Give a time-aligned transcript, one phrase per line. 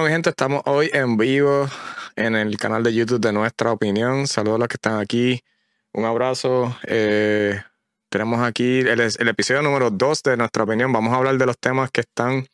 [0.00, 1.68] Bueno, mi gente, estamos hoy en vivo
[2.14, 4.28] en el canal de YouTube de Nuestra Opinión.
[4.28, 5.42] Saludos a los que están aquí.
[5.92, 6.76] Un abrazo.
[6.86, 7.60] Eh,
[8.08, 10.92] tenemos aquí el, episodio número 2 de Nuestra Opinión.
[10.92, 12.46] Vamos a hablar de los temas que están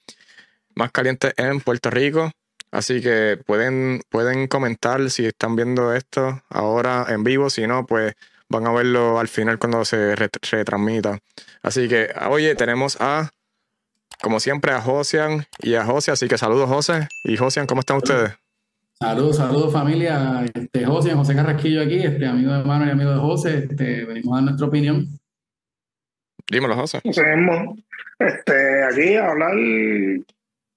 [0.75, 2.33] más calientes en Puerto Rico.
[2.71, 7.51] Así que pueden, pueden comentar si están viendo esto ahora en vivo.
[7.51, 8.15] Si no, pues
[8.49, 11.19] van a verlo al final cuando se retransmita.
[11.63, 13.31] Así que, oye, tenemos a
[14.23, 16.11] como siempre, a Josian y a José.
[16.11, 17.09] Así que saludos, José.
[17.25, 18.33] Y Josian, ¿cómo están ustedes?
[18.99, 20.45] Saludos, saludos familia.
[20.55, 23.59] Este, Josian, José Carrasquillo aquí, este, amigo de hermano y amigo de José.
[23.59, 25.07] Este, venimos a dar nuestra opinión.
[26.51, 27.01] Dímelo, José.
[28.19, 29.53] Este, aquí a hablar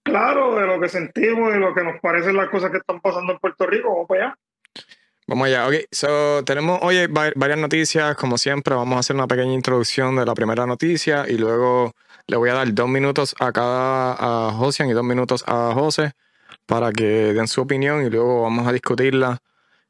[0.03, 3.31] claro de lo que sentimos y lo que nos parecen las cosas que están pasando
[3.31, 3.89] en Puerto Rico.
[3.89, 4.37] Vamos para allá.
[5.29, 5.75] Vamos allá, ok.
[5.91, 8.73] So, tenemos hoy varias noticias, como siempre.
[8.73, 11.93] Vamos a hacer una pequeña introducción de la primera noticia y luego
[12.25, 16.13] le voy a dar dos minutos a cada a Josian y dos minutos a José
[16.65, 19.37] para que den su opinión y luego vamos a discutirla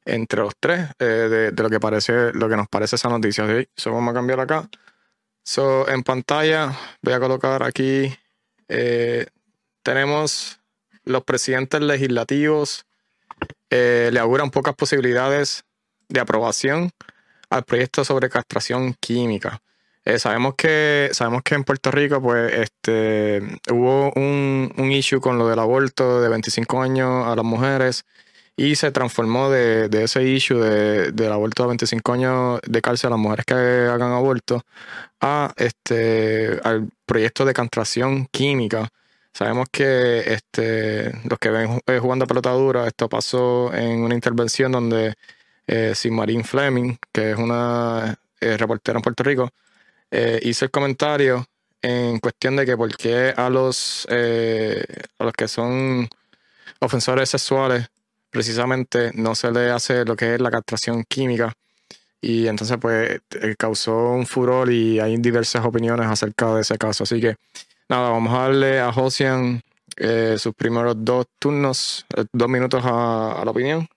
[0.04, 3.46] entre los tres eh, de, lo que parece, lo que nos parece esa noticia.
[3.78, 4.68] Eso vamos a cambiar acá.
[5.46, 8.14] So, en pantalla voy a colocar aquí.
[8.68, 9.26] Eh,
[9.84, 10.60] tenemos
[11.06, 12.89] los presidentes legislativos
[13.70, 15.64] eh, le auguran pocas posibilidades
[16.08, 16.92] de aprobación
[17.50, 19.62] al proyecto sobre castración química.
[20.06, 25.48] Eh, sabemos que sabemos que en Puerto Rico pues este hubo un, issue con lo
[25.48, 28.06] del aborto de 25 años a las mujeres
[28.56, 33.10] y se transformó de, de ese issue de, del aborto de 25 años de cárcel
[33.10, 34.64] a las mujeres que hagan aborto
[35.22, 38.90] a este al proyecto de castración química.
[39.40, 44.14] Sabemos que este, los que ven eh, jugando a pelota dura, esto pasó en una
[44.14, 45.14] intervención donde
[45.66, 45.94] eh,
[46.44, 49.50] Fleming, que es una eh, reportera en Puerto Rico,
[50.12, 51.46] eh, hizo el comentario
[51.82, 56.10] en cuestión de que por qué a los, a los que son
[56.82, 57.88] ofensores sexuales
[58.30, 61.54] precisamente no se le hace lo que es la castración química.
[62.20, 63.22] Y entonces pues
[63.58, 67.06] causó un furor y hay diversas opiniones acerca de ese caso.
[67.06, 67.38] Así que
[67.90, 69.62] nada, vamos a darle a Josian
[70.38, 73.88] sus primeros dos turnos, dos minutos a, la opinión.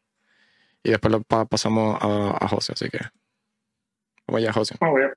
[0.83, 2.73] Y después lo pasamos a, a José.
[2.73, 2.99] Así que
[4.27, 5.15] vamos allá, allá.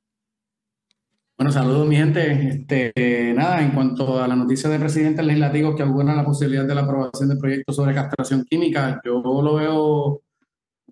[1.37, 2.49] Bueno, saludos mi gente.
[2.49, 6.75] Este, nada, en cuanto a la noticia de presidentes legislativos que auguran la posibilidad de
[6.75, 10.21] la aprobación de proyectos sobre castración química, yo lo veo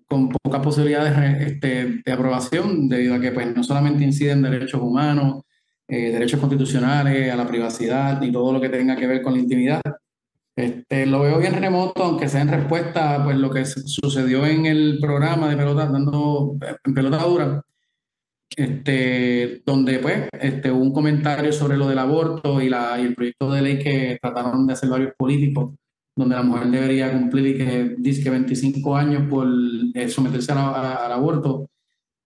[0.06, 5.44] con pocas posibilidades este, de aprobación, debido a que pues, no solamente inciden derechos humanos,
[5.88, 9.40] eh, derechos constitucionales, a la privacidad y todo lo que tenga que ver con la
[9.40, 9.82] intimidad.
[10.56, 14.66] Este, lo veo bien remoto, aunque sea en respuesta a pues, lo que sucedió en
[14.66, 17.62] el programa de pelota, dando en pelota dura,
[18.56, 23.14] este, donde pues este, hubo un comentario sobre lo del aborto y, la, y el
[23.14, 25.74] proyecto de ley que trataron de hacer varios políticos,
[26.16, 29.48] donde la mujer debería cumplir y que dice que 25 años por
[29.94, 31.68] eh, someterse al aborto,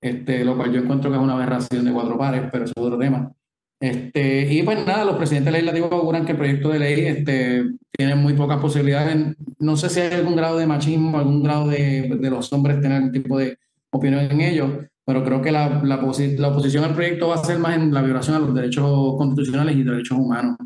[0.01, 2.99] este, lo cual yo encuentro que es una aberración de cuatro pares, pero es otro
[2.99, 3.33] tema.
[3.81, 7.65] Este, y pues nada, los presidentes legislativos auguran que el proyecto de ley este,
[7.97, 9.37] tiene muy pocas posibilidades.
[9.59, 12.97] No sé si hay algún grado de machismo, algún grado de, de los hombres tener
[12.97, 13.57] algún tipo de
[13.91, 17.59] opinión en ello, pero creo que la, la, la, oposición al proyecto va a ser
[17.59, 20.57] más en la violación a los derechos constitucionales y derechos humanos.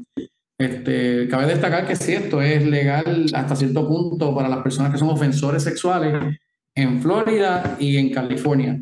[0.58, 4.98] Este, cabe destacar que si esto es legal hasta cierto punto para las personas que
[4.98, 6.38] son ofensores sexuales
[6.74, 8.80] en Florida y en California,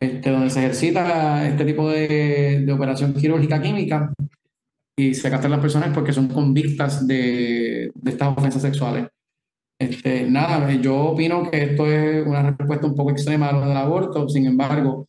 [0.00, 4.12] este, donde se ejercita este tipo de, de operación quirúrgica química
[4.98, 9.08] y se castran las personas porque son convictas de, de estas ofensas sexuales.
[9.78, 13.76] Este, nada, yo opino que esto es una respuesta un poco extrema a lo del
[13.76, 15.06] aborto, sin embargo,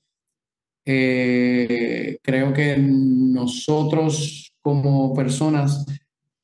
[0.86, 5.86] eh, creo que nosotros como personas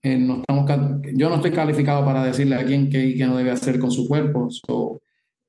[0.01, 3.51] eh, no estamos, yo no estoy calificado para decirle a quién qué, qué no debe
[3.51, 4.50] hacer con su cuerpo.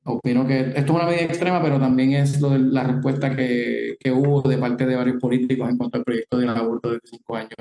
[0.04, 3.96] Opino que esto es una medida extrema, pero también es lo de la respuesta que,
[3.98, 7.36] que, hubo de parte de varios políticos en cuanto al proyecto del aborto de cinco
[7.36, 7.52] años.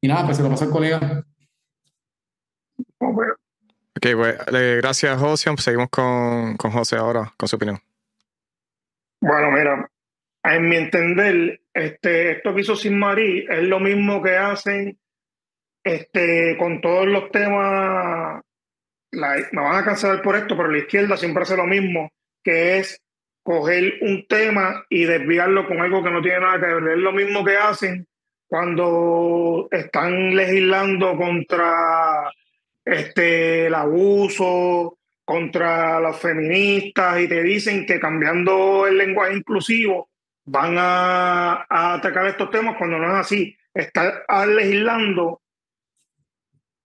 [0.00, 1.24] y nada, pues se lo pasa al colega.
[2.98, 4.36] Ok, pues,
[4.78, 5.50] gracias, José.
[5.58, 7.78] Seguimos con, con José ahora, con su opinión.
[9.20, 9.88] Bueno, mira,
[10.42, 14.98] en mi entender, este, esto que hizo Sin Marí es lo mismo que hacen
[15.84, 18.42] este, con todos los temas.
[19.12, 22.10] Me van a cansar por esto, pero la izquierda siempre hace lo mismo,
[22.42, 23.00] que es
[23.42, 26.96] coger un tema y desviarlo con algo que no tiene nada que ver.
[26.96, 28.06] Es lo mismo que hacen
[28.46, 32.30] cuando están legislando contra
[32.84, 40.10] este, el abuso contra los feministas y te dicen que cambiando el lenguaje inclusivo
[40.44, 43.56] van a, atacar estos temas cuando no es así.
[43.72, 45.40] Está legislando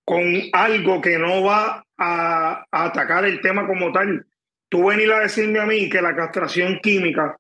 [0.05, 0.23] con
[0.53, 4.25] algo que no va a, atacar el tema como tal.
[4.69, 7.37] Tú venir a decirme a mí que la castración química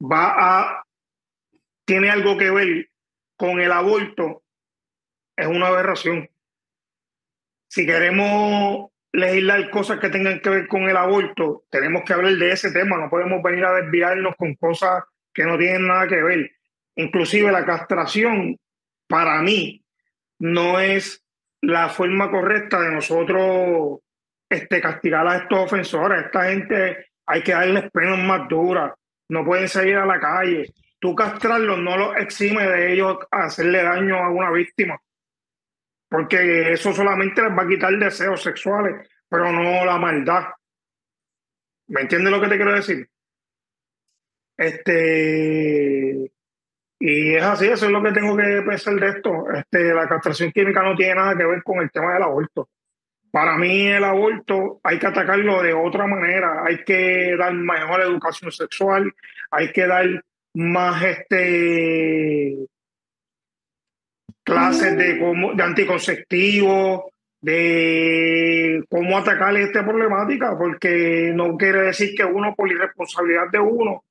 [0.00, 0.82] va a
[1.84, 2.90] tiene algo que ver
[3.36, 4.42] con el aborto
[5.36, 6.28] es una aberración.
[7.68, 12.52] Si queremos legislar cosas que tengan que ver con el aborto, tenemos que hablar de
[12.52, 16.50] ese tema, no podemos venir a desviarnos con cosas que no tienen nada que ver.
[16.96, 18.58] Inclusive la castración,
[19.06, 19.84] para mí,
[20.38, 21.25] no es
[21.62, 24.00] la forma correcta de nosotros
[24.48, 26.26] este, castigar a estos ofensores.
[26.26, 28.92] esta gente hay que darles penas más duras,
[29.28, 30.72] no pueden salir a la calle.
[30.98, 34.98] Tú castrarlos no los exime de ellos hacerle daño a una víctima,
[36.08, 40.44] porque eso solamente les va a quitar deseos sexuales, pero no la maldad.
[41.88, 43.08] ¿Me entiendes lo que te quiero decir?
[44.56, 46.32] Este,
[46.98, 49.50] y es así, eso es lo que tengo que pensar de esto.
[49.52, 52.68] Este, la castración química no tiene nada que ver con el tema del aborto.
[53.30, 58.50] Para mí el aborto hay que atacarlo de otra manera, hay que dar mejor educación
[58.50, 59.12] sexual,
[59.50, 62.66] hay que dar más este
[64.42, 67.02] clases de, cómo, de anticonceptivos,
[67.40, 74.04] de cómo atacar esta problemática, porque no quiere decir que uno por irresponsabilidad de uno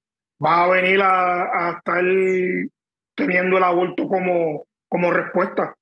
[0.44, 2.04] va a venir a, estar
[3.16, 5.76] teniendo el aborto como, como respuesta.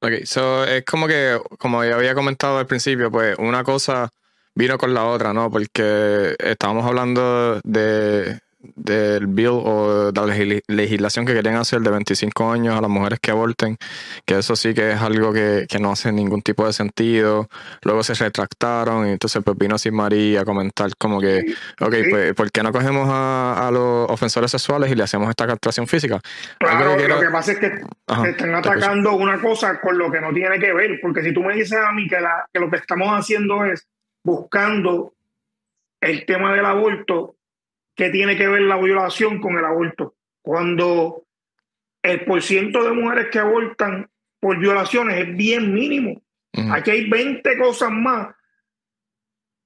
[0.00, 4.10] Ok, so es como que, como ya había comentado al principio, pues una cosa
[4.54, 5.50] vino con la otra, ¿no?
[5.50, 12.52] Porque estábamos hablando de del bill o de la legislación que querían hacer de 25
[12.52, 13.76] años a las mujeres que aborten,
[14.24, 17.48] que eso sí que es algo que, no hace ningún tipo de sentido.
[17.82, 22.34] Luego se retractaron y entonces pues vino Sin María a comentar como que, ok, pues
[22.34, 26.20] ¿por qué no cogemos a, los ofensores sexuales y le hacemos esta castración física?
[26.58, 27.66] Claro, lo que pasa es que
[28.28, 31.54] están atacando una cosa con lo que no tiene que ver, porque si tú me
[31.54, 33.88] dices a mí que, la, que lo que estamos haciendo es
[34.24, 35.14] buscando
[36.00, 37.36] el tema del aborto
[38.02, 40.16] ¿Qué tiene que ver la violación con el aborto?
[40.42, 41.22] Cuando
[42.02, 44.10] el porciento de mujeres que abortan
[44.40, 46.20] por violaciones es bien mínimo.
[46.72, 48.34] Aquí hay 20 cosas más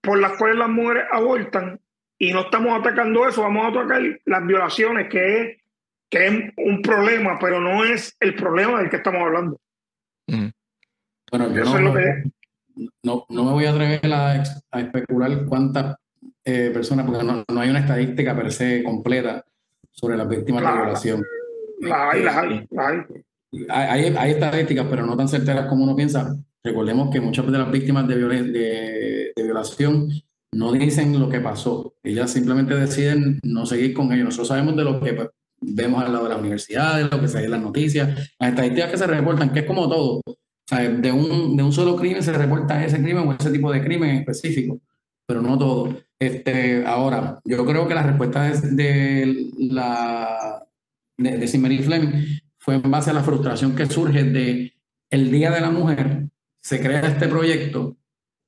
[0.02, 1.80] por las cuales las mujeres abortan
[2.18, 5.56] y no estamos atacando eso, vamos a atacar las violaciones, que es,
[6.10, 9.58] que es un problema, pero no es el problema del que estamos hablando.
[10.28, 11.64] Bueno, yo
[13.02, 14.42] no, no, me voy a atrever a,
[14.72, 15.96] a especular cuántas
[16.46, 19.44] eh, personas, porque no, no, hay una estadística per se completa
[19.90, 21.24] sobre las víctimas de violación.
[21.90, 22.66] Hay, hay,
[23.68, 24.14] hay.
[24.16, 26.36] Hay, estadísticas, pero no tan certeras como uno piensa.
[26.62, 30.08] Recordemos que muchas de las víctimas de, de, de, violación
[30.52, 31.94] no dicen lo que pasó.
[32.04, 34.26] Ellas simplemente deciden no seguir con ellos.
[34.26, 35.28] Nosotros sabemos de lo que pues,
[35.60, 38.98] vemos al lado de las universidades, lo que se en las noticias, las estadísticas que
[38.98, 40.20] se reportan, que es como todo.
[40.26, 43.72] O sea, de, un, de un solo crimen se reporta ese crimen o ese tipo
[43.72, 44.80] de crimen específico,
[45.26, 46.05] pero no todo.
[46.18, 50.66] Este, ahora, yo creo que la respuesta de, la
[51.18, 52.24] de, de Fleming
[52.58, 54.72] fue en base a la frustración que surge de
[55.10, 56.28] el Día de la Mujer,
[56.60, 57.96] se crea este proyecto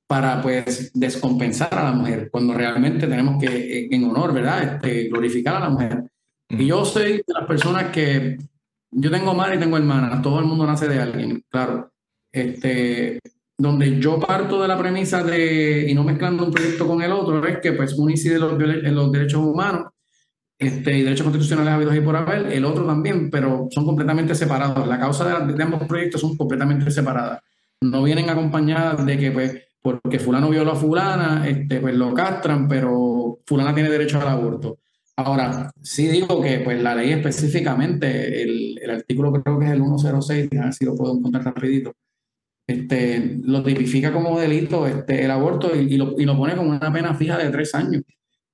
[0.07, 5.57] para pues descompensar a la mujer, cuando realmente tenemos que, en honor, ¿verdad?, este, glorificar
[5.57, 6.03] a la mujer.
[6.49, 8.39] Y yo soy de las personas que,
[8.91, 11.91] yo tengo madre y tengo hermanas, todo el mundo nace de alguien, claro.
[12.31, 13.19] Este,
[13.59, 17.45] donde yo parto de la premisa de, y no mezclando un proyecto con el otro,
[17.45, 19.87] es que pues uno incide en los, derechos humanos
[20.57, 24.87] este, y derechos constitucionales habidos y por haber, el otro también, pero son completamente separados.
[24.87, 27.41] La causa de, ambos proyectos son completamente separadas.
[27.81, 32.65] No vienen acompañadas de que pues porque fulano violó a fulana, este, pues lo castran,
[32.67, 34.79] pero fulana tiene derecho al aborto.
[35.17, 39.83] Ahora, sí digo que pues la ley específicamente, el, el artículo creo que es el
[39.83, 41.93] 106, a ver si lo puedo encontrar rapidito,
[42.69, 46.93] este, lo tipifica como delito este, el aborto y, lo, y, lo, pone como una
[46.93, 48.03] pena fija de tres años,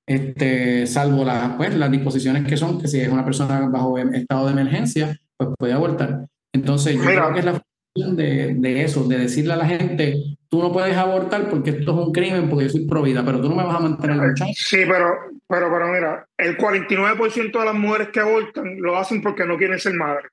[0.08, 4.46] este, salvo las, pues, las disposiciones que son que si es una persona bajo estado
[4.46, 6.28] de emergencia, pues puede abortar.
[6.54, 7.62] Entonces, yo creo que es la
[7.94, 11.92] función de, de, eso, de decirle a la gente, tú no puedes abortar porque esto
[11.92, 14.54] es un crimen, porque yo soy provida, pero tú no me vas a mantener luchando.
[14.56, 15.14] Sí, pero,
[15.46, 19.78] pero, pero mira, el 49% de las mujeres que abortan lo hacen porque no quieren
[19.78, 20.32] ser madres.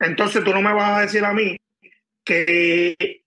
[0.00, 1.56] Entonces tú no me vas a decir a mí
[2.24, 3.19] que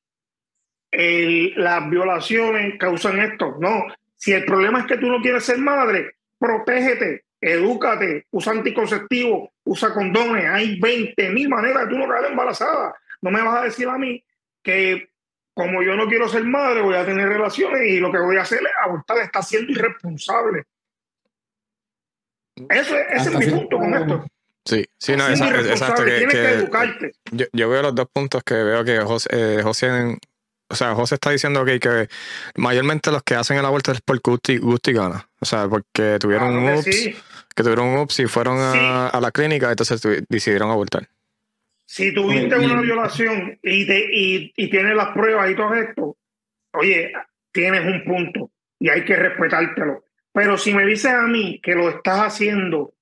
[1.56, 3.58] las violaciones causan esto.
[3.60, 3.86] No,
[4.16, 9.94] si el problema es que tú no quieres ser madre, protégete, edúcate, usa anticonceptivos, usa
[9.94, 10.46] condones.
[10.46, 12.96] Hay 20 mil maneras de tú no quedar embarazada.
[13.22, 14.24] No me vas a decir a mí
[14.62, 15.10] que
[15.54, 18.42] como yo no quiero ser madre, voy a tener relaciones y lo que voy a
[18.42, 19.18] hacer es abortar.
[19.20, 20.64] Está siendo irresponsable.
[22.70, 24.26] Eso, ese es mi punto con esto.
[24.66, 26.06] Sí, sí, no, exacto.
[26.06, 27.12] Que, Tienes que, educarte.
[27.32, 30.18] Yo, yo, veo los dos puntos que veo que José, eh, José
[30.74, 32.10] o sea, José está diciendo okay, que
[32.56, 35.30] mayormente los que hacen el aborto es por gusto y, y gana.
[35.40, 39.32] O sea, porque tuvieron un ups, que, tuvieron un ups y fueron a, a, la
[39.32, 41.08] clínica, entonces decidieron abortar.
[41.86, 46.18] Si tuviste una violación y, te, y, y tienes las pruebas y todo esto,
[46.74, 47.14] oye,
[47.52, 48.50] tienes un punto
[48.80, 50.04] y hay que respetártelo.
[50.32, 52.96] Pero si me dices a mí que lo estás haciendo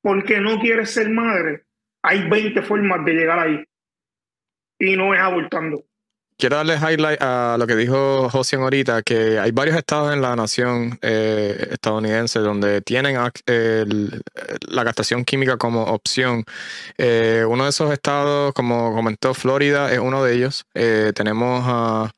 [0.00, 1.64] porque no quieres ser madre,
[2.02, 3.64] hay 20 formas de llegar ahí.
[4.78, 5.84] Y no es abortando.
[6.40, 10.36] Quiero darle highlight a lo que dijo José ahorita, que hay varios estados en la
[10.36, 16.44] nación eh, estadounidense donde tienen la castración química como opción.
[16.96, 20.64] Eh, uno de esos estados, como comentó Florida, es uno de ellos.
[20.74, 22.12] Eh, tenemos a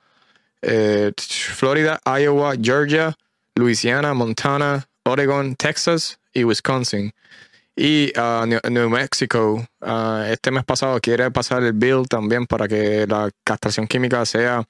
[1.56, 3.16] Florida, Iowa, Georgia,
[3.54, 7.14] Louisiana, Montana, Oregon, Texas y Wisconsin.
[7.82, 13.06] Y uh, New, Mexico, uh, este mes pasado, quiere pasar el bill también para que
[13.06, 14.62] la castración química sea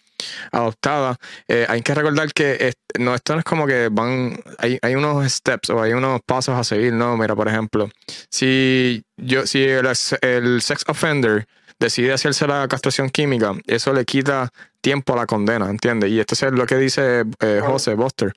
[0.52, 1.16] adoptada.
[1.48, 5.28] Eh, hay que recordar que no, esto no es como que van, hay, hay, unos
[5.28, 7.16] steps o hay unos pasos a seguir, ¿no?
[7.16, 7.90] Mira, por ejemplo,
[8.30, 9.88] si, yo, si el,
[10.20, 11.48] el sex offender
[11.80, 14.50] decide hacerse la castración química, eso le quita
[14.80, 16.10] tiempo a la condena, ¿entiendes?
[16.10, 18.32] Y esto es lo que dice eh, José Buster.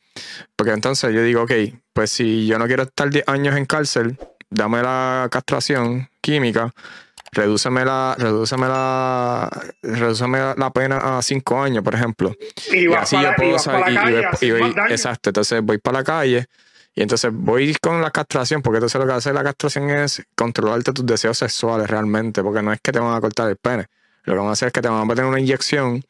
[0.55, 1.51] Porque entonces yo digo, ok,
[1.93, 4.17] pues si yo no quiero estar 10 años en cárcel,
[4.53, 6.73] dame la castración química,
[7.31, 9.49] redúceme la, redúceme la,
[9.81, 12.33] redúceme la pena a cinco años, por ejemplo.
[12.71, 13.99] Y, así yo puedo salir.
[14.41, 14.49] Y,
[14.91, 16.47] exacto, entonces voy para la calle
[16.95, 20.93] y entonces voy con la castración, porque entonces lo que hace la castración es controlarte
[20.93, 23.87] tus deseos sexuales realmente, porque no es que te van a cortar el pene.
[24.25, 26.03] Lo que van a hacer es que te van a meter una inyección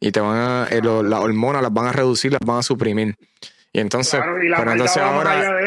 [0.00, 3.16] y te van a, eh, las hormonas las van a reducir, las van a suprimir.
[3.72, 4.20] Y entonces,
[4.56, 5.60] pero entonces ahora,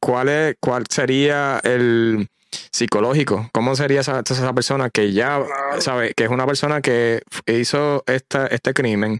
[0.00, 3.48] ¿cuál, es, ¿cuál sería el psicológico?
[3.52, 5.42] ¿Cómo sería esa, esa persona que ya
[5.78, 9.18] sabe que es una persona que hizo esta, este crimen?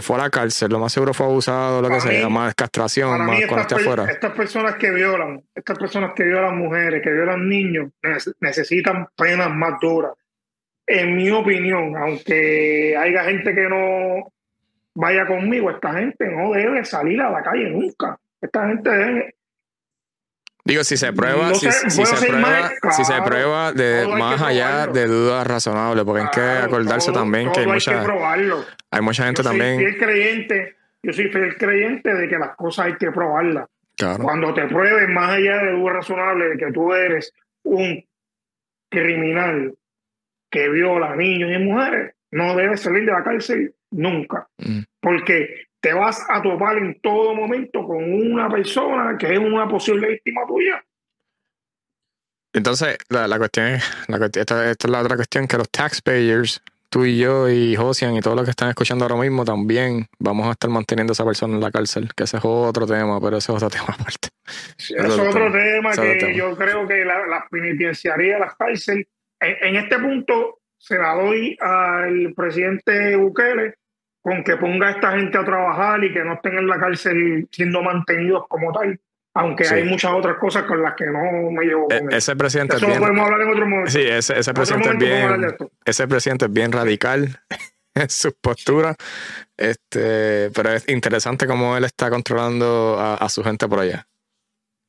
[0.00, 3.40] fue a la cárcel, lo más seguro fue abusado, lo que sea, más castración, más
[3.46, 4.06] cuando esté afuera.
[4.10, 7.90] Estas personas que violan, estas personas que violan mujeres, que violan niños,
[8.40, 10.12] necesitan penas más duras.
[10.86, 14.32] En mi opinión, aunque haya gente que no
[14.96, 18.18] vaya conmigo, esta gente no debe salir a la calle nunca.
[18.40, 19.34] Esta gente debe...
[20.64, 25.46] Digo, si se prueba, si, se prueba, si se prueba de más allá de dudas
[25.46, 28.02] razonables, porque hay que acordarse también que hay mucha,
[28.90, 29.78] hay mucha gente yo soy también.
[29.78, 33.68] Fiel creyente, yo soy fiel creyente de que las cosas hay que probarlas.
[34.20, 38.04] Cuando te prueben más allá de dudas razonables de que tú eres un
[38.90, 39.72] criminal
[40.50, 44.46] que viola niños y mujeres, no debes salir de la cárcel nunca.
[44.58, 44.80] Mm.
[45.00, 50.08] Porque te vas a topar en todo momento con una persona que es una posible
[50.08, 50.84] víctima tuya.
[52.52, 53.84] Entonces, la, cuestión es,
[54.36, 58.36] esta, es la otra cuestión, que los taxpayers, tú y yo y Josian y todos
[58.36, 61.60] los que están escuchando ahora mismo también vamos a estar manteniendo a esa persona en
[61.60, 64.28] la cárcel, que ese es otro tema, pero ese es otro tema aparte.
[64.78, 69.06] es otro tema que yo creo que la, la penitenciaría, las cárceles,
[69.40, 73.74] en, este punto se la doy al presidente Bukele
[74.20, 77.46] con que ponga a esta gente a trabajar y que no estén en la cárcel
[77.50, 78.98] siendo mantenidos como tal.
[79.34, 82.76] Aunque hay muchas otras cosas con las que no me llevo con e, Ese presidente
[82.76, 83.90] Eso lo podemos hablar en otro momento.
[83.90, 85.56] Sí, ese, ese presidente es bien.
[85.84, 87.38] Ese presidente es bien radical
[87.94, 88.96] en sus posturas.
[89.56, 94.08] Este, pero es interesante cómo él está controlando a, a su gente por allá.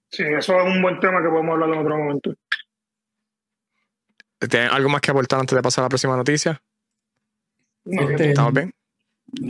[0.09, 2.33] Sí, eso es un buen tema que podemos hablar en otro momento.
[4.39, 6.61] ¿Tienen algo más que aportar antes de pasar a la próxima noticia?
[7.85, 8.73] Este, ¿Estamos bien?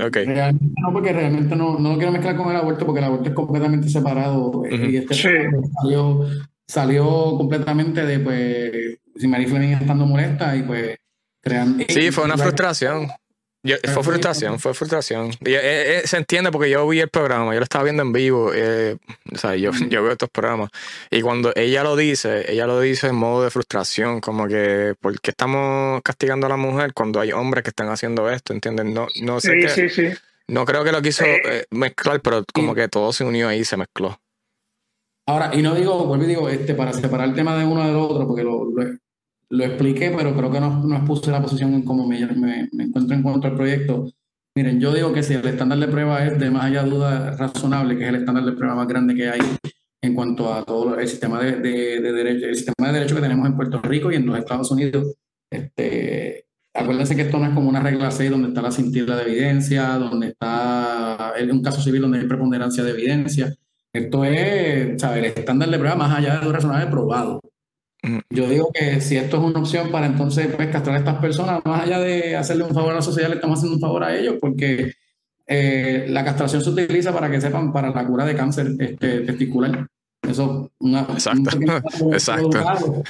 [0.07, 0.25] Okay.
[0.25, 3.35] no, porque realmente no, no lo quiero mezclar con el aborto, porque el aborto es
[3.35, 4.63] completamente separado.
[4.65, 6.25] Eh, y este salió,
[6.65, 10.97] salió completamente de, pues, si Marie Fleming estando molesta y pues
[11.41, 11.83] crean.
[11.87, 13.07] Sí, fue una frustración
[13.63, 15.31] fue frustración, fue frustración.
[15.45, 18.51] Eh, eh, se entiende porque yo vi el programa, yo lo estaba viendo en vivo,
[18.53, 18.97] eh,
[19.33, 20.69] o sea, yo, yo veo estos programas.
[21.09, 25.19] Y cuando ella lo dice, ella lo dice en modo de frustración, como que, ¿por
[25.19, 28.53] qué estamos castigando a la mujer cuando hay hombres que están haciendo esto?
[28.53, 28.93] ¿Entienden?
[28.93, 29.69] No, no sé.
[29.69, 30.17] Sí, sí, sí.
[30.47, 31.25] No creo que lo quiso
[31.71, 34.17] mezclar, pero como que todo se unió ahí y se mezcló.
[35.25, 37.97] Ahora, y no digo, vuelvo y digo, este, para separar el tema de uno del
[37.97, 38.97] otro, porque lo, lo
[39.49, 43.23] expliqué, pero creo que no, no expuse la posición en cómo me, me, encuentro en
[43.23, 44.11] cuanto al proyecto.
[44.55, 47.97] Miren, yo digo que si el estándar de prueba es de más allá duda razonable,
[47.97, 49.39] que es el estándar de prueba más grande que hay
[50.01, 53.47] en cuanto a todo el sistema de, de, derecho, el sistema de derecho que tenemos
[53.47, 55.15] en Puerto Rico y en los Estados Unidos.
[55.49, 59.23] Este, acuérdense que esto no es como una regla 6 donde está la cintila de
[59.23, 63.53] evidencia, donde está un caso civil donde hay preponderancia de evidencia.
[63.93, 65.19] Esto es, ¿sabes?
[65.19, 67.41] El estándar de prueba más allá de un razonable probado.
[68.29, 71.61] Yo digo que si esto es una opción para entonces pues, castrar a estas personas,
[71.65, 74.15] más allá de hacerle un favor a la sociedad, le estamos haciendo un favor a
[74.15, 74.93] ellos porque
[75.45, 79.87] eh, la castración se utiliza para que sepan para la cura de cáncer este, testicular.
[80.21, 81.49] Eso una, Exacto.
[82.11, 83.03] Exacto.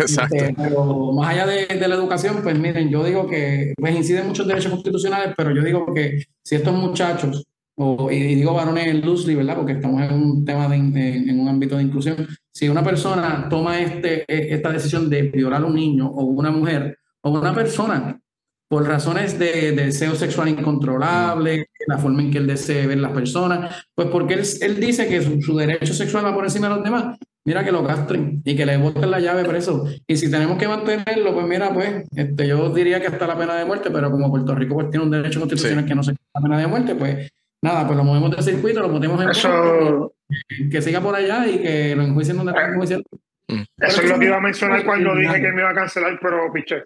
[0.00, 0.36] Exacto.
[0.36, 4.28] Este, pero más allá de, de, la educación, pues miren, yo digo que pues inciden
[4.28, 7.47] muchos derechos constitucionales, pero yo digo que si estos muchachos
[7.78, 9.56] o, y digo varones loosely, ¿verdad?
[9.56, 12.26] Porque estamos en un tema de, en un ámbito de inclusión.
[12.52, 16.50] Si una persona toma este, e, esta decisión de violar a un niño o una
[16.50, 18.20] mujer o una persona
[18.68, 23.86] por razones de, deseo sexual incontrolable, la forma en que él desee ver las personas,
[23.94, 26.84] pues porque él, él dice que su, su, derecho sexual va por encima de los
[26.84, 27.16] demás,
[27.46, 29.86] mira que lo castren y que le boten la llave preso.
[30.06, 33.54] Y si tenemos que mantenerlo, pues mira, pues este, yo diría que hasta la pena
[33.54, 35.88] de muerte, pero como Puerto Rico pues, tiene un derecho constitucional sí.
[35.88, 37.30] que no se la pena de muerte, pues
[37.62, 40.14] nada, pues lo movemos del circuito, lo metemos en Eso...
[40.58, 43.00] que, que, siga por allá y que lo enjuicien donde que enjuiciar.
[43.48, 43.62] Mm.
[43.78, 46.52] Eso es lo que iba a mencionar cuando dije que me iba a cancelar, pero
[46.52, 46.84] piché.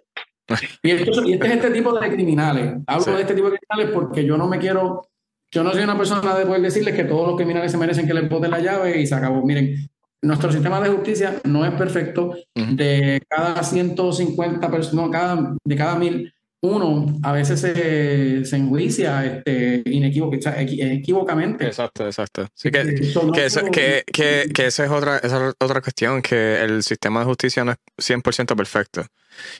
[0.82, 2.74] Y, esto, y este es este tipo de criminales.
[2.86, 3.10] Hablo sí.
[3.12, 5.08] de este tipo de criminales porque yo no me quiero,
[5.50, 8.14] yo no soy una persona de poder decirles que todos los criminales se merecen que
[8.14, 9.44] les boten la llave y se acabó.
[9.46, 9.76] Miren,
[10.20, 12.34] nuestro sistema de justicia no es perfecto.
[12.54, 12.76] Uh -huh.
[12.76, 19.26] De cada 150 personas, no, cada, de cada mil, uno a veces se, se enjuicia
[19.26, 21.66] este, inequívocamente.
[21.66, 22.46] Exacto, exacto.
[22.54, 22.84] Sí, que,
[23.34, 27.20] que, eso, que, que, que, esa, es otra, esa es otra cuestión, que el sistema
[27.20, 29.04] de justicia no es 100% perfecto.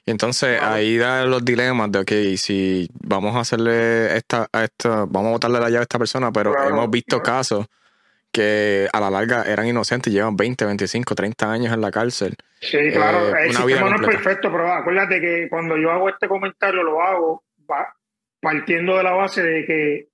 [0.06, 0.75] Y entonces claro.
[0.75, 5.32] ahí da los dilemas de, ok, si vamos a hacerle esta, a esta, vamos a
[5.32, 7.66] botarle la llave a esta persona, pero claro, hemos visto casos
[8.33, 12.35] que a la larga eran inocentes, llevan 20, 25, 30 años en la cárcel.
[12.61, 16.29] Sí, claro, eh, el sistema no es perfecto, pero acuérdate que cuando yo hago este
[16.29, 17.95] comentario lo hago va,
[18.41, 20.07] partiendo de la base de que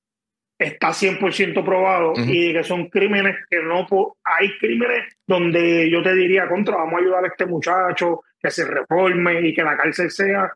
[0.59, 2.27] está 100% probado uh -huh.
[2.29, 3.87] y que son crímenes que no
[4.25, 8.65] hay crímenes donde yo te diría contra vamos a ayudar a este muchacho que se
[8.65, 10.53] reforme y que la cárcel sea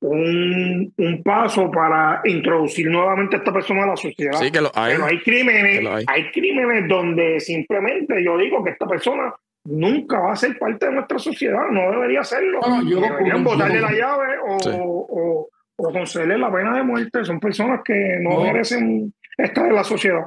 [0.00, 4.38] un, un paso para introducir nuevamente a esta persona a la sociedad.
[4.38, 4.94] Sí, que lo hay.
[4.94, 6.04] Pero hay crímenes, hay.
[6.06, 10.92] hay crímenes donde simplemente yo digo que esta persona nunca va a ser parte de
[10.92, 12.60] nuestra sociedad, no debería serlo.
[12.60, 14.70] Bueno, yo, Deberían botarle yo, la llave o, sí.
[14.72, 17.24] o, o, concederle la pena de muerte.
[17.24, 18.42] Son personas que no, no.
[18.42, 20.24] merecen estar en la sociedad.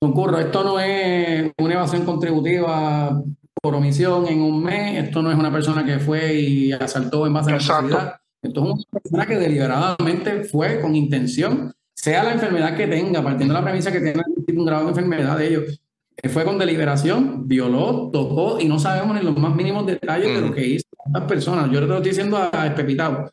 [0.00, 3.22] Concurro, esto no es una evasión contributiva
[3.62, 7.32] por omisión en un mes, esto no es una persona que fue y asaltó en
[7.32, 8.20] base a la necesidad.
[8.46, 13.54] Esto es una persona que deliberadamente fue con intención, sea la enfermedad que tenga, partiendo
[13.54, 14.22] de la premisa que tiene
[14.60, 15.80] un grado de enfermedad de ellos,
[16.28, 20.34] fue con deliberación, violó, tocó y no sabemos ni los más mínimos detalles mm.
[20.34, 21.70] de lo que hizo estas personas.
[21.70, 23.32] Yo te lo estoy diciendo a Espepitado.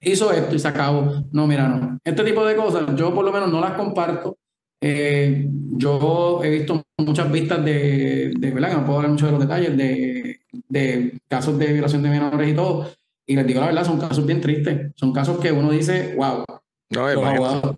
[0.00, 1.24] Hizo esto y se acabó.
[1.32, 1.98] No, mira, no.
[2.02, 4.38] Este tipo de cosas yo por lo menos no las comparto.
[4.80, 8.70] Eh, yo he visto muchas vistas de, de, ¿verdad?
[8.70, 12.50] Que no puedo hablar mucho de los detalles, de, de casos de violación de menores
[12.50, 12.88] y todo.
[13.30, 14.90] Y les digo la verdad, son casos bien tristes.
[14.96, 16.44] Son casos que uno dice, wow.
[16.90, 17.76] No, los, abogados,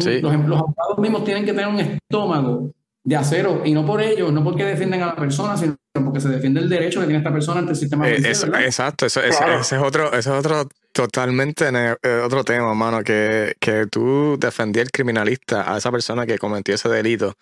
[0.00, 0.22] sí.
[0.22, 2.72] los, los abogados mismos tienen que tener un estómago
[3.02, 6.30] de acero, y no por ello, no porque defienden a la persona, sino porque se
[6.30, 9.60] defiende el derecho que tiene esta persona ante el sistema eh, es, Exacto, eso, claro.
[9.60, 14.80] ese, es otro, ese es otro totalmente eh, otro tema, hermano, que, que tú defendí
[14.80, 17.34] al criminalista, a esa persona que cometió ese delito.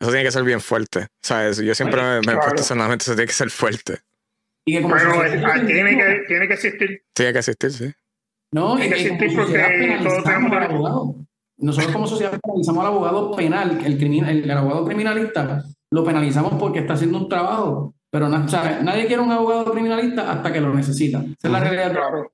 [0.00, 1.58] Eso tiene que ser bien fuerte, ¿sabes?
[1.58, 4.00] Yo siempre me, me he puesto personalmente, eso tiene que ser fuerte.
[4.66, 7.02] Y que como bueno, es, tiene, que, tiene que existir.
[7.12, 7.92] Tiene que existir, sí.
[8.52, 11.16] No, tiene que existir porque todos tenemos
[11.56, 16.54] nosotros como sociedad penalizamos al abogado penal, el, criminal, el, el, abogado criminalista, lo penalizamos
[16.54, 20.60] porque está haciendo un trabajo, pero o sea, nadie quiere un abogado criminalista hasta que
[20.60, 21.18] lo necesita.
[21.18, 21.92] Esa es la realidad.
[21.92, 22.32] Claro.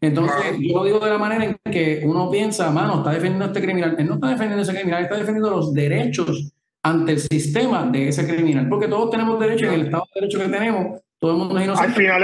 [0.00, 3.48] Entonces, yo lo digo de la manera en que uno piensa, mano, está defendiendo a
[3.48, 3.96] este criminal.
[3.98, 8.08] Él no está defendiendo a ese criminal, está defendiendo los derechos ante el sistema de
[8.08, 11.36] ese criminal, porque todos tenemos derechos en el Estado de Derecho que tenemos, todo el
[11.36, 11.90] mundo es inocente.
[11.90, 12.22] Al final,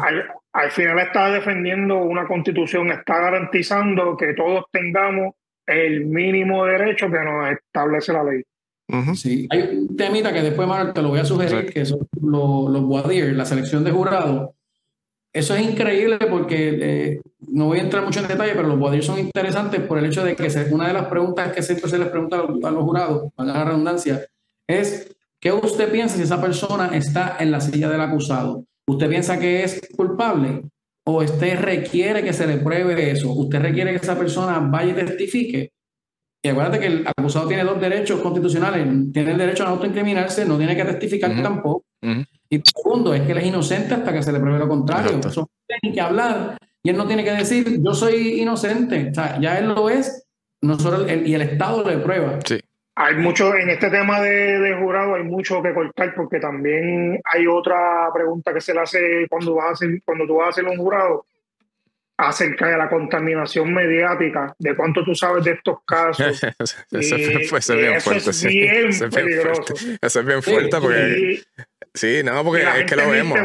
[0.00, 5.34] al, al final está defendiendo una constitución, está garantizando que todos tengamos
[5.66, 8.42] el mínimo derecho que nos establece la ley.
[8.88, 9.16] Uh -huh.
[9.16, 12.70] Sí, hay un temita que después, Manuel, te lo voy a sugerir, que son los,
[12.70, 14.54] los Boadir, la selección de jurado.
[15.32, 19.02] Eso es increíble porque eh, no voy a entrar mucho en detalle, pero los Boadir
[19.02, 22.08] son interesantes por el hecho de que una de las preguntas que siempre se les
[22.08, 24.24] pregunta a los, a los jurados, para la redundancia,
[24.68, 28.64] es ¿qué usted piensa si esa persona está en la silla del acusado?
[28.88, 30.62] ¿Usted piensa que es culpable?
[31.08, 35.06] o usted requiere que se le pruebe eso, usted requiere que esa persona vaya y
[35.06, 35.72] testifique.
[36.44, 40.58] Y acuérdate que el acusado tiene dos derechos constitucionales, tiene el derecho a autoincriminarse, no
[40.58, 41.42] tiene que testificar uh -huh.
[41.42, 41.84] tampoco.
[42.02, 42.26] Uh -huh.
[42.50, 45.20] Y segundo, es que él es inocente hasta que se le pruebe lo contrario.
[45.24, 49.08] Eso tiene que hablar y él no tiene que decir, yo soy inocente.
[49.10, 50.26] O sea, ya él lo es,
[50.62, 52.38] nosotros, y el Estado le prueba.
[52.44, 52.58] Sí.
[52.98, 58.08] Hay mucho, en este tema de, jurado hay mucho que cortar porque también hay otra
[58.12, 60.78] pregunta que se le hace cuando, vas a hacer, cuando tú vas a hacer un
[60.78, 61.26] jurado
[62.16, 66.42] acerca de la contaminación mediática, de cuánto tú sabes de estos casos.
[66.90, 69.74] eso, bien fuerte, es bien peligroso.
[70.00, 71.42] Eso es bien fuerte porque
[71.96, 73.38] Sí, no, porque es que lo vemos.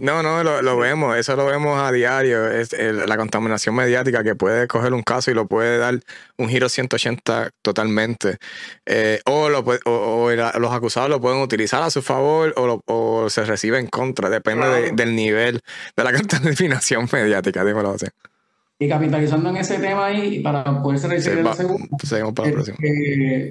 [0.00, 2.50] No, no, lo, vemos, eso lo vemos a diario.
[2.50, 6.00] Es la contaminación mediática que puede coger un caso y lo puede dar
[6.38, 8.38] un giro 180 totalmente.
[8.86, 13.44] Eh, o, lo, o, los acusados lo pueden utilizar a su favor o, o se
[13.44, 15.60] recibe en contra, depende del nivel
[15.94, 18.06] de la contaminación mediática, dímelo así.
[18.78, 21.86] Y capitalizando en ese tema ahí, para poder ser sí, la segunda,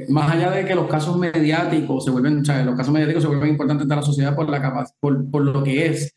[0.10, 3.30] más allá de que los casos mediáticos se vuelven, o sea, los casos mediáticos se
[3.30, 6.14] vuelven importantes para la sociedad por, la por, por lo que es,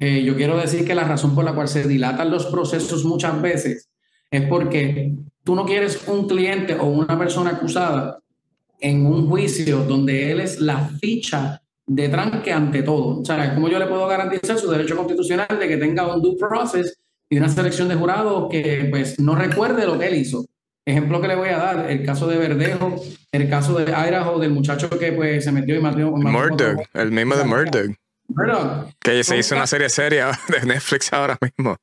[0.00, 3.40] eh, yo quiero decir que la razón por la cual se dilatan los procesos muchas
[3.40, 3.88] veces
[4.28, 8.18] es porque tú no quieres un cliente o una persona acusada
[8.80, 13.20] en un juicio donde él es la ficha de tranque ante todo.
[13.20, 16.36] O sea, ¿cómo yo le puedo garantizar su derecho constitucional de que tenga un due
[16.36, 16.98] process
[17.32, 20.44] y una selección de jurados que pues no recuerde lo que él hizo.
[20.84, 24.50] Ejemplo que le voy a dar, el caso de Verdejo, el caso de Idaho, del
[24.50, 26.10] muchacho que pues se metió y mató.
[26.10, 27.96] Murdoch, el mismo de Murdoch.
[28.28, 28.90] Murdoch.
[28.98, 31.78] Que se hizo una serie seria de Netflix ahora mismo.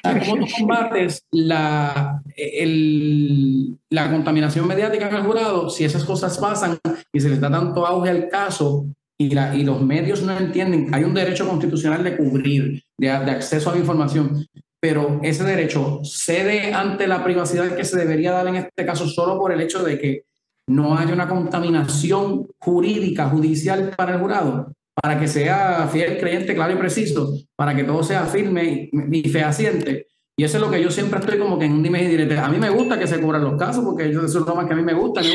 [0.00, 6.78] ¿Cómo tú combates la, el, la contaminación mediática en el jurado si esas cosas pasan
[7.12, 8.86] y se les da tanto auge al caso
[9.18, 10.94] y, la, y los medios no entienden?
[10.94, 14.46] Hay un derecho constitucional de cubrir, de, de acceso a la información
[14.84, 19.38] pero ese derecho cede ante la privacidad que se debería dar en este caso solo
[19.38, 20.24] por el hecho de que
[20.66, 26.74] no haya una contaminación jurídica, judicial para el jurado, para que sea fiel, creyente, claro
[26.74, 30.06] y preciso, para que todo sea firme y fehaciente.
[30.36, 32.36] Y eso es lo que yo siempre estoy como que en un dime y direte.
[32.36, 34.74] A mí me gusta que se cubran los casos, porque eso es lo más que
[34.74, 35.22] a mí me gusta.
[35.22, 35.30] Sí.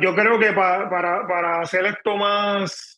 [0.00, 2.95] yo creo que para, para, para hacer esto más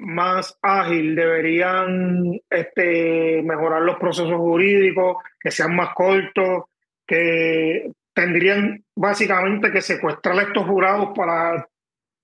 [0.00, 6.64] más ágil, deberían este, mejorar los procesos jurídicos, que sean más cortos,
[7.06, 11.66] que tendrían básicamente que secuestrar a estos jurados para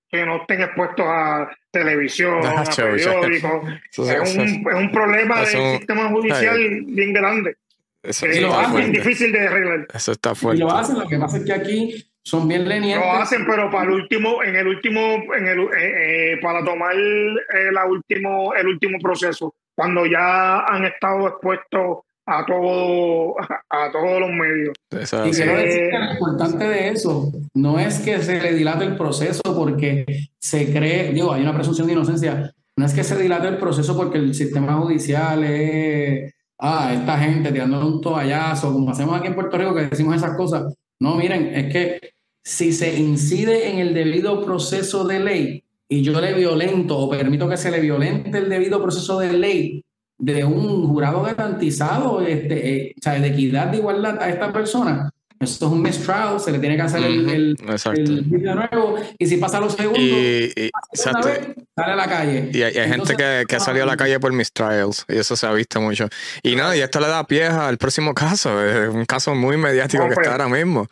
[0.09, 3.63] que no estén expuestos a televisión, a periódicos.
[3.97, 7.57] es, un, problema del sistema judicial bien grande.
[8.03, 9.87] es bien difícil de arreglar.
[9.93, 10.63] Eso está fuerte.
[10.63, 13.07] Y lo hacen, lo que pasa es que aquí son bien lenientes.
[13.07, 14.99] Lo hacen, pero para el último, en el último,
[15.33, 20.83] en el, eh, eh, para tomar eh, la último, el último proceso, cuando ya han
[20.83, 23.35] estado expuestos a todo,
[23.69, 24.73] a todos los medios.
[24.91, 28.97] y quiero decir que lo importante de eso no es que se le dilate el
[28.97, 30.05] proceso porque
[30.37, 33.95] se cree, digo, hay una presunción de inocencia, no es que se dilate el proceso
[33.95, 39.35] porque el sistema judicial es, ah, esta gente tirándole un toallazo, como hacemos aquí en
[39.35, 40.75] Puerto Rico que decimos esas cosas.
[40.99, 42.16] No, miren, es que
[42.47, 47.49] si se incide en el debido proceso de ley y yo le violento o permito
[47.49, 49.83] que se le violente el debido proceso de ley
[50.17, 55.11] de un jurado garantizado este, eh, o sea, de equidad, de igualdad a esta persona,
[55.39, 58.95] eso es un mistrial, se le tiene que hacer el, el, de nuevo.
[59.17, 62.49] Y si pasa los segundos, y, sale a la calle.
[62.51, 65.45] Y hay, gente que, que, ha salido a la calle por mistrials, y eso se
[65.45, 66.09] ha visto mucho.
[66.41, 70.07] Y nada, y esto le da pie al próximo caso, es un caso muy mediático
[70.07, 70.87] que está ahora mismo.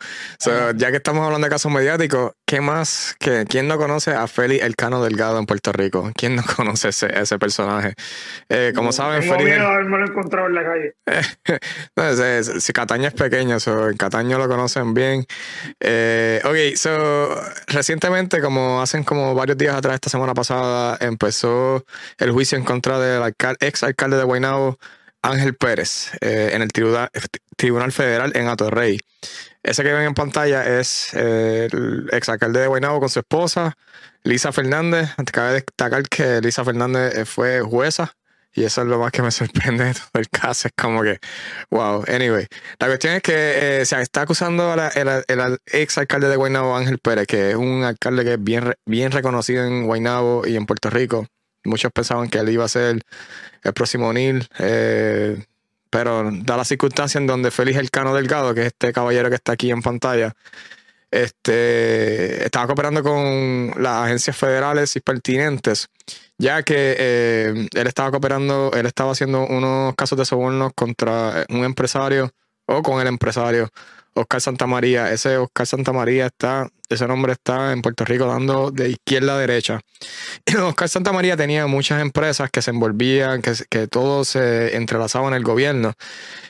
[0.76, 3.16] ya que estamos hablando de casos mediáticos, ¿qué más?
[3.18, 6.12] Que, ¿Quién no conoce a Félix Elcano Delgado en Puerto Rico?
[6.14, 7.94] ¿Quién no conoce ese, ese personaje?
[8.48, 9.56] Eh, como saben, Tengo Félix.
[9.58, 10.94] miedo de encontrado en la calle.
[11.96, 15.26] no, si Cataño es pequeño, en Cataño lo conocen bien.
[15.80, 17.34] Eh, ok, so,
[17.66, 21.84] recientemente, como hacen como varios días atrás, esta semana pasada, empezó
[22.18, 24.78] el juicio en contra del ex alcalde de Guaynabo,
[25.22, 27.10] Ángel Pérez, eh, en el tribunal,
[27.56, 29.00] tribunal Federal en Atorrey.
[29.66, 33.76] Ese que ven en pantalla es eh, el ex alcalde de Guaynabo con su esposa,
[34.22, 35.10] Lisa Fernández.
[35.32, 38.14] Cabe destacar que Lisa Fernández eh, fue jueza
[38.54, 40.68] y eso es lo más que me sorprende de todo el caso.
[40.68, 41.18] Es como que,
[41.68, 42.04] wow.
[42.06, 42.46] Anyway,
[42.78, 47.00] la cuestión es que eh, se está acusando al el, ex alcalde de Guaynabo, Ángel
[47.00, 50.90] Pérez, que es un alcalde que es bien, bien reconocido en Guaynabo y en Puerto
[50.90, 51.26] Rico.
[51.64, 53.02] Muchos pensaban que él iba a ser
[53.64, 54.46] el próximo O'Neill.
[54.60, 55.44] Eh,
[55.96, 59.52] pero da la circunstancia en donde Félix Elcano Delgado, que es este caballero que está
[59.52, 60.34] aquí en pantalla,
[61.10, 65.88] este, estaba cooperando con las agencias federales y pertinentes,
[66.36, 71.64] ya que eh, él estaba cooperando, él estaba haciendo unos casos de sobornos contra un
[71.64, 72.30] empresario
[72.66, 73.70] o con el empresario
[74.16, 75.12] Oscar Santamaría.
[75.12, 79.80] Ese Oscar Santamaría está, ese nombre está en Puerto Rico dando de izquierda a derecha.
[80.64, 85.44] Oscar Santamaría tenía muchas empresas que se envolvían, que, que todo se entrelazaba en el
[85.44, 85.94] gobierno.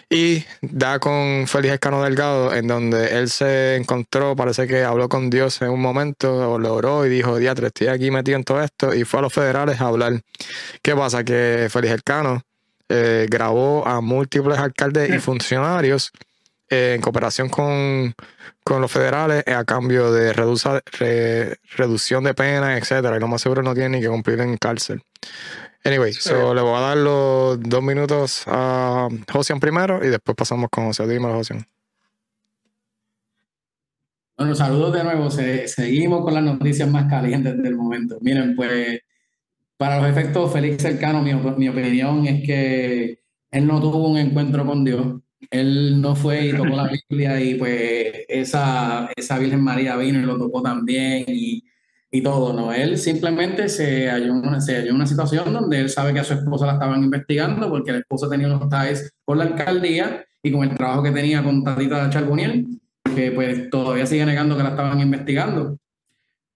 [0.09, 5.31] Y da con Félix Escano Delgado, en donde él se encontró, parece que habló con
[5.31, 8.63] Dios en un momento, o lo oró y dijo, diatre, estoy aquí metido en todo
[8.63, 10.21] esto, y fue a los federales a hablar.
[10.81, 11.25] ¿Qué pasa?
[11.25, 12.43] Que Félix Escano
[12.89, 16.13] eh, grabó a múltiples alcaldes y funcionarios
[16.69, 18.15] eh, en cooperación con,
[18.81, 23.17] los federales a cambio de reducción de penas, etcétera.
[23.17, 25.03] Y lo más seguro no tiene ni que cumplir en cárcel.
[25.85, 30.69] Anyway, so le voy a dar los dos minutos a Josian primero y después pasamos
[30.69, 31.07] con José.
[31.07, 31.65] Dímelo, Josian.
[34.37, 35.31] Bueno, saludos de nuevo.
[35.31, 38.19] seguimos con las noticias más calientes del momento.
[38.21, 39.01] Miren, pues,
[39.77, 43.21] para los efectos, Félix Cercano, mi, mi opinión es que
[43.53, 45.21] él no tuvo un encuentro con Dios.
[45.51, 50.23] Él no fue y tocó la Biblia y pues esa, esa Virgen María vino y
[50.23, 51.63] lo tocó también y
[52.11, 52.73] y todo, ¿no?
[52.73, 56.35] Él simplemente se halló, una, se halló una situación donde él sabe que a su
[56.35, 60.63] esposa la estaban investigando porque la esposa tenía unos ties con la alcaldía y con
[60.63, 62.67] el trabajo que tenía con Tatita Charboniel,
[63.15, 65.79] que pues todavía sigue negando que la estaban investigando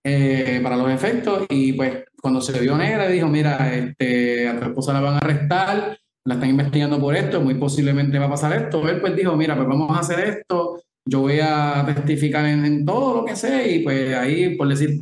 [0.04, 4.66] eh, para los efectos y pues cuando se vio negra dijo, mira, este, a tu
[4.66, 8.52] esposa la van a arrestar, la están investigando por esto, muy posiblemente va a pasar
[8.52, 8.88] esto.
[8.88, 13.16] Él pues dijo, mira, pues vamos a hacer esto, yo voy a testificar en, todo
[13.16, 15.00] lo que sé y pues ahí, por decir,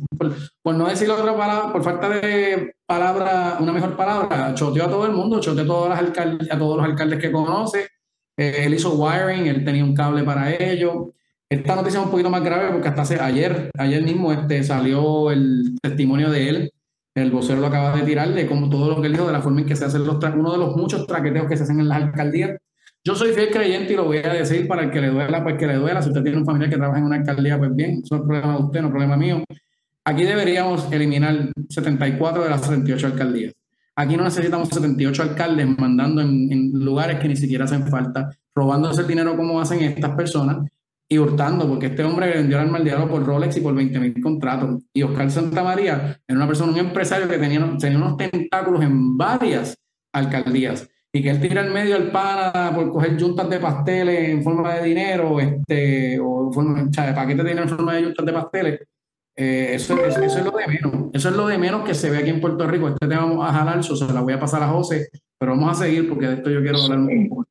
[0.63, 5.05] por, no decir otra palabra, por falta de palabra, una mejor palabra, choteó a todo
[5.05, 7.89] el mundo, choteó a todos, los alcaldes, a todos los alcaldes que conoce,
[8.37, 11.13] eh, él hizo wiring, él tenía un cable para ello.
[11.51, 15.31] Esta noticia es un poquito más grave porque hasta hace, ayer, ayer mismo este, salió
[15.31, 16.71] el testimonio de él,
[17.19, 19.41] el vocero lo acaba de tirar, de como todo lo que él dijo, de la
[19.41, 21.87] forma en que se hacen los, uno de los muchos traqueteos que se hacen en
[21.87, 22.57] las alcaldías
[23.03, 25.57] yo soy fiel creyente y lo voy a decir para el que le duela, pues
[25.57, 26.01] que le duela.
[26.01, 28.57] Si usted tiene un familiar que trabaja en una alcaldía, pues bien, eso es problema
[28.57, 29.43] de usted, no es problema mío.
[30.03, 33.53] Aquí deberíamos eliminar 74 de las 78 alcaldías.
[33.95, 39.07] Aquí no necesitamos 78 alcaldes mandando en, lugares que ni siquiera hacen falta, robándose el
[39.07, 40.57] dinero como hacen estas personas
[41.11, 44.83] y hurtando, porque este hombre vendió al diablo por Rolex y por 20 mil contratos.
[44.93, 49.75] Y Oscar Santamaría era una persona, un empresario que tenía, tenía unos tentáculos en varias
[50.13, 54.43] alcaldías y que él tira al medio al pana por coger juntas de pasteles en
[54.43, 58.25] forma de dinero, este, o en forma, de paquete de dinero en forma de juntas
[58.25, 58.79] de pasteles,
[59.35, 61.09] eh, eso, eso, es lo de menos.
[61.13, 62.89] Eso es lo de menos que se ve aquí en Puerto Rico.
[62.89, 65.85] Este tema vamos a jalar, se la voy a pasar a José, pero vamos a
[65.85, 67.45] seguir porque de esto yo quiero hablar un poco.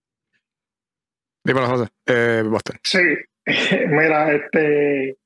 [1.42, 1.88] Dímelo, José.
[2.06, 2.44] Eh,
[2.84, 2.98] Sí,
[3.88, 5.16] mira, este,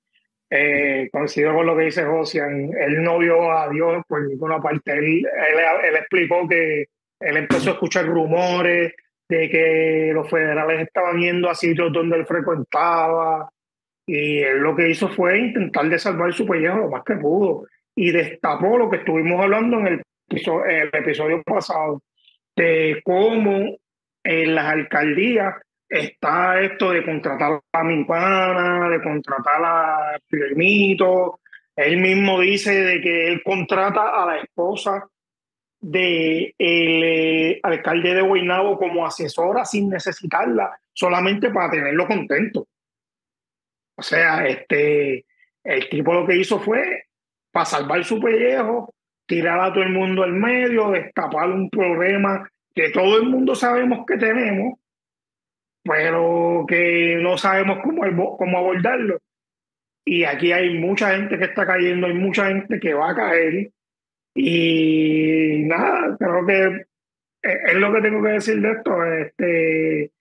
[0.51, 2.41] eh, coincido con lo que dice José.
[2.41, 4.93] Él no vio a Dios por ninguna parte.
[4.93, 5.27] él,
[5.85, 6.87] él explicó que
[7.21, 8.93] él empezó a escuchar rumores
[9.29, 13.49] de que los federales estaban yendo a sitios donde él frecuentaba
[14.05, 17.67] y él lo que hizo fue intentar de salvar su pellejo lo más que pudo
[17.95, 22.03] y destapó lo que estuvimos hablando en el, el episodio pasado
[22.57, 23.79] de cómo
[24.25, 25.55] en las alcaldías
[25.93, 31.41] está esto de contratar a mi pana, de contratar a Firmito.
[31.77, 35.07] Él mismo dice de que él contrata a la esposa
[35.81, 42.67] de el eh, alcalde de Guaynabo como asesora sin necesitarla, solamente para tenerlo contento.
[43.95, 45.27] O sea, este,
[45.63, 47.05] el tipo lo que hizo fue,
[47.51, 48.95] para salvar su pellejo,
[49.27, 54.07] tirar a todo el mundo al medio, destapar un problema que todo el mundo sabemos
[54.07, 54.79] que tenemos,
[55.83, 59.19] pero que no sabemos cómo, cómo abordarlo.
[60.05, 63.71] Y aquí hay mucha gente que está cayendo, hay mucha gente que va a caer
[64.35, 66.87] y nada, creo que
[67.43, 69.05] es lo que tengo que decir de esto.
[69.05, 70.13] Este,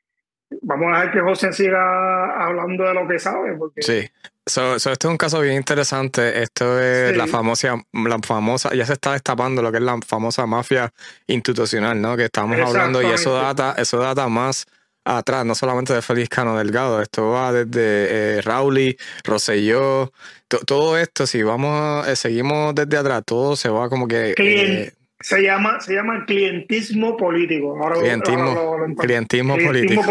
[0.61, 3.55] vamos a ver que José siga hablando de lo que sabe.
[3.55, 3.81] Porque...
[3.81, 4.09] Sí.
[4.45, 6.41] So, este es un caso bien interesante.
[6.41, 10.45] Esto es la famosa, la famosa, ya se está destapando lo que es la famosa
[10.47, 10.91] mafia
[11.27, 12.17] institucional, ¿no?
[12.17, 14.65] Que estamos hablando y eso data, eso data más
[15.03, 20.11] atrás, no solamente de Félix Cano Delgado, esto va desde eh, Rauli, Rosselló,
[20.47, 24.35] todo esto, si vamos, eh, seguimos desde atrás, todo se va como que...
[24.37, 27.77] Eh, se llama, se llama clientismo político.
[27.99, 30.03] clientismo, clientismo, político.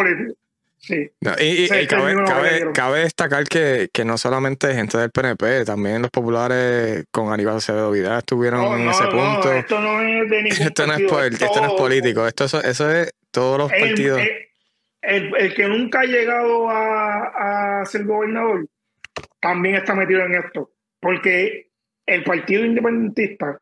[0.78, 1.10] Sí.
[1.40, 1.68] y,
[2.72, 7.90] cabe, destacar que, que, no solamente gente del PNP, también los populares con Aníbal Acevedo
[7.90, 9.52] Vidal estuvieron en ese punto.
[9.52, 12.90] esto no es de ningún esto, no es, esto no es político, esto eso, eso
[12.90, 14.49] es todos los partidos el,
[15.00, 18.66] que nunca ha llegado a, ser gobernador
[19.40, 20.70] también está metido en esto.
[21.00, 21.70] Porque
[22.04, 23.58] el Partido Independentista,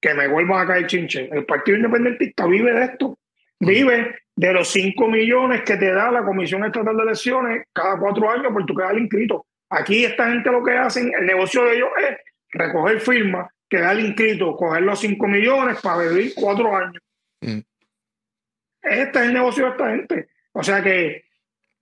[0.00, 3.18] que me vuelvo a caer chinche, el Partido Independentista vive de esto.
[3.60, 8.30] Vive de los 5 millones que te da la Comisión Estatal de Elecciones cada cuatro
[8.30, 9.46] años por tu quedar inscrito.
[9.70, 12.16] Aquí esta gente lo que hacen, el negocio de ellos es
[12.52, 17.02] recoger firmas, quedar inscrito, coger los 5 millones para vivir cuatro años.
[17.40, 17.60] Mm.
[18.82, 20.28] Este es el negocio de esta gente.
[20.58, 21.24] O sea que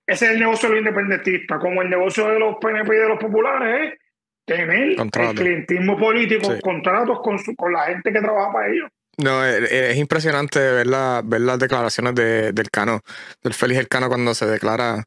[0.06, 3.08] ese es el negocio de los independentistas, como el negocio de los PNP y de
[3.08, 3.98] los populares es
[4.44, 8.90] tener el clientismo político, contratos con, con la gente que trabaja para ellos.
[9.16, 10.88] No, eh, eh, es, impresionante ver,
[11.24, 13.00] ver las declaraciones de, del Cano,
[13.42, 15.04] del Félix El Cano cuando se declara,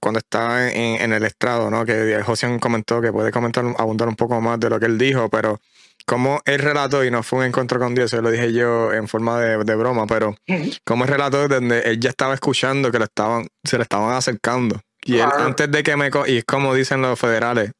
[0.00, 1.84] cuando está en, el estrado, ¿no?
[1.84, 5.28] Que José comentó que puede comentar, abundar un poco más de lo que él dijo,
[5.28, 5.60] pero
[6.08, 9.08] como el relato, y no fue un encuentro con Dios, eso lo dije yo en
[9.08, 10.34] forma de, broma, pero
[10.82, 14.80] como el relato donde él ya estaba escuchando que lo estaban, se le estaban acercando.
[15.04, 16.10] Y él, antes de que me...
[16.26, 17.72] Y es como dicen los federales,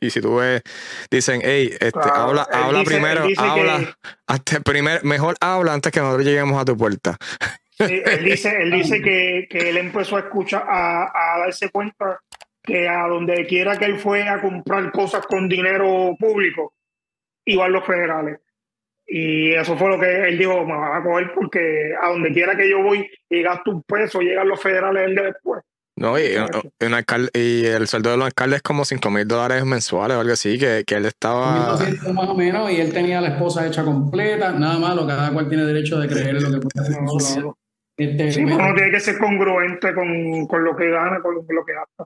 [0.00, 0.62] y si tú ves,
[1.10, 3.94] dicen, hey, este, habla, habla primero, habla,
[4.26, 7.18] hasta primer, mejor habla antes que nosotros lleguemos a tu puerta.
[7.78, 12.20] él dice, él dice que, que él empezó a escuchar, a, a, darse cuenta
[12.62, 16.72] que a donde quiera que él fue a comprar cosas con dinero público,
[17.46, 18.40] iban los federales.
[19.06, 22.56] Y eso fue lo que él dijo, me van a coger porque a donde quiera
[22.56, 25.62] que yo voy y gasto un peso, llegan los federales el día después.
[25.98, 26.36] No, y,
[26.84, 30.20] un alcalde, y el sueldo de los alcaldes es como 5 mil dólares mensuales o
[30.20, 31.78] algo así, que, que él estaba...
[32.12, 35.64] más o menos, y él tenía la esposa hecha completa, nada malo, cada cual tiene
[35.64, 37.44] derecho de creer lo que puede hacer
[37.96, 41.72] Este, sí, uno tiene que ser congruente con, con, lo que gana, con lo, que
[41.72, 42.04] gasta.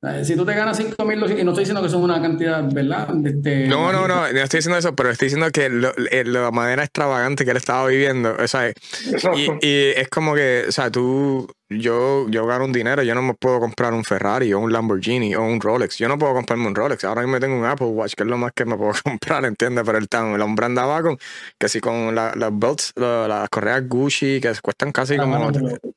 [0.00, 2.62] Eh, si tú te ganas 5 mil, y no estoy diciendo que son una cantidad,
[2.72, 3.08] ¿verdad?
[3.26, 5.66] Este, no, no, no, no estoy diciendo eso, pero estoy diciendo que
[6.12, 10.66] eh, la manera extravagante que él estaba viviendo, o sea, y, y, es como que,
[10.68, 14.52] o sea, tú, yo, yo gano un dinero, yo no me puedo comprar un Ferrari
[14.52, 15.98] o un Lamborghini o un Rolex.
[15.98, 17.04] Yo no puedo comprarme un Rolex.
[17.04, 19.84] Ahora mismo tengo un Apple Watch, que es lo más que me puedo comprar, ¿entiendes?
[19.84, 21.18] Pero el, el hombre andaba con,
[21.58, 25.50] que si con las belts, las correas Gucci, que cuestan casi como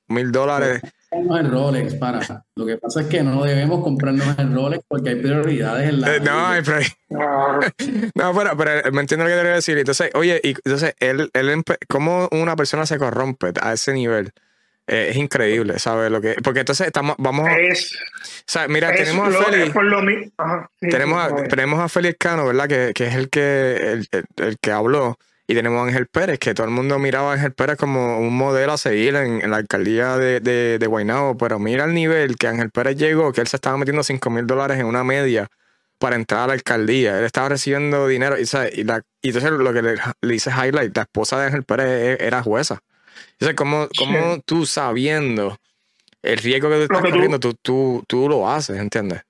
[0.07, 0.81] mil dólares.
[1.11, 2.45] El Rolex, para.
[2.55, 6.15] Lo que pasa es que no debemos comprarnos el Rolex porque hay prioridades en la.
[6.15, 6.63] Eh, no, hay
[8.15, 9.77] No, pero, pero me entiendo lo que quiero decir.
[9.77, 14.31] Entonces, oye, y entonces, él, él, ¿cómo una persona se corrompe a ese nivel?
[14.87, 16.11] Eh, es increíble, ¿sabes?
[16.11, 18.67] Lo que, porque entonces estamos, vamos a...
[18.67, 19.73] mira, tenemos a Félix...
[20.79, 22.67] tenemos, a, tenemos a Félix Cano, ¿verdad?
[22.67, 25.17] Que, que es el que, el, que habló.
[25.51, 28.37] Y tenemos a Ángel Pérez, que todo el mundo miraba a Ángel Pérez como un
[28.37, 31.35] modelo a seguir en, la alcaldía de, de, de Guaynabo.
[31.35, 34.47] Pero mira el nivel que Ángel Pérez llegó, que él se estaba metiendo 5 mil
[34.47, 35.49] dólares en una media
[35.99, 37.19] para entrar a la alcaldía.
[37.19, 38.37] Él estaba recibiendo dinero.
[38.39, 38.43] Y,
[38.79, 41.87] y, la, y entonces lo que le, le hice highlight, la esposa de Ángel Pérez
[42.21, 42.79] e, era jueza.
[43.33, 45.57] Entonces, ¿cómo, cómo tú sabiendo
[46.21, 49.23] el riesgo que tú estás corriendo, tú, tú, tú, lo haces, ¿entiendes?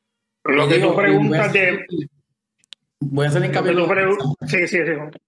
[0.43, 1.83] Lo que tú preguntas de...
[2.99, 3.73] Voy a hacer hincapié.
[4.47, 5.19] Sí, sí, sí.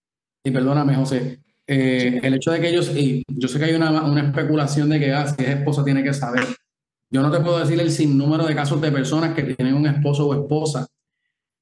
[0.43, 1.39] Y perdóname, José.
[1.65, 4.99] Eh, el hecho de que ellos, y yo sé que hay una, una especulación de
[4.99, 6.43] que ah, si es esposa tiene que saber.
[7.09, 10.27] Yo no te puedo decir el sinnúmero de casos de personas que tienen un esposo
[10.27, 10.87] o esposa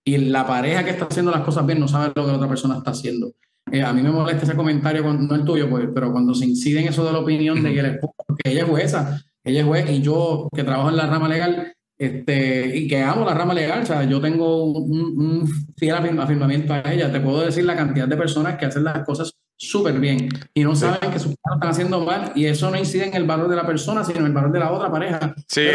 [0.04, 2.48] y la pareja que está haciendo las cosas bien no sabe lo que la otra
[2.48, 3.34] persona está haciendo.
[3.72, 6.46] Eh, a mí me molesta ese comentario, cuando, no el tuyo, pues, pero cuando se
[6.46, 9.66] incide en eso de la opinión de que, el porque ella es jueza, ella es
[9.66, 13.54] juez y yo que trabajo en la rama legal este, y que amo la rama
[13.54, 17.12] legal, o sea, yo tengo un, fiel afirmamiento a ella.
[17.12, 20.76] Te puedo decir la cantidad de personas que hacen las cosas súper bien y no
[20.76, 23.56] saben que sus padres están haciendo mal y eso no incide en el valor de
[23.56, 25.36] la persona, sino en el valor de la otra pareja.
[25.48, 25.68] Sí,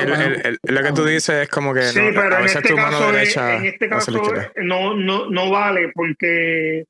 [0.65, 4.11] lo que tú dices es como que sí, pero en este, caso, en este caso
[4.65, 6.87] no, no, no vale porque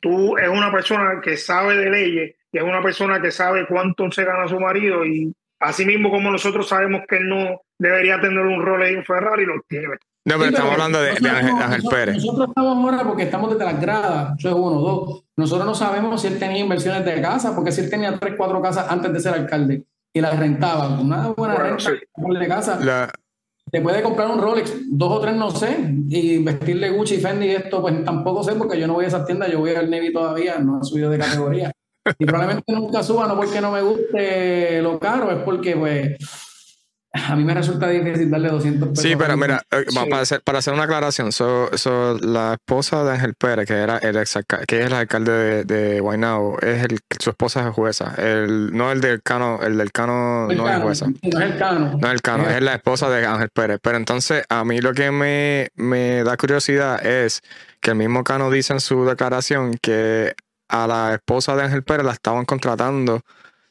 [0.00, 4.10] tú es una persona que sabe de leyes y es una persona que sabe cuánto
[4.10, 8.40] se gana su marido y así mismo como nosotros sabemos que él no debería tener
[8.40, 9.94] un rol en Ferrari, lo tiene.
[10.24, 12.16] No, pero estamos hablando de, Ángel, Pérez.
[12.16, 15.24] Nosotros estamos ahora porque estamos desde las gradas, eso es uno, dos.
[15.36, 18.60] Nosotros no sabemos si él tenía inversiones de casa, porque si él tenía tres, cuatro
[18.60, 22.78] casas antes de ser alcalde y las rentaba, una buena renta de casa.
[22.80, 23.10] La,
[23.70, 27.50] te puede comprar un Rolex, dos o tres no sé, y vestirle Gucci, Fendi y
[27.50, 30.12] esto, pues tampoco sé, porque yo no voy a esas tiendas, yo voy al Navy
[30.12, 31.72] todavía, no he subido de categoría.
[32.18, 36.16] Y probablemente nunca suba, no porque no me guste lo caro, es porque pues
[37.12, 39.02] a mí me resulta difícil darle 200 pesos.
[39.02, 41.68] Sí, pero mira, eh, para, hacer, para hacer una aclaración, so,
[42.20, 46.00] la esposa de Ángel Pérez, que era el ex que es el alcalde de, de
[46.00, 48.14] Guaynabo, es el, su esposa es jueza.
[48.16, 51.06] El, no el del Cano, el del Cano no es jueza.
[51.08, 51.98] No es el Cano.
[52.00, 53.80] No es el Cano, es la esposa de Ángel Pérez.
[53.82, 57.42] Pero entonces, a mí lo que me, me da curiosidad es
[57.80, 60.34] que el mismo Cano dice en su declaración que
[60.70, 63.20] a la esposa de Ángel Pérez la estaban contratando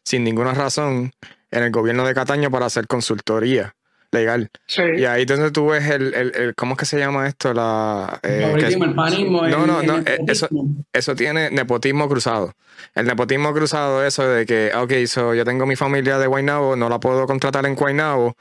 [0.04, 1.12] sin ninguna razón
[1.52, 3.74] en el gobierno de Cataño para hacer consultoría.
[4.12, 4.50] legal.
[4.66, 4.82] Sí.
[4.98, 7.54] Y ahí donde tú ves el, el, el- ¿cómo es que se llama esto?
[7.54, 10.48] La, eh, que- el panismo, no, no, no, eh, eso,
[10.92, 12.54] eso tiene nepotismo cruzado.
[12.96, 16.90] El nepotismo cruzado, eso de que, ok, so yo tengo mi familia de Guaynabo, no
[16.90, 18.34] la puedo contratar en Guaynabo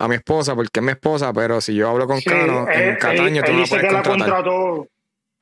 [0.00, 2.80] a mi esposa porque es mi esposa, pero si yo hablo con Sí, Cano él-
[2.90, 4.88] en Cataño, él, tú él no la puedes la contrató,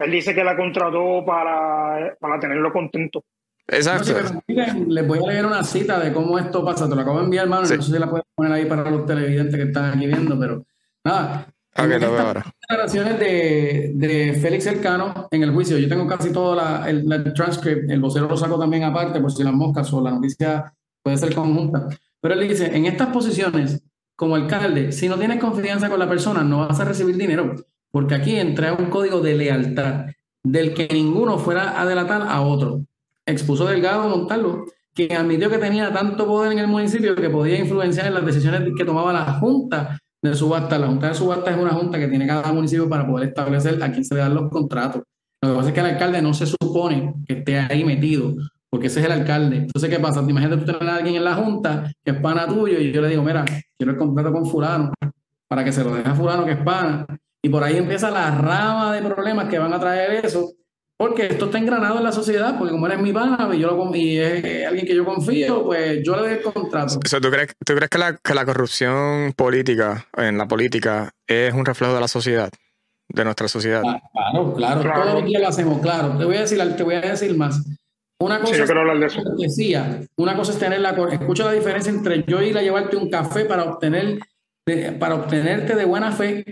[0.00, 3.22] él dice que la contrató para, para tenerlo contento.
[3.68, 4.12] No, si Exacto.
[4.14, 6.88] me permiten, les voy a leer una cita de cómo esto pasa.
[6.88, 7.66] Te lo acabo de enviar, hermano.
[7.66, 7.76] Sí.
[7.76, 10.64] No sé si la puedes poner ahí para los televidentes que están aquí viendo, pero
[11.04, 11.46] nada.
[11.76, 12.44] Ok, En lo veo estas ahora.
[12.68, 15.78] declaraciones de, de Félix Elcano en el juicio.
[15.78, 19.30] Yo tengo casi todo la, el, la transcript, el vocero lo saco también aparte por
[19.30, 21.86] si las moscas o la noticia puede ser conjunta.
[22.20, 23.84] Pero él dice, en estas posiciones,
[24.16, 27.54] como alcalde, si no tienes confianza con la persona, no vas a recibir dinero,
[27.90, 30.06] porque aquí entra un código de lealtad
[30.42, 32.82] del que ninguno fuera a delatar a otro.
[33.26, 34.64] Expuso Delgado Montalvo,
[34.94, 38.62] quien admitió que tenía tanto poder en el municipio que podía influenciar en las decisiones
[38.76, 40.78] que tomaba la Junta de subasta.
[40.78, 43.92] La Junta de subasta es una junta que tiene cada municipio para poder establecer a
[43.92, 45.02] quién se le dan los contratos.
[45.42, 48.34] Lo que pasa es que el alcalde no se supone que esté ahí metido,
[48.68, 49.56] porque ese es el alcalde.
[49.56, 50.20] Entonces, ¿qué pasa?
[50.20, 53.08] Imagínate tú tener a alguien en la junta que es pana tuyo y yo le
[53.08, 53.44] digo, mira,
[53.76, 54.92] quiero el contrato con fulano
[55.48, 57.06] para que se lo deje a fulano que es pana.
[57.42, 60.52] Y por ahí empieza la rama de problemas que van a traer eso,
[60.98, 63.94] porque esto está engranado en la sociedad, porque como eres mi pana y, yo lo,
[63.96, 66.98] y es alguien que yo confío, pues yo le doy el contrato.
[67.02, 71.10] O sea, ¿tú crees, tú crees que, la, que la corrupción política, en la política,
[71.26, 72.50] es un reflejo de la sociedad,
[73.08, 73.82] de nuestra sociedad?
[73.86, 75.02] Ah, Claro, claro, Claro.
[75.02, 76.18] todos los días lo hacemos, claro.
[76.18, 77.64] Te voy a decir, te voy a decir más.
[78.20, 79.22] Una cosa Sí, yo es quiero hablar de eso.
[79.22, 83.08] cortesía, una cosa es tener la escucha la diferencia entre yo ir a llevarte un
[83.08, 84.18] café para obtener
[84.66, 86.44] de- para obtenerte de buena fe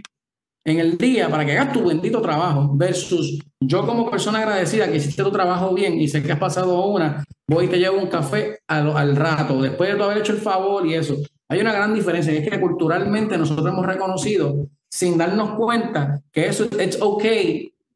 [0.71, 4.97] en el día para que hagas tu bendito trabajo versus yo como persona agradecida que
[4.97, 8.09] hiciste tu trabajo bien y sé que has pasado una, voy y te llevo un
[8.09, 11.16] café al, rato, después de tú haber hecho el favor y eso.
[11.49, 16.47] Hay una gran diferencia, y es que culturalmente nosotros hemos reconocido, sin darnos cuenta, que
[16.47, 17.25] eso es ok,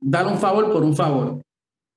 [0.01, 1.43] dar un favor por un favor.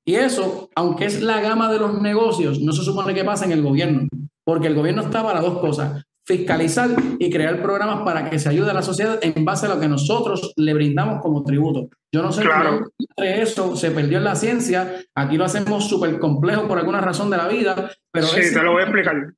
[0.06, 3.54] Y eso, aunque es la gama de los negocios, no se supone que pasa en
[3.54, 4.08] el gobierno,
[4.44, 8.72] porque el gobierno está para dos cosas, fiscalizar y crear programas para que se ayude
[8.72, 11.90] a la sociedad en base a lo que nosotros le brindamos como tributo.
[12.12, 12.78] Yo no sé Claro.
[12.80, 17.00] cómo entre eso se perdió en la ciencia, aquí lo hacemos súper complejo por alguna
[17.02, 19.34] razón de la vida, pero sí, es- te lo voy a explicar.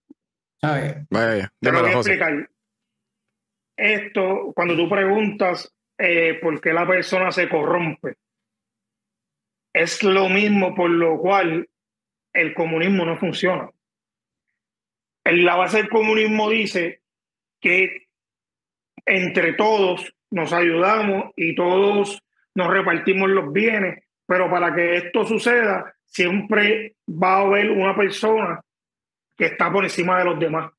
[0.62, 0.96] ¿sabes?
[1.12, 2.50] Vaya, Te lo voy a explicar.
[3.78, 8.16] Esto, cuando tú preguntas eh, por qué la persona se corrompe,
[9.74, 11.68] es lo mismo por lo cual
[12.34, 13.70] el comunismo no funciona.
[15.32, 17.02] La base del comunismo dice
[17.60, 18.08] que
[19.06, 22.22] entre todos nos ayudamos y todos
[22.56, 28.62] nos repartimos los bienes, pero para que esto suceda, siempre va a haber una persona
[29.36, 30.72] que está por encima de los demás.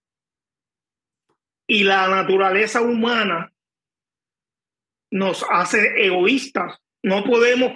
[1.67, 3.53] Y la naturaleza humana
[5.11, 6.81] nos hace egoístas.
[7.03, 7.73] No podemos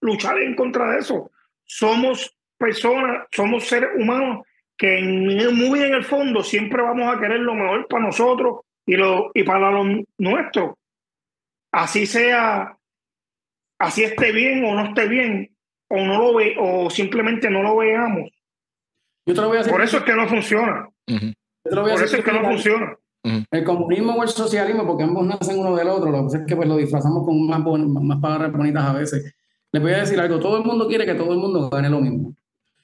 [0.00, 1.30] luchar en contra de eso.
[1.64, 4.46] Somos personas, somos seres humanos
[4.76, 8.96] que en- muy en el fondo siempre vamos a querer lo mejor para nosotros y,
[8.96, 9.86] lo, y para los
[10.18, 10.74] nuestros.
[11.72, 12.76] Así sea,
[13.78, 15.54] así esté bien o no esté bien,
[15.88, 18.30] o no lo ve, o simplemente no lo veamos.
[19.26, 19.72] Yo te lo voy a decir.
[19.72, 20.88] Por eso es que no funciona.
[21.08, 21.26] Ujú.
[21.26, 22.96] yo te lo voy a Por eso es que no funciona.
[23.50, 26.44] El comunismo o el socialismo, porque ambos nacen uno del otro, lo que pasa es
[26.46, 29.34] que pues, lo disfrazamos con más, bon- más palabras bonitas a veces.
[29.72, 32.00] Les voy a decir algo, todo el mundo quiere que todo el mundo gane lo
[32.00, 32.34] mismo.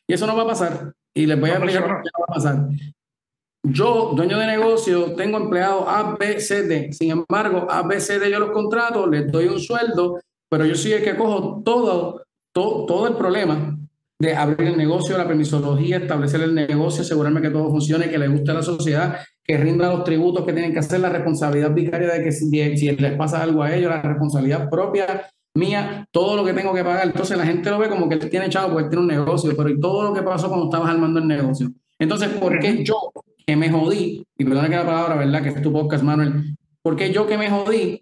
[0.07, 0.95] Y eso no va a pasar.
[1.14, 2.68] Y les voy a No explicar por qué no va a pasar.
[3.62, 6.92] Yo, dueño de negocio, tengo empleados A, B, C, D.
[6.92, 10.74] Sin embargo, A, B, C, D yo los contrato, les doy un sueldo, pero yo
[10.74, 13.76] soy el que cojo todo, todo, todo el problema
[14.18, 18.28] de abrir el negocio, la permisología, establecer el negocio, asegurarme que todo funcione, que le
[18.28, 22.12] guste a la sociedad, que rinda los tributos que tienen que hacer, la responsabilidad vicaria
[22.12, 26.44] de que si, si les pasa algo a ellos, la responsabilidad propia mía, todo lo
[26.44, 27.07] que tengo que pagar.
[27.07, 29.53] Entonces la gente lo ve como que él tiene chavo porque él tiene un negocio,
[29.57, 31.70] pero ¿y todo lo que pasó cuando estabas armando el negocio?
[31.98, 33.12] Entonces, ¿por qué yo
[33.46, 35.42] que me jodí, y perdona que la palabra, ¿verdad?
[35.42, 38.01] Que es tu podcast, Manuel, ¿por qué yo que me jodí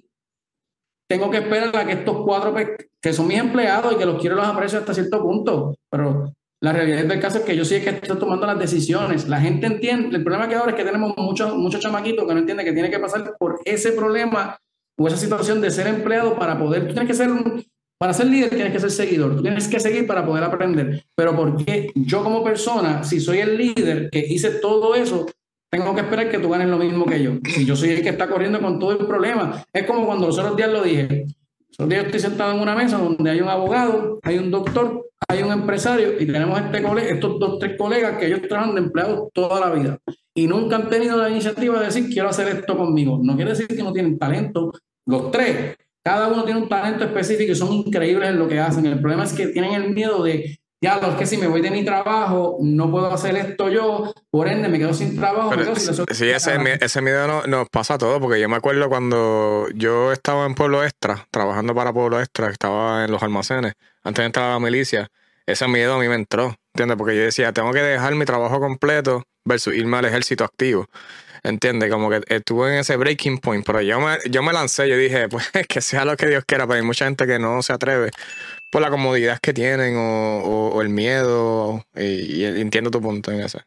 [1.08, 2.54] tengo que esperar a que estos cuatro,
[3.00, 6.72] que son mis empleados y que los quiero los aprecio hasta cierto punto, pero la
[6.72, 9.26] realidad del caso es que yo sí es que estoy tomando las decisiones.
[9.28, 12.40] La gente entiende, el problema que ahora es que tenemos muchos muchos chamaquitos que no
[12.40, 14.58] entienden que tiene que pasar por ese problema
[14.98, 17.30] o esa situación de ser empleado para poder, tú tienes que ser
[18.00, 21.34] para ser líder tienes que ser seguidor, tú tienes que seguir para poder aprender, pero
[21.34, 25.26] porque yo como persona, si soy el líder que hice todo eso,
[25.68, 27.32] tengo que esperar que tú ganes lo mismo que yo.
[27.52, 30.38] Si yo soy el que está corriendo con todo el problema, es como cuando los
[30.38, 31.26] otros días lo dije.
[31.76, 35.42] Los días estoy sentado en una mesa donde hay un abogado, hay un doctor, hay
[35.42, 39.28] un empresario y tenemos este cole- estos dos, tres colegas que ellos trabajan de empleados
[39.34, 39.98] toda la vida.
[40.34, 43.18] y nunca han tenido la iniciativa de decir, quiero hacer esto conmigo.
[43.20, 44.70] No quiere decir que no tienen talento.
[45.08, 48.84] Los tres, cada uno tiene un talento específico y son increíbles en lo que hacen.
[48.84, 51.70] El problema es que tienen el miedo de, ya, lo que si me voy de
[51.70, 55.50] mi trabajo, no puedo hacer esto yo, por ende me quedo sin trabajo.
[56.12, 60.44] sí, ese, ese miedo nos pasa a todos, porque yo me acuerdo cuando yo estaba
[60.44, 63.72] en Pueblo Extra, trabajando para Pueblo Extra, estaba en los almacenes,
[64.04, 65.08] antes de entrar a la milicia,
[65.46, 66.98] ese miedo a mí me entró, ¿entiendes?
[66.98, 70.84] Porque yo decía, tengo que dejar mi trabajo completo versus irme al ejército activo.
[71.42, 71.90] ¿Entiendes?
[71.90, 75.28] Como que estuve en ese breaking point, pero yo me, yo me lancé, yo dije,
[75.30, 78.10] pues que sea lo que Dios quiera, pero hay mucha gente que no se atreve
[78.70, 83.58] por la comodidad que tienen o, el miedo, y, entiendo tu punto en eso.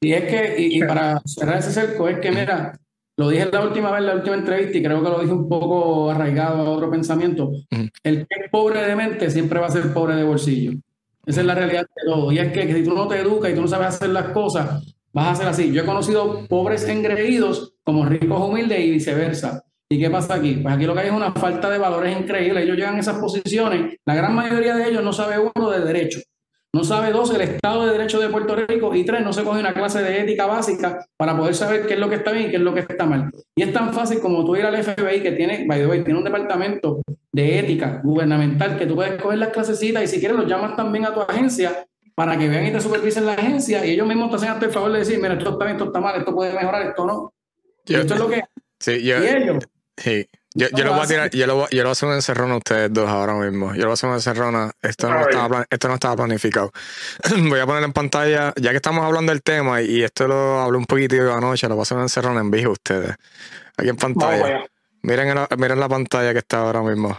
[0.00, 2.78] Y es que, y, para cerrar ese cerco, es que mira,
[3.16, 6.10] lo dije la última vez, la última entrevista, y creo que lo dije un poco
[6.10, 7.50] arraigado a otro pensamiento,
[8.04, 10.72] el que es pobre de mente siempre va a ser pobre de bolsillo.
[11.26, 12.32] Esa es la realidad de todo.
[12.32, 14.30] Y es que, que si tú no te educas y tú no sabes hacer las
[14.30, 14.82] cosas,
[15.12, 15.72] vas a ser así.
[15.72, 19.64] Yo he conocido pobres engreídos como ricos humildes y viceversa.
[19.90, 20.54] ¿Y qué pasa aquí?
[20.62, 22.62] Pues aquí lo que hay es una falta de valores increíble.
[22.62, 26.20] Ellos llegan a esas posiciones, la gran mayoría de ellos no sabe uno de derecho.
[26.74, 28.94] No sabe dos, el Estado de Derecho de Puerto Rico.
[28.94, 32.00] Y tres, no se coge una clase de ética básica para poder saber qué es
[32.00, 33.30] lo que está bien y qué es lo que está mal.
[33.56, 36.18] Y es tan fácil como tú ir al FBI, que tiene, by the way, tiene
[36.18, 37.00] un departamento
[37.32, 41.06] de ética gubernamental que tú puedes coger las clasecitas y si quieres los llamas también
[41.06, 41.86] a tu agencia
[42.18, 44.90] para que vean y te supervisen la agencia y ellos mismos te hacen el favor
[44.90, 47.32] de decir, mira, esto está bien, esto está mal, esto puede mejorar, esto no.
[47.86, 48.42] Y esto es lo que...
[48.80, 49.18] Sí, yo,
[49.96, 50.28] sí.
[50.52, 52.16] Yo, yo, lo voy a tirar, yo lo, voy, yo lo voy a hacer un
[52.16, 53.72] encerrón a ustedes dos ahora mismo.
[53.72, 54.72] Yo lo voy a hacer un encerrón.
[54.82, 56.72] Esto no, estaba, esto no estaba planificado.
[57.48, 60.76] voy a poner en pantalla, ya que estamos hablando del tema, y esto lo hablé
[60.76, 63.14] un poquitito anoche, lo voy a hacer un encerrón en vivo a ustedes.
[63.76, 64.64] Aquí en pantalla.
[65.02, 67.16] miren, miren la pantalla que está ahora mismo.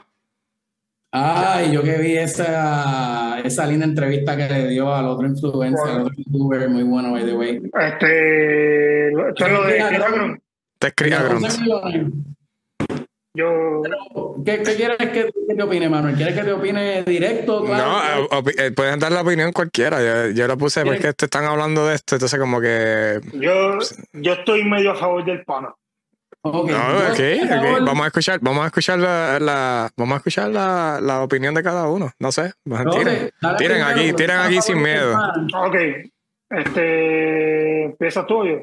[1.12, 6.02] Ay, yo que vi esa, esa linda entrevista que le dio al otro influencer, al
[6.02, 7.62] otro youtuber, muy bueno, by the way.
[7.80, 10.42] Este, esto es lo de Agron.
[10.78, 11.18] Te escribe
[13.34, 13.82] Yo...
[14.46, 16.16] ¿Qué, ¿Qué, quieres que, te opine, Manuel?
[16.16, 17.66] ¿Quieres que te opine directo?
[17.66, 18.28] Claro?
[18.32, 20.02] No, eh, pueden dar la opinión cualquiera.
[20.02, 23.20] Yo, yo lo puse porque te están hablando de esto, entonces como que...
[23.34, 23.80] Yo,
[24.14, 25.74] yo estoy medio a favor del pana.
[26.42, 26.74] Okay.
[26.74, 27.86] No, okay, okay.
[27.86, 31.62] Vamos a escuchar, vamos a escuchar la, la vamos a escuchar la, la, opinión de
[31.62, 32.12] cada uno.
[32.18, 32.54] No sé.
[32.64, 35.18] Tiren, tiren aquí, tiren aquí sin miedo.
[35.54, 35.76] Ok.
[36.50, 38.60] Este empieza tú yo.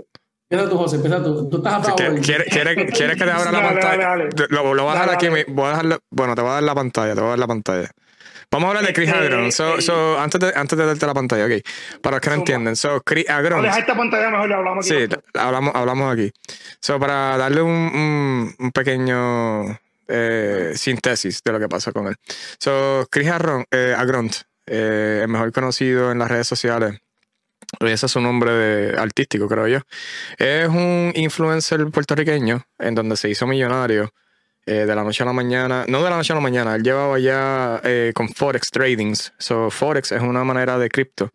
[0.49, 1.49] Empieza tú, José, empieza tú.
[1.51, 2.21] Tú estás a favor.
[2.21, 4.17] ¿Quieres, quieres, que te abra la pantalla?
[4.49, 5.29] Lo, lo, voy a dejar aquí.
[5.49, 7.47] Voy a dejar, bueno, te voy a dar la pantalla, te voy a dar la
[7.47, 7.91] pantalla.
[8.51, 9.53] Vamos a hablar de Chris este, Agron.
[9.53, 11.63] So, so, antes, de, antes de darte la pantalla, ok.
[12.01, 12.77] Para los que no entienden.
[12.77, 13.63] So, Chris Agron.
[13.63, 15.07] Deja esta pantalla mejor, hablamos aquí.
[15.07, 16.33] Sí, hablamos, hablamos aquí.
[16.81, 19.79] So, para darle un, un, pequeño
[20.09, 22.17] eh, síntesis de lo que pasa con él.
[22.59, 24.35] So, Chris Agron, eh, Agront,
[24.67, 26.99] eh, el mejor conocido en las redes sociales.
[27.81, 29.79] Ese es su nombre de, artístico, creo yo.
[30.39, 34.13] Es un influencer puertorriqueño en donde se hizo millonario
[34.69, 36.83] eh, de la noche a la mañana, no de la noche a la mañana, él
[36.83, 39.33] llevaba ya eh, con Forex Tradings.
[39.39, 41.31] So, Forex es una manera de cripto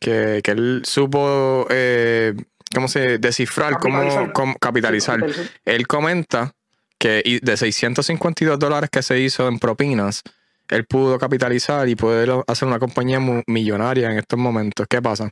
[0.00, 2.34] que, que, él supo, eh,
[2.74, 5.24] ¿cómo se descifrar, cómo, cómo, capitalizar.
[5.64, 6.56] Él comenta
[6.98, 10.24] que de 652 dólares que se hizo en propinas,
[10.68, 14.88] él pudo capitalizar y poder hacer una compañía millonaria en estos momentos.
[14.90, 15.30] ¿Qué pasa?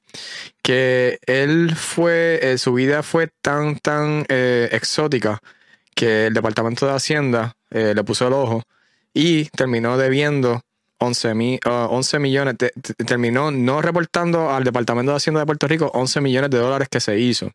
[0.63, 5.43] Que él fue, su vida fue tan, tan exótica
[6.01, 8.63] que el Departamento de Hacienda eh, le puso el ojo
[9.13, 10.63] y terminó debiendo
[10.97, 12.55] 11, 11 millones,
[13.07, 17.01] terminó no reportando al Departamento de Hacienda de Puerto Rico 11 millones de dólares que
[17.01, 17.51] se hizo.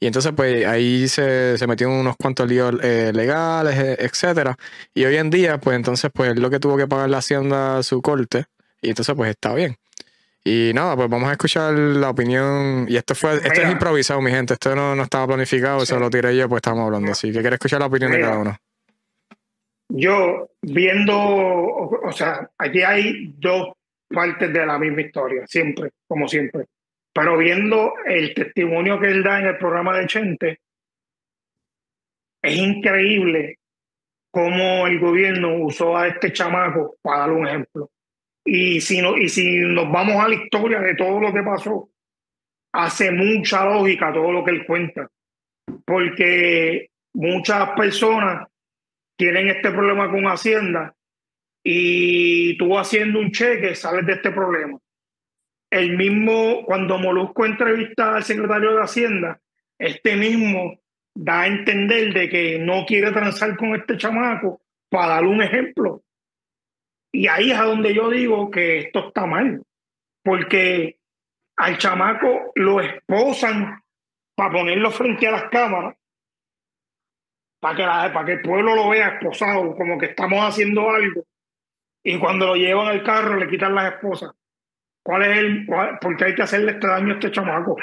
[0.00, 4.56] Y entonces, pues ahí se, se metió en unos cuantos líos eh, legales, e, etcétera.
[4.92, 8.02] Y hoy en día, pues entonces, pues lo que tuvo que pagar la Hacienda su
[8.02, 8.46] corte.
[8.82, 9.76] Y entonces, pues está bien.
[10.42, 12.86] Y nada, pues vamos a escuchar la opinión.
[12.88, 14.54] Y esto fue, esto es improvisado, mi gente.
[14.54, 17.12] Esto no, no estaba planificado, eso lo tiré yo, pues estamos hablando.
[17.12, 18.56] Así que quiero escuchar la opinión de cada uno.
[19.92, 23.72] Yo, viendo, o sea, aquí hay dos
[24.08, 26.66] partes de la misma historia, siempre, como siempre.
[27.12, 30.60] Pero viendo el testimonio que él da en el programa de Chente,
[32.42, 33.58] es increíble
[34.30, 37.90] cómo el gobierno usó a este chamaco para dar un ejemplo.
[38.44, 41.90] Y si, no, y si nos vamos a la historia de todo lo que pasó,
[42.72, 45.08] hace mucha lógica todo lo que él cuenta.
[45.84, 48.48] Porque muchas personas
[49.16, 50.94] tienen este problema con Hacienda
[51.62, 54.78] y tú haciendo un cheque sales de este problema.
[55.70, 59.40] El mismo, cuando Molusco entrevista al secretario de Hacienda,
[59.78, 60.80] este mismo
[61.14, 66.02] da a entender de que no quiere transar con este chamaco para dar un ejemplo.
[67.12, 69.62] Y ahí es a donde yo digo que esto está mal,
[70.22, 70.98] porque
[71.56, 73.82] al chamaco lo esposan
[74.34, 75.96] para ponerlo frente a las cámaras,
[77.60, 77.82] para que,
[78.14, 81.24] para que el pueblo lo vea esposado, como que estamos haciendo algo,
[82.02, 84.32] y cuando lo llevan al carro le quitan las esposas.
[85.02, 87.76] ¿Cuál es el, por qué hay que hacerle este daño a este chamaco?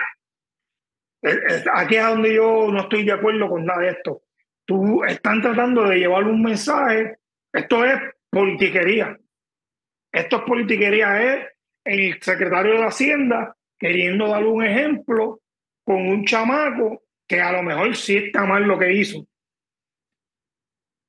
[1.73, 4.21] Aquí es donde yo no estoy de acuerdo con nada de esto.
[4.65, 7.17] Tú están tratando de llevar un mensaje.
[7.51, 7.99] Esto es
[8.29, 9.17] politiquería.
[10.11, 11.23] Esto es politiquería.
[11.23, 11.47] Es
[11.85, 15.41] el secretario de Hacienda queriendo dar un ejemplo
[15.85, 19.25] con un chamaco que a lo mejor sí está mal lo que hizo.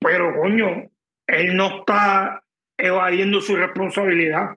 [0.00, 0.90] Pero coño,
[1.26, 2.42] él no está
[2.78, 4.56] evadiendo su responsabilidad.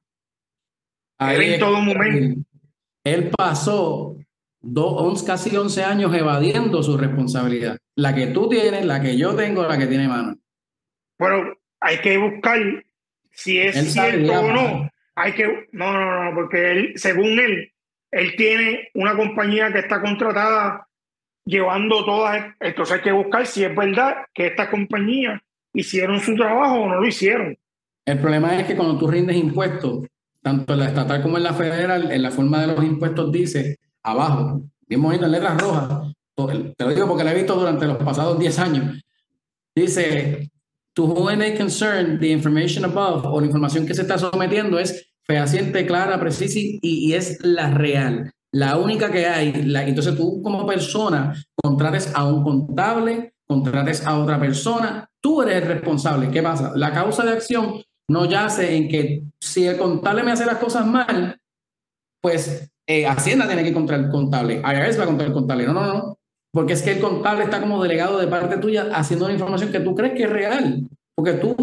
[1.20, 2.42] en todo momento.
[3.04, 4.16] Él pasó
[4.62, 7.78] dos, casi 11 años evadiendo su responsabilidad.
[7.96, 10.38] La que tú tienes, la que yo tengo, la que tiene mano.
[11.18, 12.60] Bueno, hay que buscar
[13.32, 14.90] si es cierto o no.
[15.16, 17.74] Hay que, no, no, no, porque él, según él,
[18.12, 20.88] él tiene una compañía que está contratada
[21.44, 25.42] llevando todas, entonces hay que buscar si es verdad que estas compañías
[25.74, 27.58] hicieron su trabajo o no lo hicieron.
[28.06, 30.08] El problema es que cuando tú rindes impuestos,
[30.42, 33.78] tanto en la estatal como en la federal, en la forma de los impuestos dice
[34.04, 37.98] abajo, bien bonito en letras rojas, te lo digo porque lo he visto durante los
[37.98, 39.04] pasados 10 años,
[39.76, 40.50] dice,
[40.94, 45.12] to whom may concern, the information above, o la información que se está sometiendo es
[45.26, 49.64] fehaciente, clara, precisa y, es la real, la única que hay.
[49.64, 55.62] La, entonces tú como persona contrates a un contable, contrates a otra persona, tú eres
[55.62, 56.30] el responsable.
[56.30, 56.74] ¿Qué pasa?
[56.76, 60.86] La causa de acción no yace en que si el contable me hace las cosas
[60.86, 61.40] mal,
[62.22, 65.66] pues eh, Hacienda tiene que contra el contable, IRS va contra el contable.
[65.66, 66.18] No, no, no.
[66.52, 69.80] Porque es que el contable está como delegado de parte tuya haciendo una información que
[69.80, 70.82] tú crees que es real.
[71.16, 71.56] Porque tú,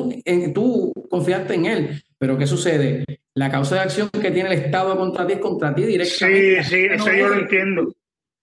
[0.55, 2.03] tú confiaste en él.
[2.19, 3.05] Pero ¿qué sucede?
[3.35, 6.63] La causa de acción que tiene el Estado contra ti es contra ti directamente.
[6.65, 7.95] Sí, sí, eso yo lo entiendo.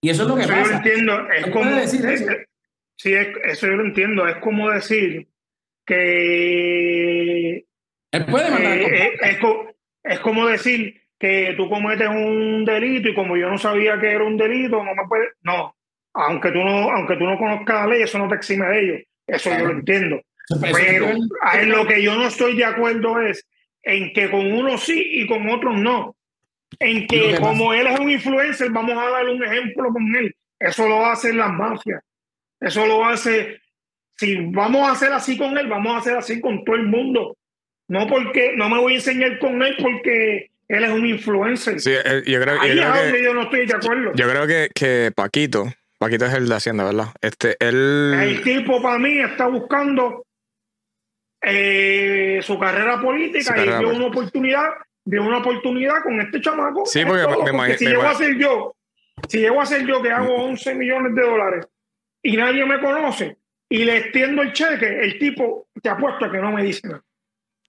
[0.02, 0.64] Y eso es lo que pasa.
[0.64, 1.30] Yo lo entiendo.
[1.32, 2.32] Es como, decir eso?
[2.96, 4.28] sí, eso yo lo entiendo.
[4.28, 5.28] Es como decir
[5.86, 7.66] que...
[8.12, 9.38] Él puede mandar es,
[10.04, 14.24] es, como decir que tú cometes un delito y como yo no sabía que era
[14.24, 15.26] un delito, no me puede.
[15.41, 15.75] No,
[16.16, 19.03] aunque tú no, aunque tú no conozcas la ley, eso no te exime de ello.
[19.28, 20.22] Eso yo lo entiendo.
[20.61, 21.09] Pero
[21.53, 23.45] en lo que yo no estoy de acuerdo es
[23.84, 26.16] en que con unos sí y con otros no.
[26.80, 30.36] En que como él es un influencer, vamos a darle un ejemplo con él.
[30.59, 32.01] Eso lo hacen las mafias.
[32.59, 33.59] Eso lo hace.
[34.18, 37.38] Si vamos a hacer así con él, vamos a hacer así con todo el mundo.
[37.88, 41.80] No porque no me voy a enseñar con él porque él es un influencer.
[41.80, 44.11] Sí, eh, yo creo, Ahí que, yo no estoy de acuerdo.
[44.16, 45.66] Yo creo que, que Paquito,
[46.06, 47.08] Paquito es el de Hacienda, ¿verdad?
[47.20, 48.14] Este, él...
[48.14, 50.24] El tipo para mí está buscando
[51.41, 54.68] eh, su carrera política y dio una oportunidad,
[55.03, 56.86] dio una oportunidad con este chamaco.
[56.86, 58.76] Sí, porque, si llego a ser yo,
[59.28, 61.68] si llego a ser yo que hago 11 millones de dólares
[62.22, 63.38] y nadie me conoce
[63.68, 67.03] y le extiendo el cheque, el tipo te apuesto a que no me dice nada.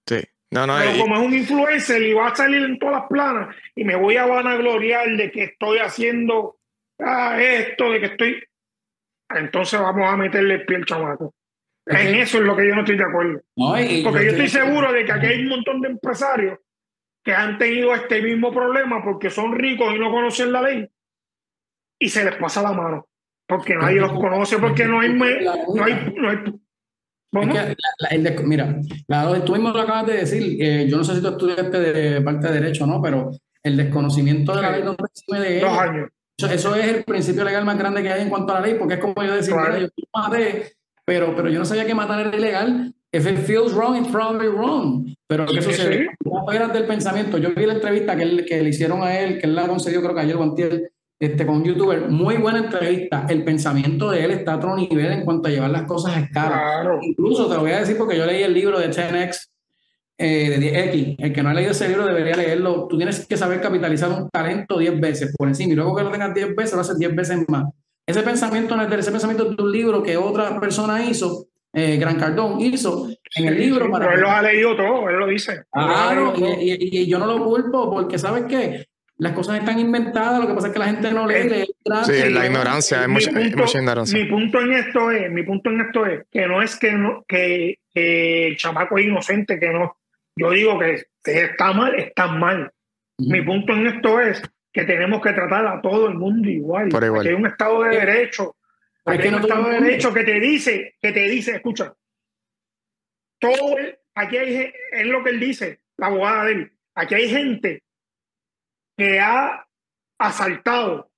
[0.05, 0.21] Sí.
[0.51, 3.55] No, no, Pero como es un influencer y va a salir en todas las planas
[3.75, 6.56] y me voy a vanagloriar de que estoy haciendo
[6.99, 8.43] ah, esto, de que estoy.
[9.29, 11.33] Entonces vamos a meterle el pie al chamaco.
[11.85, 13.41] En eso es lo que yo no estoy de acuerdo.
[13.55, 16.59] Porque yo estoy seguro de que aquí hay un montón de empresarios
[17.23, 20.87] que han tenido este mismo problema porque son ricos y no conocen la ley
[21.99, 23.07] y se les pasa la mano
[23.47, 26.37] porque nadie los conoce, porque no hay, no hay, no hay
[28.45, 28.79] mira,
[29.45, 32.47] tú mismo lo acabas de decir, eh, yo no sé si tú estudiaste de parte
[32.47, 33.31] de derecho o no, pero
[33.63, 34.95] el desconocimiento de la ley no
[35.39, 36.09] de Dos años.
[36.37, 38.95] Eso, es el principio legal más grande que hay en cuanto a la ley, porque
[38.95, 40.73] es como yo decir, yo maté,
[41.03, 42.93] pero, pero yo no sabía que matar era ilegal.
[43.11, 45.07] If it feels wrong, it's probably wrong.
[45.27, 46.09] Pero ¿qué sucede?
[46.25, 47.37] No eras del pensamiento.
[47.37, 50.13] Yo vi la entrevista que, que le hicieron a él, que él la concedió creo
[50.13, 53.25] que ayer o antier, este, con un youtuber, muy buena entrevista.
[53.29, 56.19] El pensamiento de él está a otro nivel en cuanto a llevar las cosas a
[56.19, 56.99] escala.
[57.01, 59.47] Incluso te lo voy a decir porque yo leí el libro de 10X,
[60.17, 61.15] eh, de X.
[61.19, 62.87] El que no ha leído ese libro debería leerlo.
[62.89, 66.11] Tú tienes que saber capitalizar un talento 10 veces por encima y luego que lo
[66.11, 67.65] tengas 10 veces, lo haces 10 veces más.
[68.05, 71.97] Ese pensamiento no es de ese pensamiento de un libro que otra persona hizo, eh,
[71.97, 73.91] Gran Cardón hizo en el libro.
[73.91, 75.63] Para él lo ha leído todo, él lo dice.
[75.71, 78.87] Claro, y, y, y, yo no lo culpo porque, ¿sabes qué?
[79.19, 81.65] las cosas están inventadas, lo que pasa es que la gente no lee, lee
[82.05, 84.17] Sí, la ignorancia, es mucha, ignorancia.
[84.17, 87.25] Mi punto en esto es, mi punto en esto es que no es que, no,
[87.27, 89.97] que, el chamaco es inocente, que no.
[90.37, 92.71] Yo digo que, está mal, está mal.
[93.17, 96.89] Mi punto en esto es que tenemos que tratar a todo el mundo igual.
[96.93, 98.55] hay un Estado de Derecho.
[99.05, 101.95] Hay un Estado de Derecho que te dice, que te dice, escucha,
[103.39, 103.77] todo,
[104.15, 107.83] aquí hay, es lo que él dice, la abogada de él, aquí hay gente
[108.97, 109.65] que ha
[110.17, 111.11] asaltado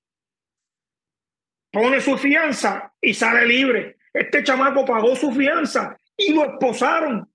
[1.72, 3.98] pone su fianza y sale libre.
[4.14, 7.32] Este chamaco pagó su fianza y lo esposaron.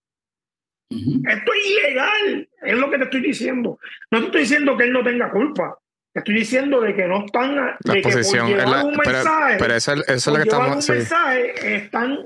[1.29, 3.79] Esto es ilegal, es lo que te estoy diciendo.
[4.11, 5.79] No te estoy diciendo que él no tenga culpa.
[6.13, 7.57] Te estoy diciendo de que no están.
[7.57, 9.57] La de que por exposición, es llevar la- un pero, mensaje.
[9.59, 10.77] pero eso, eso es lo que llevar estamos.
[10.77, 10.93] un sí.
[10.93, 12.19] mensaje están.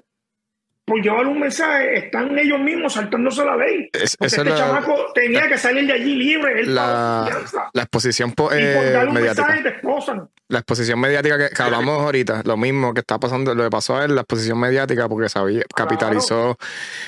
[0.89, 3.91] Por llevar un mensaje, están ellos mismos saltándose la ley.
[3.93, 6.61] Es- eso este es la- chamaco tenía que salir de allí libre.
[6.63, 7.29] Él la,
[7.73, 9.47] la exposición po- y por eh, darle un mediática.
[9.49, 9.89] mensaje te.
[10.49, 13.99] La exposición mediática que, que hablamos ahorita, lo mismo que está pasando, lo que pasó
[13.99, 16.57] a él, la exposición mediática, porque sabía, capitalizó,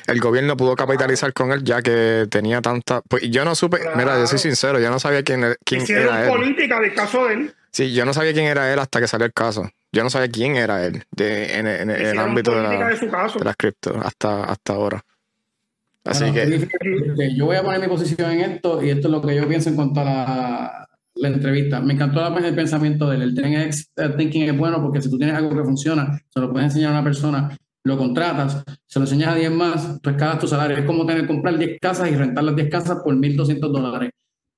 [0.07, 3.01] el gobierno pudo capitalizar con él ya que tenía tanta.
[3.09, 6.23] Pues yo no supe, mira, yo soy sincero, yo no sabía quién, quién Hicieron era
[6.25, 6.29] él.
[6.29, 7.55] política del caso de él.
[7.71, 9.71] Sí, yo no sabía quién era él hasta que salió el caso.
[9.93, 13.45] Yo no sabía quién era él de, en, en- en el ámbito de, la, de
[13.45, 15.05] las cripto hasta, hasta ahora.
[16.05, 16.35] Así Bueno,
[17.17, 19.47] que, yo voy a poner mi posición en esto y esto es lo que yo
[19.49, 21.81] pienso en cuanto a la, la entrevista.
[21.81, 23.23] Me encantó la- el pensamiento de él.
[23.23, 26.67] El 10X thinking es bueno porque si tú tienes algo que funciona, se lo puedes
[26.69, 30.47] enseñar a una persona, lo contratas, se lo enseñas a 10 más, tú escalas tu
[30.47, 30.77] salario.
[30.79, 34.11] Es como tener comprar 10 casas y rentar las 10 casas por 1.200 dólares.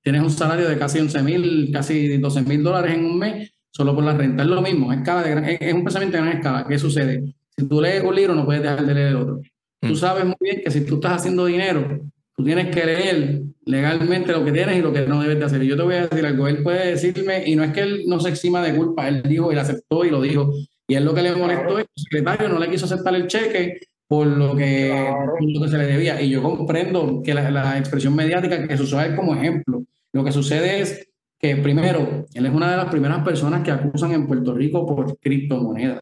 [0.02, 4.16] Tienes un salario de casi 11.000, casi 12.000 dólares en un mes solo por la
[4.16, 4.42] renta.
[4.44, 6.66] Es lo mismo, es, escala de gran- es es un pensamiento de gran escala.
[6.68, 7.34] ¿Qué sucede?
[7.56, 9.40] Si tú lees un libro, no puedes dejar de leer el otro.
[9.80, 9.96] Tú Mm.
[9.96, 12.00] sabes muy bien que si tú estás haciendo dinero,
[12.36, 15.62] tú tienes que leer legalmente lo que tienes y lo que no debes de hacer.
[15.62, 18.02] Y Yo te voy a decir algo, él puede decirme, y no es que él
[18.06, 20.52] no se exima de culpa, él dijo, él aceptó y lo dijo.
[20.86, 23.80] Y él lo que le molestó es el secretario no le quiso aceptar el cheque
[24.08, 25.32] por lo que, Claro.
[25.38, 26.20] por lo que se le debía.
[26.20, 29.82] Y yo comprendo que la, la expresión mediática que se usó a él como ejemplo.
[30.12, 31.08] Lo que sucede es
[31.42, 35.18] que, primero, él es una de las primeras personas que acusan en Puerto Rico por
[35.18, 36.00] criptomonedas,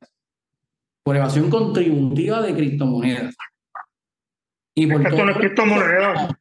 [1.03, 3.35] por evasión contributiva de criptomonedas.
[4.75, 6.35] Y por esto no es criptomonedas.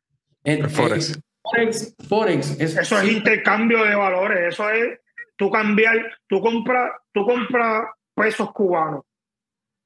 [0.43, 1.17] Eh, Forex.
[1.17, 4.53] eh, Forex, Forex es, Eso es intercambio de valores.
[4.53, 4.99] Eso es
[5.37, 5.95] tú cambiar,
[6.27, 7.83] tú compras, tú compras
[8.13, 9.05] pesos cubanos.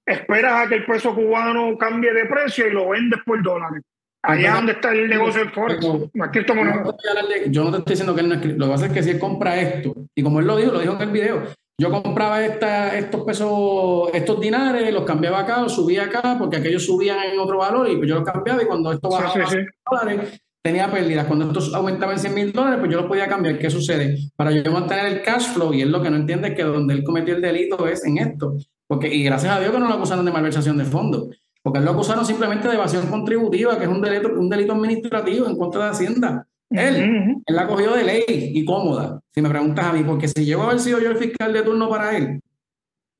[0.05, 3.83] Esperas a que el peso cubano cambie de precio y lo vendes por dólares.
[4.25, 4.55] Allá Ajá.
[4.57, 5.81] donde está el negocio del Forex.
[5.83, 6.95] No Yo no criptomonedas.
[6.97, 9.03] te a yo no estoy diciendo que él no es Lo que pasa es que
[9.03, 11.43] si él compra esto, y como él lo dijo, lo dijo en el video,
[11.77, 16.85] yo compraba esta, estos pesos, estos dinares, los cambiaba acá, los subía acá, porque aquellos
[16.85, 19.41] subían en otro valor y pues yo los cambiaba y cuando esto Sí, bajaba sí,
[19.41, 19.57] a sí.
[19.91, 21.25] dólares, tenía pérdidas.
[21.25, 23.59] Cuando esto aumentaba en 100 mil dólares, pues yo los podía cambiar.
[23.59, 24.17] ¿Qué sucede?
[24.37, 26.93] Para yo mantener el cash flow, y él lo que no entiende es que donde
[26.93, 28.55] él cometió el delito es en esto.
[28.87, 31.27] Porque, y gracias a Dios que no lo acusaron de malversación de fondos.
[31.63, 35.47] Porque él lo acusaron simplemente de evasión contributiva, que es un delito, un delito administrativo
[35.47, 36.45] en contra de Hacienda.
[36.69, 37.43] Él, Ujú.
[37.45, 40.63] él la cogió de ley y cómoda, si me preguntas a mí, porque si llego
[40.63, 42.41] a haber sido yo el fiscal de turno para él,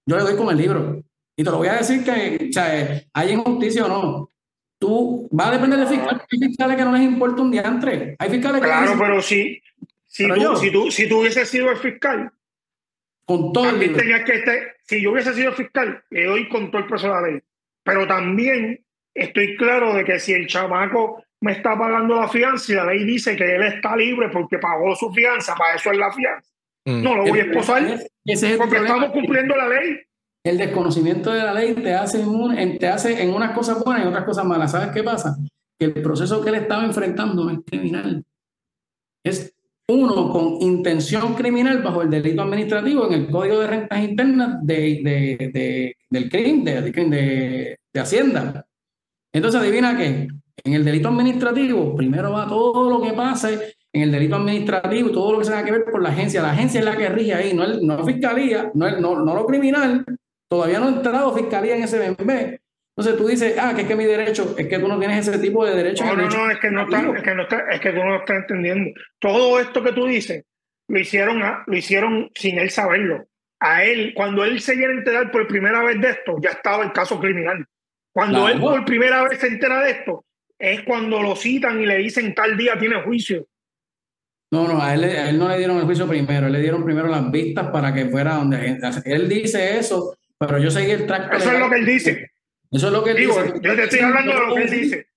[0.05, 1.01] yo le doy con el libro.
[1.37, 4.29] Y te lo voy a decir que, o sea, eh, hay injusticia o no.
[4.77, 6.21] Tú, va a depender del fiscal.
[6.29, 8.15] Hay fiscales que no les importa un diantre.
[8.19, 9.61] Hay fiscales que Claro, pero si,
[10.05, 12.29] si, Pero tú, yo- si, tú, si tú hubieses sido el fiscal,
[13.25, 14.01] con todo el libro.
[14.25, 17.21] que estar, si yo hubiese sido fiscal, le doy con todo el peso de la
[17.21, 17.39] ley.
[17.83, 18.83] Pero también
[19.15, 23.03] estoy claro de que si el chamaco me está pagando la fianza y la ley
[23.03, 26.49] dice que él está libre porque pagó su fianza, para eso es la fianza.
[26.85, 27.83] mm, No lo voy a esposar
[28.25, 28.95] Ese es porque problema.
[28.95, 29.99] estamos cumpliendo la ley.
[30.45, 34.03] El desconocimiento de la ley te hace, en- te hace en unas cosas buenas y
[34.03, 34.71] en otras cosas malas.
[34.71, 35.35] ¿Sabes qué pasa?
[35.79, 38.23] Que el proceso que él estaba enfrentando no es criminal.
[39.25, 39.53] Es
[39.93, 44.75] uno con intención criminal bajo el delito administrativo en el Código de Rentas Internas de,
[45.03, 48.65] de- de- del crimen de, Hacienda.
[49.31, 50.27] Entonces, adivina qué.
[50.63, 55.33] En el delito administrativo, primero va todo lo que pase en el delito administrativo, todo
[55.33, 56.41] lo que tenga que ver por la agencia.
[56.41, 59.35] La agencia es la que rige ahí, no, el- no fiscalía, no, el- no, no
[59.35, 60.05] lo criminal.
[60.47, 62.59] Todavía no ha entrado fiscalía en ese BMB.
[62.95, 65.39] Entonces tú dices, ah, que es que mi derecho, es que tú no tienes ese
[65.39, 66.05] tipo de derecho.
[66.05, 67.97] No, no, derecho no, es que no, está, es, que no está, es que tú
[67.97, 68.91] no lo estás entendiendo.
[69.19, 70.43] Todo esto que tú dices
[70.87, 73.25] lo hicieron, a- lo hicieron sin él saberlo.
[73.59, 76.83] A él, cuando él se viene a enterar por primera vez de esto, ya estaba
[76.83, 77.65] el caso criminal.
[78.13, 78.53] Cuando Claro.
[78.53, 80.25] él por primera vez se entera de esto,
[80.59, 83.47] es cuando lo citan y le dicen tal día tiene juicio.
[84.51, 86.83] No, no, a él, a él no le dieron el juicio primero, él le dieron
[86.85, 91.37] primero las vistas para que fuera donde él dice eso, pero yo seguí el tracto.
[91.37, 92.32] Eso es lo que él dice.
[92.73, 93.53] Eso es lo que él Digo, dice.
[93.61, 95.07] yo te estoy hablando de lo que él dice.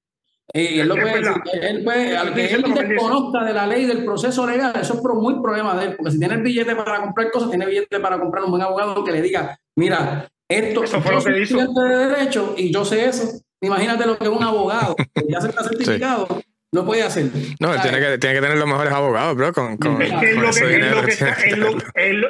[0.53, 1.35] Y él lo Es puede verdad.
[1.45, 4.73] decir, él puede, al que él lo que desconozca de la ley del proceso legal,
[4.81, 7.67] eso es muy problema de él, porque si tiene el billete para comprar cosas, tiene
[7.67, 11.25] billete para comprar un buen abogado que le diga, mira, esto Eso fue yo lo
[11.25, 11.59] que soy hizo.
[11.59, 13.41] estudiante de derecho y yo sé eso.
[13.61, 16.29] Imagínate lo que un abogado que ya se está certificado
[16.73, 17.25] no puede hacer.
[17.59, 20.35] No, tiene que, tiene que tener los mejores abogados, bro, con, con, Es que es
[20.35, 20.95] con lo ese que, es dinero.
[21.01, 21.89] lo que tiene está- que es lo- tenerlo.
[21.95, 22.29] es lo-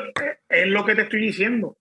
[0.48, 1.76] es lo que te estoy diciendo.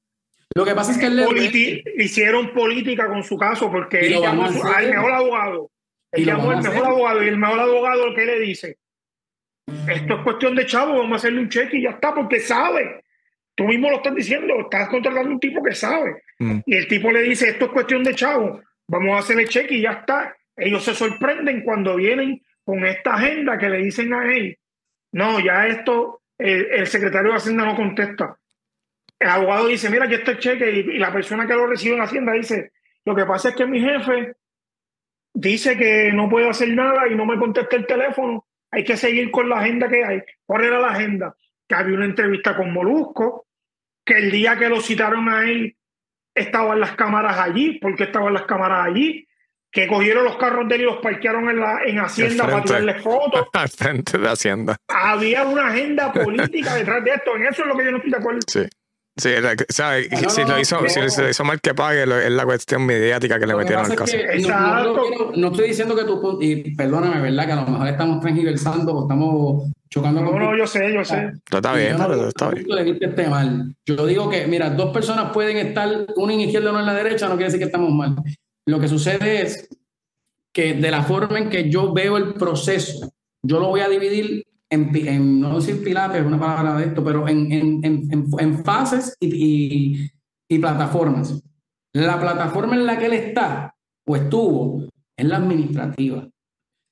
[0.56, 4.22] Lo que pasa es que él le Politi- hicieron política con su caso porque él
[4.22, 5.72] llamó al mejor abogado.
[6.12, 8.78] Él llamó al mejor abogado y el mejor abogado que le dice,
[9.88, 13.04] esto es cuestión de chavo, vamos a hacerle un cheque y ya está, porque sabe
[13.56, 16.22] Tú mismo lo estás diciendo, estás contratando un tipo que sabe.
[16.40, 16.60] Mm.
[16.66, 19.76] Y el tipo le dice, esto es cuestión de chavo, vamos a hacer el cheque
[19.76, 20.36] y ya está.
[20.58, 24.58] Ellos se sorprenden cuando vienen con esta agenda que le dicen a él,
[25.14, 28.38] no, ya esto, el, secretario de Hacienda no contesta.
[29.20, 32.02] El abogado dice, mira, aquí está el cheque y, la persona que lo recibe en
[32.02, 32.72] Hacienda dice,
[33.06, 34.36] lo que pasa es que mi jefe
[35.34, 38.46] dice que no puede hacer nada y no me contesta el teléfono.
[38.72, 40.22] Hay que seguir con la agenda que hay.
[40.46, 41.36] ¿Cuál era la agenda?
[41.68, 43.48] Que había una entrevista con Molusco,
[44.04, 45.78] que el día que lo citaron a él
[46.34, 49.26] estaban las cámaras allí, porque estaban las cámaras allí,
[49.72, 52.96] que cogieron los carros de él y los parquearon en, la, en Hacienda para tirarle
[52.96, 53.48] fotos.
[53.54, 54.78] Al frente de Hacienda.
[54.88, 57.36] Había una agenda política detrás de esto.
[57.36, 58.40] En eso es lo que yo no estoy de acuerdo.
[58.48, 58.68] Sí.
[59.18, 59.30] Sí,
[59.70, 63.56] si, lo hizo, si lo hizo mal que pague, es la cuestión mediática que le
[63.56, 64.18] metieron al caso.
[64.42, 67.46] No, no, estoy diciendo que tú, y perdóname, ¿verdad?
[67.46, 71.32] Que a lo mejor estamos transversando o estamos chocando No, no, yo sé, yo sé.
[71.50, 73.30] está bien, pero está bien.
[73.30, 73.76] mal.
[73.86, 76.94] Yo digo que, mira, dos personas pueden estar, una en izquierda y una en la
[76.94, 78.18] derecha, no quiere decir que estamos mal.
[78.68, 79.70] Lo que sucede es
[80.54, 84.45] que de la forma en que yo veo el proceso, yo lo voy a dividir
[84.70, 90.10] en, no decir pilates, es una palabra de esto, pero en, en fases y,
[90.50, 91.42] y, plataformas.
[91.94, 93.74] La plataforma en la que él está
[94.08, 94.84] o estuvo
[95.18, 96.28] es la administrativa.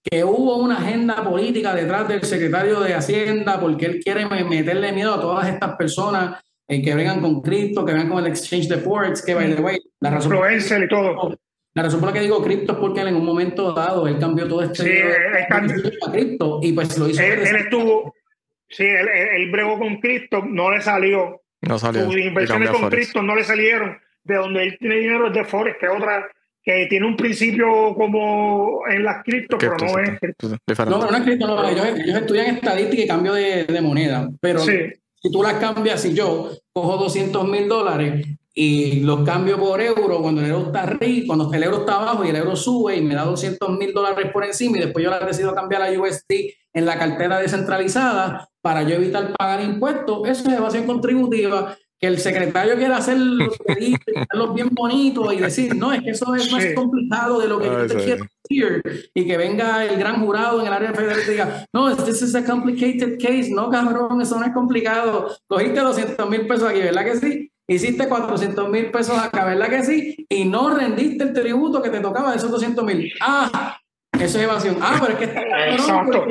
[0.04, 5.14] Que hubo una agenda política detrás del secretario de Hacienda porque él quiere meterle miedo
[5.14, 8.78] a todas estas personas eh, que vengan con cripto, que vengan con el exchange de
[8.78, 10.38] ports, que by the way, la razón
[10.84, 11.38] y todo.
[11.76, 14.20] La razón por la que digo cripto es porque él en un momento dado él
[14.20, 17.22] cambió todo este sí, a cripto y pues lo hizo.
[17.22, 18.14] Él, estuvo,
[18.70, 21.42] sí, él, él, bregó con cripto, no le salió.
[21.62, 22.06] No salió.
[22.06, 23.98] Sus inversiones con cripto no le salieron.
[24.24, 26.30] De donde él tiene dinero es de Forex, que otra
[26.64, 30.48] que tiene un principio como en las cripto, pero no es cripto.
[30.48, 34.30] No, pero no es cripto, no, ellos, ellos, estudian estadística y cambio de, de moneda.
[34.40, 38.26] Pero si tú las cambias, si yo cojo 200 mil dólares
[38.56, 42.24] y los cambio por euro cuando el euro está arriba, cuando el euro está abajo
[42.24, 45.10] y el euro sube y me da 200 mil dólares por encima y después yo
[45.10, 50.50] la decido cambiar a USD en la cartera descentralizada para yo evitar pagar impuestos, eso
[50.50, 51.76] es evasión contributiva.
[52.00, 53.18] Que el secretario quiera hacer
[54.34, 57.68] los bien bonitos y decir, no, es que eso es más complicado de lo que
[57.68, 59.10] yo te quiero decir.
[59.14, 62.36] Y que venga el gran jurado en el área federal y diga, no, this is
[62.36, 63.50] a complicated case.
[63.50, 65.30] No, cabrón, eso no es complicado.
[65.48, 67.53] Cogiste 200 mil pesos aquí, ¿verdad que sí?
[67.74, 70.26] Hiciste 400 mil pesos acá, ¿verdad que sí?
[70.30, 73.12] Y no rendiste el tributo que te tocaba de esos 200 mil.
[73.22, 73.78] Ah,
[74.20, 74.78] eso es evasión.
[74.80, 76.26] Ah, pero es que está Exacto.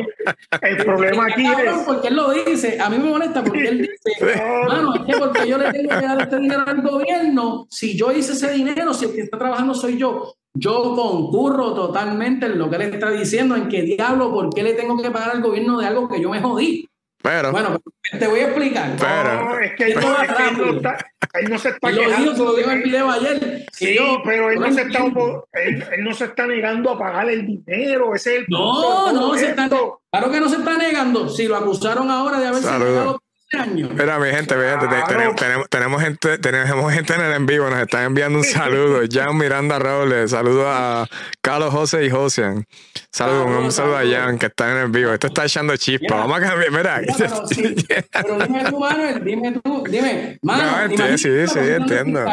[0.63, 1.79] el problema aquí es.
[1.85, 2.81] Porque él lo dice.
[2.81, 6.07] A mí me molesta porque él dice, mano, es que porque yo le tengo que
[6.07, 9.75] dar este dinero al gobierno, si yo hice ese dinero, si el que está trabajando
[9.75, 14.53] soy yo, yo concurro totalmente en lo que él está diciendo, en qué diablo, ¿por
[14.55, 16.89] qué le tengo que pagar al gobierno de algo que yo me jodí?
[17.23, 17.53] Pero.
[17.53, 17.81] Bueno,
[18.19, 18.97] te voy a explicar.
[18.99, 19.45] Pero.
[19.45, 22.79] No, es que él no, está, él no se está lo dijo, lo dijo en
[22.79, 23.67] el video ayer.
[23.73, 25.05] Sí, pero él no, se está,
[25.53, 28.15] él, él, no se está negando a pagar el dinero.
[28.15, 31.29] Ese es el No, no, se está, claro que no se está negando.
[31.29, 33.22] Si lo acusaron ahora de haberse negado
[33.53, 37.81] Mira, mi gente, mi gente tenemos, tenemos, gente, tenemos gente en el en vivo, nos
[37.81, 39.01] están enviando un saludo.
[39.11, 41.07] Jan Miranda Robles, saludo a
[41.43, 42.65] Carlos José y Josian.
[43.11, 45.13] Saludos, un, saludo a Jan que está en el vivo.
[45.13, 46.15] Esto está echando chispa.
[46.17, 47.03] Vamos a cambiar, mira.
[48.13, 50.39] pero, dime tú, Manuel, dime tú, dime.
[50.41, 52.25] Manuel, no, sí, sí, entiendo.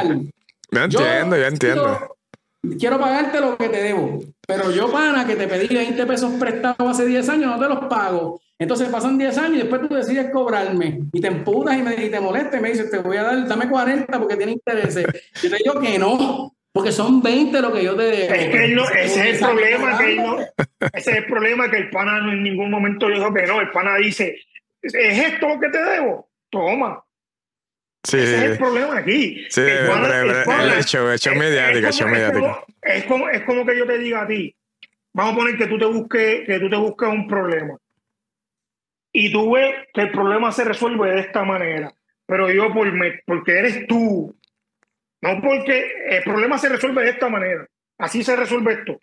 [0.71, 2.15] Yo entiendo, yo entiendo.
[2.79, 6.89] Quiero pagarte lo que te debo, pero yo, pana, que te pedí 20 pesos prestados
[6.89, 10.29] hace 10 años, no te los pago entonces pasan 10 años y después tú decides
[10.31, 13.23] cobrarme y te emputas y, me, y te molestas y me dices, te voy a
[13.23, 15.05] dar, dame 40 porque tiene intereses.
[15.41, 18.33] Yo te digo que no, porque son 20 lo que yo te debo.
[18.33, 20.39] Es que no, ese es el problema, que no,
[20.91, 23.95] ese es el problema que el pana en ningún momento dijo que no, el pana
[23.95, 24.37] dice,
[24.81, 26.29] ¿es esto lo que te debo?
[26.49, 27.01] Toma.
[28.03, 29.45] Sí, ese es el problema aquí.
[29.49, 32.65] Sí, el pana, el hecho, hecho mediático, hecho mediático.
[32.81, 34.53] Es como, es como que yo te diga a ti,
[35.13, 37.79] vamos a poner que tú te busques, que tú te busques un problema
[39.11, 41.93] y tú ves que el problema se resuelve de esta manera.
[42.25, 42.87] Pero yo, por
[43.25, 44.35] porque eres tú,
[45.21, 47.67] no porque el problema se resuelve de esta manera.
[47.97, 48.99] Así se resuelve esto.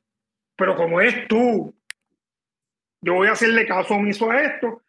[0.57, 1.74] Pero como eres tú,
[3.00, 4.82] yo voy a hacerle caso omiso a esto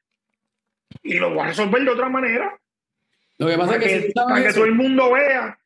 [1.03, 2.57] y lo voy a resolver de otra manera.
[3.37, 5.59] Lo que pasa para es que, para que todo el mundo vea,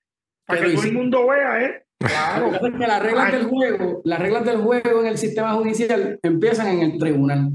[0.46, 1.86] para que todo el mundo vea, ¿eh?
[2.00, 2.52] Claro.
[2.60, 6.82] que las reglas del juego, las reglas del juego en el sistema judicial empiezan en
[6.82, 7.52] el tribunal.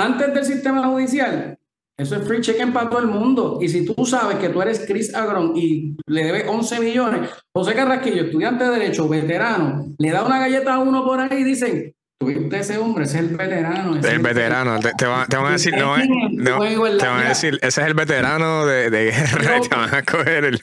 [0.00, 1.58] Antes del sistema judicial,
[1.98, 3.58] eso es free chicken para todo el mundo.
[3.60, 7.74] Y si tú sabes que tú eres Chris Agron y le debes 11 millones, José
[7.74, 11.94] Carrasquillo, estudiante de Derecho, veterano, le da una galleta a uno por ahí y dicen,
[12.22, 13.96] Tuviste ese hombre, ese es el veterano.
[13.96, 18.66] el veterano, te, van, a decir, no, te van a decir, ese es el veterano
[18.66, 20.60] de, de guerra, te van a coger el...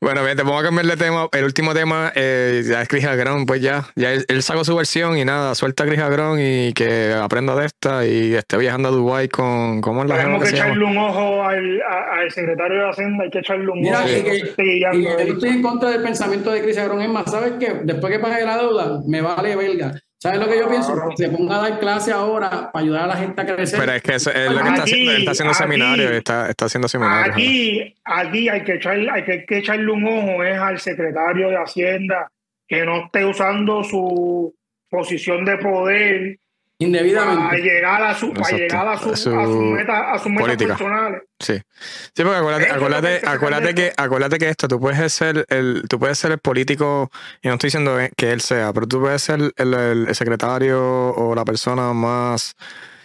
[0.00, 1.28] Bueno, bien, te vamos a cambiar de tema.
[1.30, 5.16] El último tema, eh, ya es Chris Agrón, pues ya, ya él, sacó su versión
[5.16, 8.90] y nada, suelta a Chris Agrón y que aprenda de esta y esté viajando a
[8.90, 11.82] Dubái con, ¿cómo es la Tenemos que, echarle un ojo al,
[12.18, 14.08] al, secretario de Hacienda, hay que echarle un ojo.
[14.08, 17.74] Y, yo estoy en contra del pensamiento de Chris Agrón, es más, ¿sabes qué?
[17.84, 20.94] Después que pague la deuda, me vale belga ¿Sabes lo que yo pienso?
[21.08, 23.80] Que se ponga a dar clase ahora para ayudar a la gente a crecer.
[23.80, 26.88] Pero es que eso es lo que está haciendo, está haciendo seminarios, está, está haciendo
[26.88, 27.34] seminarios.
[27.34, 32.30] Aquí, aquí hay que, echarle, hay que, echarle un ojo es al secretario de Hacienda
[32.68, 34.54] que no esté usando su
[34.90, 36.39] posición de poder
[36.80, 40.56] indebidamente para llegar a su, para llegar a su, a su, meta, a sus metas
[40.56, 41.22] personales.
[41.38, 41.60] Sí.
[41.78, 46.18] Sí, porque acuérdate, acuérdate, acuérdate que, acuérdate que esto, tú puedes ser el, tú puedes
[46.18, 47.10] ser el político,
[47.42, 51.34] y no estoy diciendo que él sea, pero tú puedes ser el, el secretario o
[51.34, 52.56] la persona más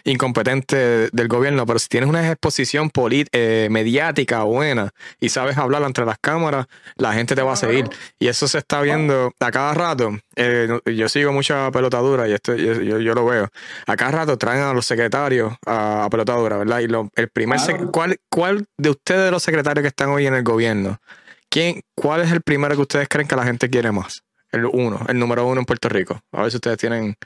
[0.06, 2.90] incompetente del gobierno, pero si tienes una exposición
[3.32, 4.90] eh, mediática buena
[5.20, 7.88] y sabes hablar entre las cámaras, la gente te va a seguir.
[8.18, 10.16] Y eso se está viendo a cada rato.
[10.36, 13.48] Eh, yo sigo mucha pelotadura y esto yo, yo, lo veo.
[13.86, 16.78] A cada rato traen a los secretarios a, pelotadura, ¿verdad?
[16.80, 17.58] Y lo, el primer
[17.90, 21.00] ¿cuál, ¿Cuál de ustedes de los secretarios que están hoy en el gobierno?
[21.48, 24.22] ¿Quién, ¿Cuál es el primero que ustedes creen que la gente quiere más?
[24.52, 26.20] El uno, el número uno en Puerto Rico.
[26.32, 27.16] A ver si ustedes tienen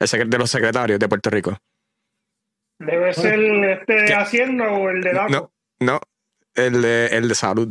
[0.00, 1.56] el de los secretarios de Puerto Rico.
[2.86, 5.30] Debe ser este de Hacienda o el de datos.
[5.30, 6.00] No, no,
[6.54, 7.68] el de, el de salud.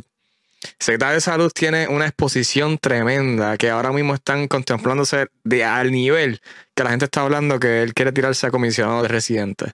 [0.64, 5.91] El secretario de salud tiene una exposición tremenda que ahora mismo están contemplándose de, al
[5.91, 6.39] nivel
[6.74, 9.74] que la gente está hablando que él quiere tirarse a comisionado de residentes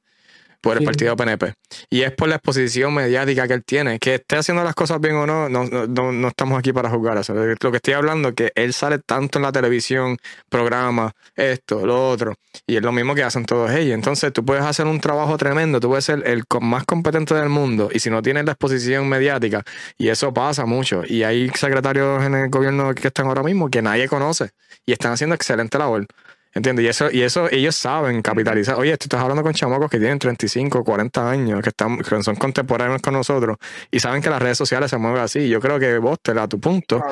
[0.61, 1.53] por el partido PNP.
[1.89, 3.99] Y es por la exposición mediática que él tiene.
[3.99, 7.17] Que esté haciendo las cosas bien o no, no, no, no estamos aquí para juzgar
[7.17, 7.33] eso.
[7.33, 10.17] Lo que estoy hablando es que él sale tanto en la televisión,
[10.49, 12.35] programa, esto, lo otro.
[12.67, 13.93] Y es lo mismo que hacen todos ellos.
[13.93, 17.89] Entonces tú puedes hacer un trabajo tremendo, tú puedes ser el más competente del mundo.
[17.91, 19.63] Y si no tienes la exposición mediática,
[19.97, 21.03] y eso pasa mucho.
[21.05, 24.51] Y hay secretarios en el gobierno que están ahora mismo que nadie conoce.
[24.85, 26.07] Y están haciendo excelente labor.
[26.53, 26.83] ¿Entiendes?
[26.83, 28.75] Y eso, y eso ellos saben capitalizar.
[28.75, 32.35] Oye, tú estás hablando con chamacos que tienen 35, 40 años, que, están, que son
[32.37, 33.57] contemporáneos con nosotros
[33.91, 35.47] y saben que las redes sociales se mueven así.
[35.47, 37.03] Yo creo que vos, te a tu punto,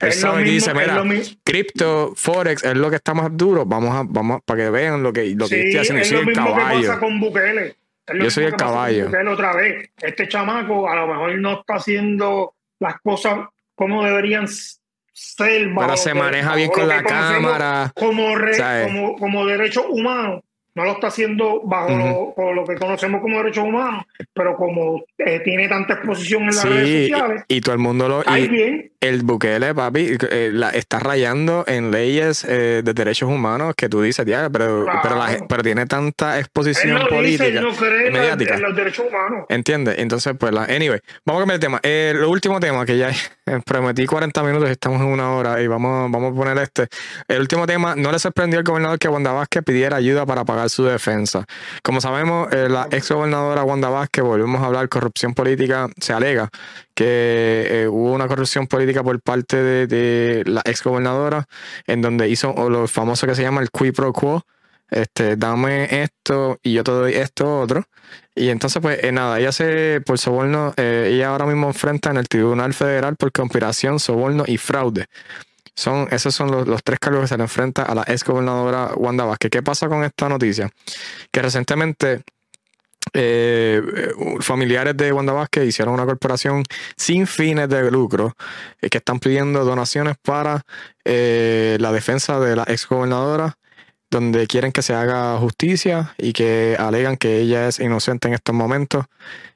[0.00, 1.04] él sabe que dice, mira,
[1.44, 5.12] cripto, forex es lo que está más duro, vamos a, vamos para que vean lo
[5.12, 6.02] que, lo que estoy haciendo.
[6.02, 7.76] Es lo mismo que pasa con Bukele.
[8.18, 9.08] Yo soy el caballo.
[9.30, 9.90] Otra vez.
[10.00, 14.48] Este chamaco a lo mejor no está haciendo las cosas como deberían
[15.36, 17.92] pero se maneja bien con la cámara.
[17.94, 18.34] Como,
[18.86, 20.42] como, como derecho humano
[20.74, 25.68] no lo está haciendo bajo lo, que conocemos como derechos humanos, pero como eh, tiene
[25.68, 27.44] tanta exposición en las redes sociales.
[27.48, 28.36] Y, todo el mundo lo.
[28.36, 28.92] Y bien.
[29.00, 34.02] El Bukele, papi, eh, la, está rayando en leyes eh, de derechos humanos que tú
[34.02, 35.16] dices, tía, pero, pero,
[35.48, 37.44] pero, tiene tanta exposición política.
[37.46, 38.56] Dice, no mediática.
[38.56, 39.46] En, los derechos humanos.
[39.48, 39.98] ¿Entiendes?
[39.98, 41.80] Entonces, pues, la, anyway, vamos a cambiar el tema.
[41.82, 43.10] el último tema que ya
[43.66, 46.88] prometí 40 minutos, estamos en una hora y vamos, vamos a poner este.
[47.26, 50.59] El último tema, no le sorprendió al gobernador que Wanda Vázquez pidiera ayuda para pagar
[50.68, 51.44] su defensa.
[51.82, 56.48] Como sabemos, eh, la ex gobernadora Wanda Vázquez, volvemos a hablar corrupción política, se alega
[56.94, 59.56] que eh, hubo una corrupción política por parte
[59.86, 61.46] de, la ex gobernadora,
[61.86, 64.42] en donde hizo lo famoso que se llama el qui pro quo.
[64.90, 67.84] Este, dame esto y yo te doy esto otro.
[68.34, 72.28] Y entonces, pues eh, nada, ella se, por soborno, ella ahora mismo enfrenta en el
[72.28, 75.06] Tribunal Federal por conspiración, soborno y fraude.
[75.80, 79.24] Son, esos son los, tres cargos que se le enfrenta a la ex gobernadora Wanda
[79.24, 79.50] Vázquez.
[79.50, 80.68] ¿Qué pasa con esta noticia?
[81.32, 82.22] Que recientemente
[83.14, 83.80] eh,
[84.40, 86.64] familiares de Wanda Vázquez hicieron una corporación
[86.98, 88.36] sin fines de lucro
[88.82, 90.66] eh, que están pidiendo donaciones para
[91.06, 93.56] eh, la defensa de la ex gobernadora
[94.10, 98.54] donde quieren que se haga justicia y que alegan que ella es inocente en estos
[98.54, 99.06] momentos.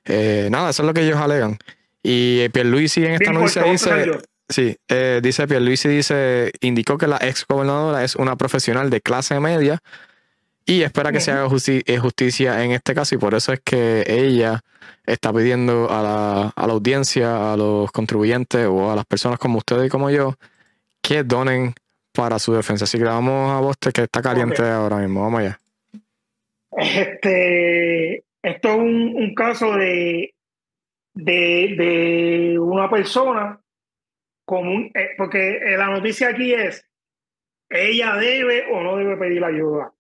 [0.07, 1.59] nada, eso es lo que ellos alegan.
[2.03, 4.23] Y Pierluisi en esta noticia dice...
[4.49, 9.41] Sí, eh, dice Pierluisi, dice, indicó que la ex gobernadora es una profesional de clase
[9.41, 9.81] media
[10.67, 14.05] y espera que se haga eh, justicia en este caso y por eso es que
[14.07, 14.61] ella
[15.07, 19.59] está pidiendo a la, a la audiencia, a los contribuyentes o a las personas como
[19.59, 20.35] ustedes y como yo
[21.03, 21.75] que donen
[22.13, 22.85] para su defensa.
[22.85, 25.23] Así que vamos a vos que está caliente ahora mismo.
[25.23, 25.61] Vamos allá.
[26.77, 30.35] Este, esto es un, un caso de,
[31.15, 33.61] de, de una persona
[34.45, 36.89] común, eh, porque eh, la noticia aquí es,
[37.69, 39.93] ella debe o no debe pedir ayuda.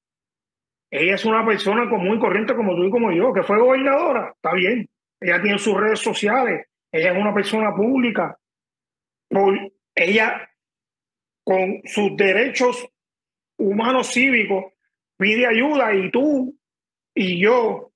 [0.91, 4.33] Ella es una persona común y corriente como tú y como yo, que fue gobernadora,
[4.35, 4.89] está bien.
[5.21, 8.39] Ella tiene sus redes sociales, ella es una persona pública.
[9.29, 10.49] Por, ella,
[11.43, 12.89] con sus derechos
[13.59, 14.73] humanos cívicos,
[15.17, 16.57] pide ayuda y tú
[17.15, 17.93] y yo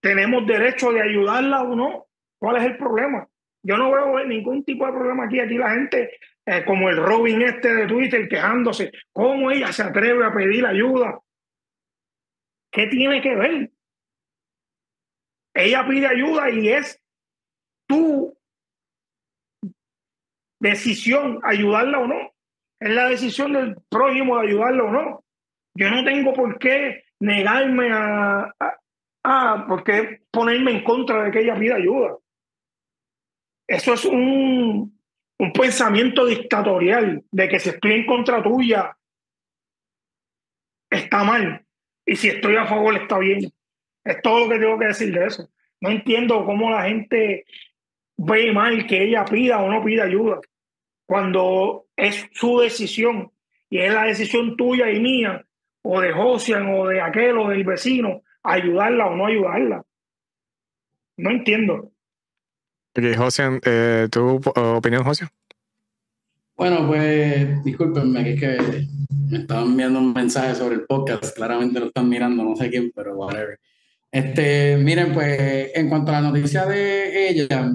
[0.00, 2.06] tenemos derecho de ayudarla o no.
[2.38, 3.28] ¿Cuál es el problema?
[3.68, 5.40] Yo no veo ningún tipo de problema aquí.
[5.40, 10.24] Aquí la gente, eh, como el Robin este de Twitter, quejándose, ¿cómo ella se atreve
[10.24, 11.20] a pedir ayuda?
[12.72, 13.70] ¿Qué tiene que ver?
[15.54, 16.98] Ella pide ayuda y es
[17.86, 18.34] tu
[20.60, 22.32] decisión ayudarla o no.
[22.80, 25.24] Es la decisión del prójimo de ayudarla o no.
[25.74, 28.50] Yo no tengo por qué negarme a,
[29.24, 32.16] a, por qué ponerme en contra de que ella pida ayuda.
[33.68, 34.98] Eso es un,
[35.38, 38.96] un pensamiento dictatorial de que si estoy en contra tuya
[40.90, 41.64] está mal
[42.04, 43.40] y si estoy a favor está bien.
[44.04, 45.50] Es todo lo que tengo que decir de eso.
[45.80, 47.44] No entiendo cómo la gente
[48.16, 50.40] ve mal que ella pida o no pida ayuda
[51.06, 53.30] cuando es su decisión
[53.70, 55.44] y es la decisión tuya y mía
[55.82, 59.84] o de Josian o de aquel o del vecino ayudarla o no ayudarla.
[61.18, 61.92] No entiendo.
[62.96, 65.30] Okay, Josian, eh, ¿tu opinión, Josian?
[66.56, 68.88] Bueno, pues discúlpenme, que es que
[69.30, 72.90] me estaban enviando un mensaje sobre el podcast, claramente lo están mirando, no sé quién,
[72.92, 73.60] pero whatever.
[74.10, 77.72] Este, miren, pues en cuanto a la noticia de ella,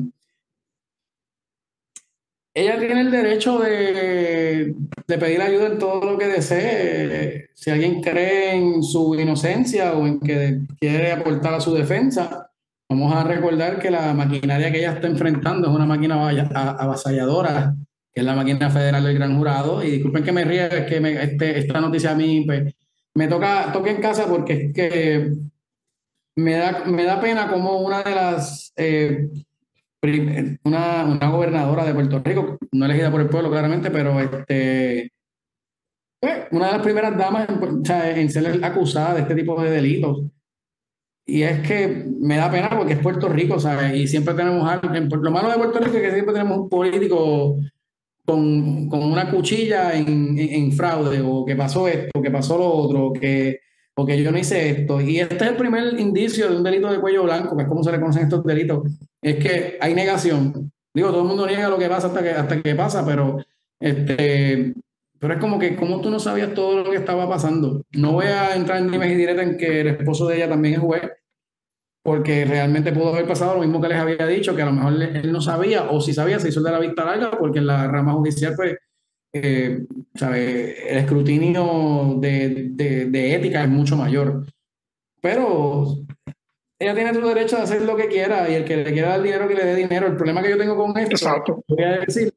[2.56, 4.76] ella tiene el derecho de,
[5.08, 7.50] de, pedir ayuda en todo lo que desee.
[7.54, 12.52] Si alguien cree en su inocencia o en que quiere aportar a su defensa,
[12.94, 17.76] vamos a recordar que la maquinaria que ella está enfrentando es una máquina avasalladora
[18.14, 19.84] que es la máquina federal del gran jurado.
[19.84, 22.74] Y disculpen que me ría, es que este, esta noticia a mí pues,
[23.16, 25.32] me toca, toca en casa porque es que
[26.36, 29.30] me da, me da pena como una de las, eh,
[30.64, 35.12] una, una, gobernadora de Puerto Rico, no elegida por el pueblo claramente, pero este,
[36.20, 40.24] pues, una de las primeras damas en, en ser acusada de este tipo de delitos.
[41.26, 43.96] Y es que me da pena porque es Puerto Rico, ¿sabes?
[43.96, 44.90] Y siempre tenemos algo.
[45.18, 47.58] Lo malo de Puerto Rico es que siempre tenemos un político
[48.26, 53.14] con, con una cuchilla en, en, fraude, o que pasó esto, que pasó lo otro,
[53.14, 53.60] que,
[53.96, 55.02] o que yo no hice esto.
[55.02, 57.84] Y este es el primer indicio de un delito de cuello blanco, que es como
[57.84, 58.84] se le conocen estos delitos,
[59.22, 60.72] es que hay negación.
[60.94, 63.38] Digo, todo el mundo niega lo que pasa hasta que, hasta que pasa, pero,
[63.80, 64.74] este,
[65.24, 67.86] pero es como que como tú no sabías todo lo que estaba pasando.
[67.94, 70.74] No voy a entrar en dimes y directas en que el esposo de ella también
[70.74, 71.02] es juez,
[72.04, 75.02] porque realmente pudo haber pasado lo mismo que les había dicho, que a lo mejor
[75.02, 77.88] él no sabía, o si sabía, se hizo de la vista larga, porque en la
[77.88, 78.76] rama judicial, pues,
[79.32, 80.92] eh, ¿sabe?
[80.92, 84.46] el escrutinio de, de, ética es mucho mayor.
[85.22, 86.00] Pero
[86.78, 89.24] ella tiene su derecho de hacer lo que quiera y el que le quiera dar
[89.24, 90.08] dinero, que le dé dinero.
[90.08, 92.34] El problema que yo tengo con esto, voy a decir,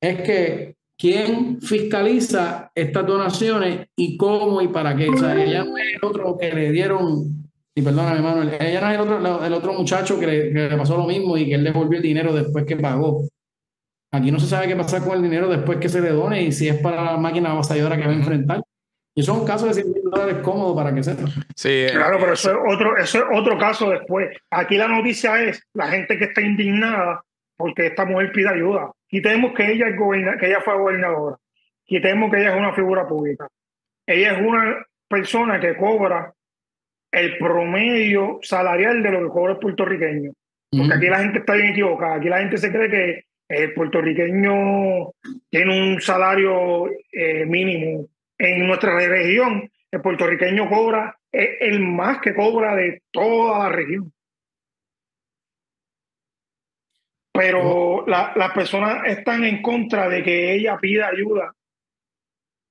[0.00, 5.08] es que quién fiscaliza estas donaciones y cómo y para qué.
[5.08, 8.88] O sea, ella no es el otro que le dieron y perdóname, Manuel, ella no
[8.88, 11.98] es el otro, el otro muchacho que le, pasó lo mismo y que él devolvió
[11.98, 13.22] el dinero después que pagó.
[14.10, 16.50] Aquí no se sabe qué pasa con el dinero después que se le done y
[16.50, 18.62] si es para la máquina avasalladora que va a enfrentar.
[19.14, 21.28] Y eso es un caso de 100 mil dólares cómodo para que sepa.
[21.54, 24.36] Sí, eh, claro, pero eso es, otro, eso es otro caso después.
[24.50, 27.22] Aquí la noticia es la gente que está indignada
[27.56, 28.90] porque esta mujer pide ayuda.
[29.08, 29.96] Quitemos que ella, es
[30.38, 31.36] que ella fue gobernadora.
[31.84, 33.48] Quitemos que ella es una figura pública.
[34.06, 36.34] Ella es una persona que cobra
[37.10, 40.32] el promedio salarial de lo que cobra el puertorriqueño.
[40.70, 42.16] Porque aquí la gente está bien equivocada.
[42.16, 45.12] Aquí la gente se cree que el puertorriqueño
[45.48, 48.06] tiene un salario eh, mínimo.
[48.36, 54.12] En nuestra región, el puertorriqueño cobra el más que cobra de toda la región.
[57.38, 61.54] Pero las personas están en contra de que ella pida ayuda.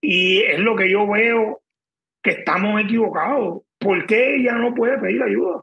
[0.02, 1.62] Y es lo que yo veo
[2.22, 3.62] que estamos equivocados.
[3.80, 5.62] ¿por qué ella no puede pedir ayuda?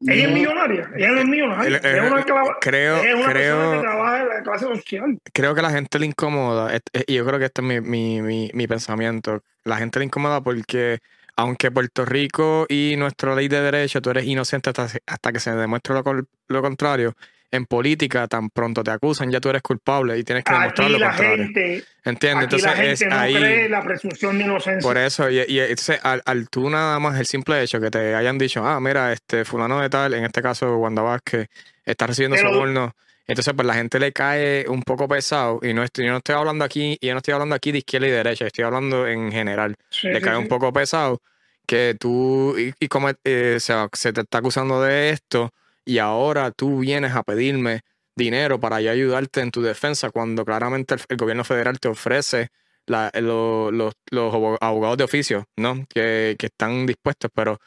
[0.00, 1.76] Ella es millonaria, ella no es millonaria.
[1.78, 2.22] es una,
[2.60, 5.18] creo, es una creo, que trabaja en la clase social.
[5.32, 8.50] Creo que la gente le incomoda, y yo creo que este es mi, mi, mi,
[8.52, 9.42] mi, pensamiento.
[9.64, 10.98] La gente le incomoda porque,
[11.36, 15.52] aunque Puerto Rico y nuestra ley de derecho, tú eres inocente hasta, hasta que se
[15.54, 16.02] demuestre lo,
[16.48, 17.16] lo contrario,
[17.50, 20.98] en política tan pronto te acusan, ya tú eres culpable y tienes que demostrar lo
[20.98, 21.44] contrario.
[21.44, 22.44] Gente, ¿Entiendes?
[22.44, 24.88] Entonces la gente no cree la presunción de inocencia.
[24.88, 25.60] Por eso, y, y
[26.02, 29.80] al, tú nada más el simple hecho que te hayan dicho, ah, mira, este fulano
[29.80, 31.48] de tal, en este caso Wanda Vázquez,
[31.84, 32.94] está recibiendo soborno.
[33.28, 35.58] Entonces, pues la gente le cae un poco pesado.
[35.62, 37.78] Y no estoy, yo no estoy hablando aquí, y yo no estoy hablando aquí de
[37.78, 39.76] izquierda y derecha, estoy hablando en general.
[40.02, 41.20] le cae un poco pesado
[41.66, 45.52] que tú, y, como eh, se te está acusando de esto,
[45.86, 47.80] y ahora tú vienes a pedirme
[48.16, 52.48] dinero para yo ayudarte en tu defensa cuando claramente el, gobierno federal te ofrece
[52.86, 55.86] la- lo- los, los abo- abogados de oficio, ¿no?
[55.88, 57.58] Que, que están dispuestos, pero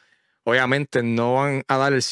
[0.44, 2.02] obviamente no van a dar el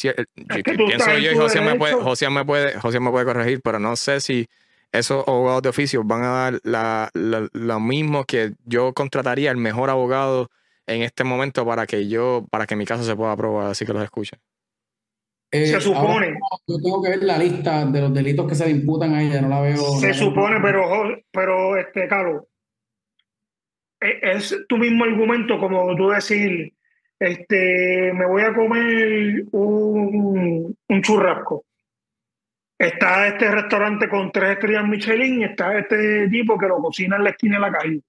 [0.76, 1.94] tú Pienso yo y José me, puede.
[1.94, 4.48] José, me puede, José me puede corregir, pero no sé si
[4.92, 9.56] esos abogados de oficio van a dar la, la- lo mismo que yo contrataría el
[9.58, 10.48] mejor abogado
[10.86, 13.92] en este momento para que yo, para que mi caso se pueda aprobar, así que
[13.92, 14.38] los escuchen.
[15.50, 16.26] Eh, Se supone.
[16.26, 19.22] ahora Yo tengo que ver la lista de los delitos que se le imputan a
[19.22, 19.76] ella, no la veo.
[19.76, 20.14] Se la veo.
[20.14, 20.82] supone, pero,
[21.30, 22.44] pero este, Carlos,
[24.00, 26.74] e- es tu mismo argumento como tú decir,
[27.18, 31.64] este, me voy a comer un, un churrasco.
[32.78, 37.24] Está este restaurante con tres estrellas Michelin y está este tipo que lo cocina en
[37.24, 38.00] la esquina de la calle.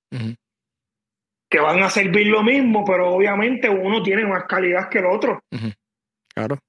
[1.50, 5.42] Que van a servir lo mismo, pero obviamente uno tiene más calidad que el otro.
[6.36, 6.60] Claro.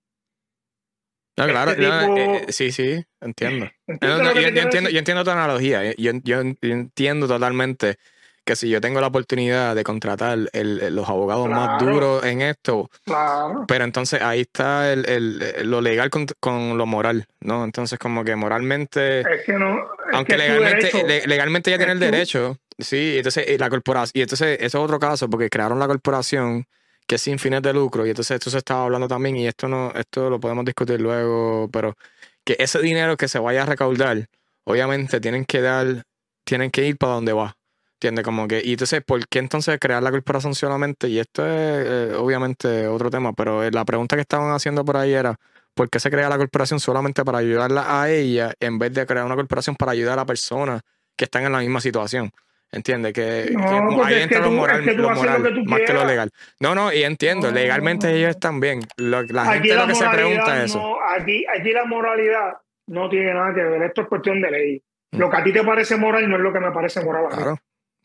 [1.41, 3.67] No, Este claro, no, tipo- eh, eh, sí, sí, entiendo.
[3.87, 5.85] No, ¿Entiendes no, lo que yo, entiendo, yo entiendo tu analogía.
[5.97, 7.97] Yo, yo- yo entiendo totalmente
[8.45, 12.91] que si yo tengo la oportunidad de contratar el- los abogados más duros en esto,
[13.05, 13.65] Claro.
[13.69, 17.65] pero entonces ahí está el, el- lo legal con, con lo moral, ¿no?
[17.65, 19.77] Entonces como que moralmente, Es que no.
[19.79, 19.85] es
[20.15, 24.23] aunque que legalmente, le- legalmente ya tiene el derecho, sí, entonces y la corporación, y
[24.23, 26.65] entonces eso es otro caso, porque crearon la corporación
[27.11, 29.67] que es sin fines de lucro, y entonces esto se estaba hablando también, y esto
[29.67, 31.97] no, esto lo podemos discutir luego, pero
[32.45, 34.29] que ese dinero que se vaya a recaudar,
[34.63, 36.05] obviamente tienen que dar,
[36.45, 37.57] tienen que ir para donde va.
[37.95, 38.25] ¿Entiendes?
[38.25, 41.09] Como que, y entonces, ¿por qué entonces crear la corporación solamente?
[41.09, 44.97] Y esto es eh, obviamente otro tema, pero eh, la pregunta que estaban haciendo por
[44.97, 45.35] ahí era,
[45.75, 49.27] ¿por qué se crea la corporación solamente para ayudarla a ella en vez de crear
[49.27, 50.83] una corporación para ayudar a personas
[51.17, 52.31] que están en la misma situación?
[52.73, 53.13] ¿Entiendes?
[53.13, 55.61] Que, No, que ahí que lo moral, es que tú lo haces lo moral, que
[55.61, 56.31] tú más que lo legal.
[56.61, 57.55] No, no, y entiendo, No.
[57.55, 58.81] legalmente ellos están bien.
[58.97, 60.79] Lo- la Aquí gente la lo que se moralidad pregunta es eso.
[60.79, 62.53] no- aquí, aquí la moralidad
[62.87, 63.83] no tiene nada que ver.
[63.83, 64.83] Esto es cuestión de ley.
[65.13, 65.19] Mm.
[65.19, 67.37] Lo que a ti te parece moral no es lo que me parece moral a.
[67.37, 67.59] Claro,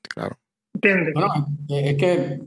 [0.10, 0.38] claro.
[0.74, 1.14] ¿Entiendes?
[1.14, 1.34] Bueno,
[1.70, 2.40] eh, es que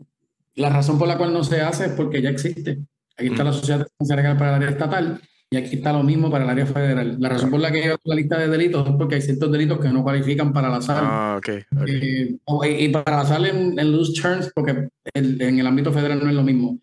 [0.57, 2.79] la razón por la cual no se hace es porque ya existe.
[3.17, 3.47] Aquí está Mm.
[3.47, 5.21] la Sociedad de para el área estatal
[5.51, 7.17] y aquí está lo mismo para el área federal.
[7.19, 9.89] La razón por la que la lista de delitos es porque hay ciertos delitos que
[9.89, 11.01] no cualifican para la sala.
[11.05, 11.49] Ah, ok,
[11.81, 11.89] ok.
[11.89, 12.37] Eh,
[12.85, 16.35] y para sal en, en loose terms, porque el- en el ámbito federal no es
[16.35, 16.79] lo mismo.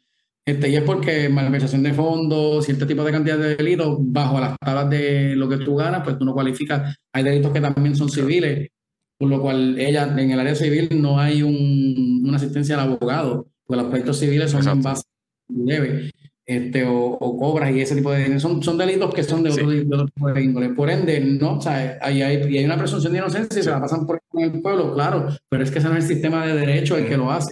[0.47, 4.55] Este, y es porque malversación de fondos, cierto tipo de cantidad de delitos, bajo las
[4.59, 6.95] tablas de lo que tú ganas, pues tú no cualificas.
[7.13, 8.69] Hay delitos que también son civiles,
[9.17, 13.47] por lo cual ella, en el área civil no hay un- una asistencia al abogado,
[13.65, 14.89] porque los proyectos civiles son en Exacto.
[14.89, 15.03] base
[15.47, 16.11] debe,
[16.45, 19.69] este, o, o cobras y ese tipo de son, son delitos que son de otro,
[19.69, 20.69] de otro tipo de índole.
[20.69, 23.81] Por ende, no, o sea, hay, y hay una presunción de inocencia y se la
[23.81, 26.97] pasan por el pueblo, claro, pero es que ese no es el sistema de derecho
[26.97, 27.51] el que lo hace.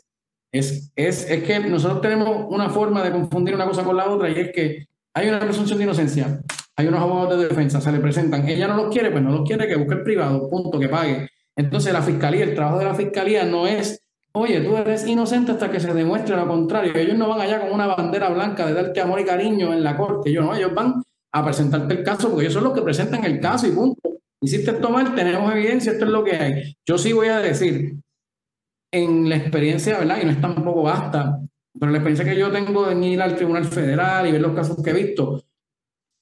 [0.51, 4.29] Es, es, es que nosotros tenemos una forma de confundir una cosa con la otra
[4.29, 6.41] y es que hay una presunción de inocencia,
[6.75, 9.47] hay unos abogados de defensa, se le presentan, ella no los quiere, pues no los
[9.47, 11.27] quiere, que busque el privado, punto, que pague.
[11.55, 14.02] Entonces la fiscalía, el trabajo de la fiscalía no es
[14.35, 16.93] Oye, tú eres inocente hasta que se demuestre lo contrario.
[16.95, 19.95] Ellos no van allá con una bandera blanca de darte amor y cariño en la
[19.95, 20.31] corte.
[20.31, 23.39] Ellos no, ellos van a presentarte el caso porque ellos son los que presentan el
[23.39, 24.01] caso y punto.
[24.41, 26.75] Hiciste esto mal, tenemos evidencia, esto es lo que hay.
[26.85, 27.95] Yo sí voy a decir,
[28.91, 30.19] en la experiencia, ¿verdad?
[30.21, 31.39] Y no es tampoco basta,
[31.79, 34.83] pero la experiencia que yo tengo en ir al Tribunal Federal y ver los casos
[34.83, 35.43] que he visto,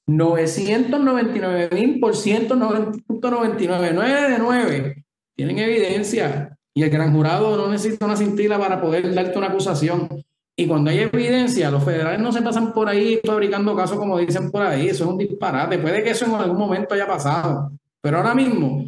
[0.08, 5.06] 999 mil por 190.99, 9 de 9,
[5.36, 6.51] tienen evidencia.
[6.74, 10.08] Y el gran jurado no necesita una cintila para poder darte una acusación.
[10.56, 14.52] Y cuando hay evidencia, los federales no se pasan por ahí fabricando casos como dicen
[14.52, 14.88] por ahí.
[14.88, 15.80] Eso es un disparate.
[15.80, 17.72] Puede que eso en algún momento haya pasado.
[18.02, 18.86] Pero ahora mismo,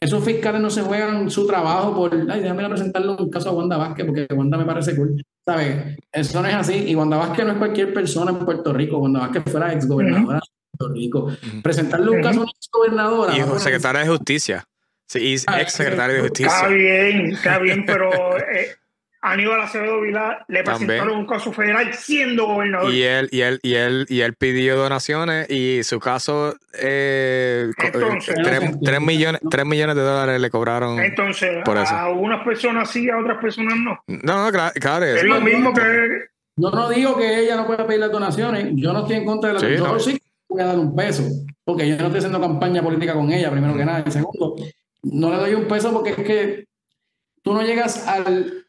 [0.00, 3.76] esos fiscales no se juegan su trabajo por, ay, déjame presentarle un caso a Wanda
[3.76, 5.22] Vázquez porque Wanda me parece cool.
[5.44, 5.98] ¿Sabes?
[6.10, 6.84] Eso no es así.
[6.88, 8.98] Y Wanda Vázquez no es cualquier persona en Puerto Rico.
[8.98, 11.32] Wanda Vázquez fuera exgobernadora de Puerto Rico.
[11.62, 13.36] Presentarle un caso a una exgobernadora.
[13.36, 14.64] Y secretaria de justicia.
[15.12, 16.68] Sí, y Ah, ex secretario de Está justicia.
[16.68, 18.68] bien, está bien, pero eh,
[19.20, 20.86] Aníbal Acevedo Vilá le También.
[20.88, 22.92] presentaron un caso federal siendo gobernador.
[22.92, 27.86] Y él, y él, y él, y él pidió donaciones y su caso, eh, co-
[27.88, 30.98] Entonces, eh, tres, tres millones, tres millones de dólares le cobraron.
[30.98, 31.94] Entonces, Por eso.
[31.94, 34.02] a unas personas sí, a otras personas no.
[34.06, 35.04] No, no, claro, claro.
[35.04, 35.82] Es lo mismo que
[36.56, 39.48] Yo no digo que ella no pueda pedir las donaciones, yo no estoy en contra
[39.48, 39.98] de la Sí, yo no.
[40.00, 40.18] sí
[40.48, 41.22] voy a dar un peso,
[41.64, 44.02] porque yo no estoy haciendo campaña política con ella, primero que nada.
[44.06, 44.56] Y segundo,
[45.02, 46.64] no le doy un peso porque es que
[47.42, 48.64] tú no llegas al.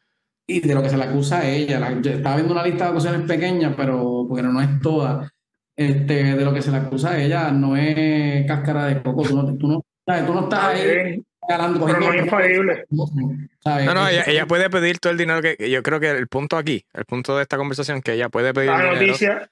[0.46, 2.90] Y de lo que se le acusa a ella, la- estaba viendo una lista de
[2.90, 5.30] acusaciones pequeñas, pero porque no es toda.
[5.76, 9.36] Este, de lo que se le acusa a ella no es cáscara de coco, tú
[9.36, 10.24] no, tú no, ¿sabes?
[10.26, 12.84] Tú no estás está ahí galando, pero no es infalible.
[12.90, 15.56] No, no, ella, ella puede pedir todo el dinero que.
[15.70, 18.70] Yo creo que el punto aquí, el punto de esta conversación, que ella puede pedir
[18.70, 19.50] La dinero noticia,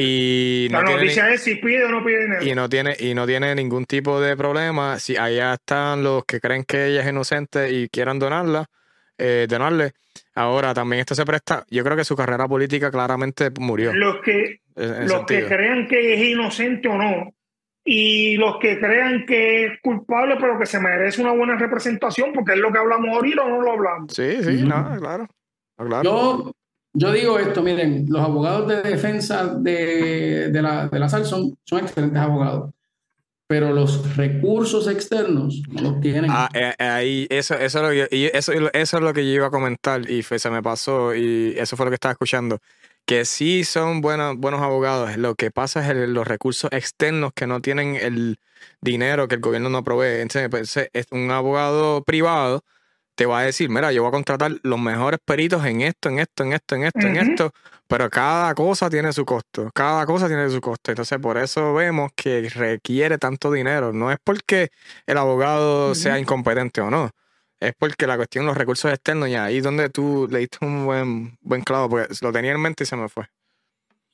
[0.00, 2.44] y no la ni- noticia es si pide o no pide dinero.
[2.44, 6.40] y no tiene y no tiene ningún tipo de problema si allá están los que
[6.40, 8.66] creen que ella es inocente y quieran donarla
[9.18, 9.92] eh, donarle.
[10.36, 13.92] Ahora, también esto se presta, yo creo que su carrera política claramente murió.
[13.92, 17.34] Los que, los que crean que es inocente o no,
[17.84, 22.52] y los que crean que es culpable, pero que se merece una buena representación, porque
[22.52, 24.12] es lo que hablamos ahorita o no lo hablamos.
[24.14, 24.64] Sí, sí,
[24.98, 25.26] claro.
[26.04, 26.52] Yo,
[26.98, 31.56] yo digo esto, miren, los abogados de defensa de, de la, de la SAL son,
[31.64, 32.70] son excelentes abogados
[33.48, 36.30] pero los recursos externos no los tienen.
[36.30, 39.32] Ah, eh, eh, ahí, eso, eso, es lo que, eso, eso es lo que yo
[39.32, 42.60] iba a comentar y se me pasó y eso fue lo que estaba escuchando.
[43.06, 47.62] Que sí son buenos, buenos abogados, lo que pasa es los recursos externos que no
[47.62, 48.38] tienen el
[48.82, 50.20] dinero que el gobierno no provee.
[50.20, 52.64] Entonces, pues, es un abogado privado
[53.18, 56.20] te va a decir, mira, yo voy a contratar los mejores peritos en esto, en
[56.20, 57.50] esto, en esto, en esto, en esto,
[57.88, 60.92] pero cada cosa tiene su costo, cada cosa tiene su costo.
[60.92, 63.92] Entonces, por eso vemos que requiere tanto dinero.
[63.92, 64.68] No es porque
[65.04, 67.10] el abogado sea incompetente o no,
[67.58, 70.86] es porque la cuestión de los recursos externos, y ahí donde tú le diste un
[70.86, 73.24] buen, buen clavo, porque lo tenía en mente y se me fue.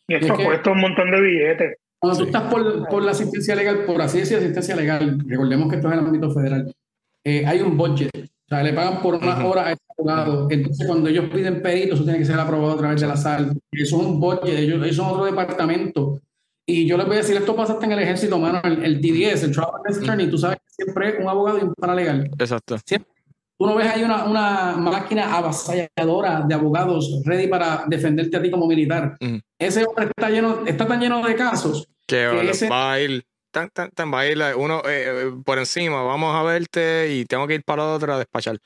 [0.09, 1.76] Y esto cuesta un montón de billetes.
[1.98, 5.76] Cuando tú estás por, por, la asistencia legal, por así decir, asistencia legal, recordemos que
[5.76, 6.74] esto es en el ámbito federal,
[7.22, 8.10] eh, hay un budget
[8.46, 10.48] o sea, le pagan por unas horas a este abogado.
[10.50, 13.52] Entonces, cuando ellos piden peritos, eso tiene que ser aprobado a través de la sal.
[13.72, 16.20] Eso es un budget, ellos, ellos son otro departamento.
[16.66, 19.00] Y yo les voy a decir, esto pasa hasta en el ejército, mano, el, el
[19.00, 22.30] TDS, el Travel Attorney, tú sabes que siempre un abogado y un paralegal.
[22.38, 22.76] Exacto.
[22.84, 23.10] Siempre,
[23.58, 28.50] tú no ves ahí una, una máquina avasalladora de abogados ready para defenderte a ti
[28.50, 29.16] como militar.
[29.58, 33.24] Ese hombre está, lleno, está tan lleno de casos que, que ese, va a ir
[33.55, 37.24] tan, tan, tan, va a ir uno eh, eh, por encima, vamos a verte y
[37.24, 38.59] tengo que ir para otro a despachar.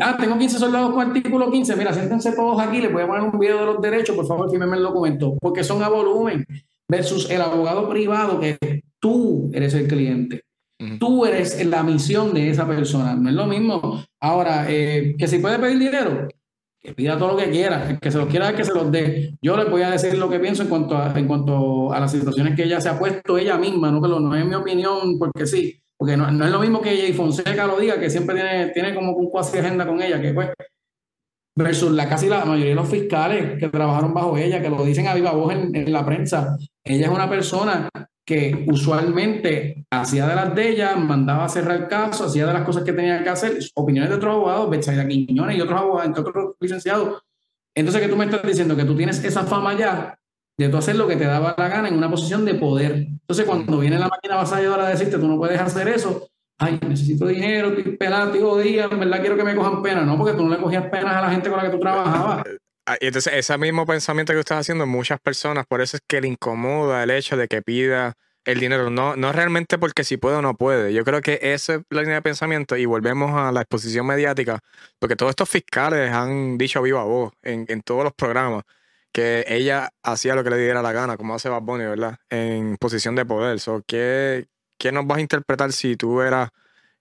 [0.00, 1.76] Ah, tengo 15 soldados con artículo 15.
[1.76, 4.50] Mira, siéntense todos aquí, les voy a poner un video de los derechos, por favor,
[4.50, 6.46] fírmenme el documento, porque son a volumen
[6.86, 10.44] versus el abogado privado que tú eres el cliente.
[10.98, 13.14] Tú eres la misión de esa persona.
[13.14, 14.04] No es lo mismo.
[14.20, 16.26] Ahora, eh, que si puede pedir dinero,
[16.82, 19.36] que pida todo lo que quiera, que se los quiera que se los dé.
[19.40, 22.10] Yo les voy a decir lo que pienso en cuanto a, en cuanto a las
[22.10, 25.80] situaciones que ella se ha puesto ella misma, no no es mi opinión porque sí,
[25.96, 28.68] porque no, no es lo mismo que ella y Fonseca lo diga, que siempre tiene,
[28.70, 30.48] tiene como un cuasi agenda con ella, que pues,
[31.56, 35.06] versus la casi la mayoría de los fiscales que trabajaron bajo ella, que lo dicen
[35.06, 36.56] a viva voz en, en la prensa.
[36.82, 37.88] Ella es una persona
[38.24, 42.62] que usualmente hacía de las de ella, mandaba a cerrar el caso, hacía de las
[42.62, 46.54] cosas que tenía que hacer, opiniones de otros abogados, Betsaida Quiñones y otros abogados, otros
[46.60, 47.22] licenciados.
[47.74, 50.18] Entonces, que tú me estás diciendo que tú tienes esa fama ya
[50.58, 52.92] de tú hacer lo que te daba la gana en una posición de poder.
[52.92, 56.28] Entonces, cuando viene la máquina avasalladora a decirte, tú no puedes hacer eso,
[56.58, 60.34] ay, necesito dinero, estoy pelado, estoy en verdad quiero que me cojan pena, no, porque
[60.34, 62.44] tú no le cogías penas a la gente con la que tú trabajabas.
[62.86, 66.28] Ah, entonces, ese mismo pensamiento que estás haciendo muchas personas, por eso es que le
[66.28, 68.14] incomoda el hecho de que pida
[68.44, 68.90] el dinero.
[68.90, 70.92] No, no realmente porque si puede o no puede.
[70.92, 74.58] Yo creo que esa es la línea de pensamiento y volvemos a la exposición mediática,
[74.98, 78.64] porque todos estos fiscales han dicho viva voz en, en todos los programas
[79.12, 82.16] que ella hacía lo que le diera la gana, como hace Bad Bunny, ¿verdad?
[82.30, 83.60] En posición de poder.
[83.60, 84.46] So, ¿qué,
[84.78, 86.50] ¿Qué nos vas a interpretar si tú eras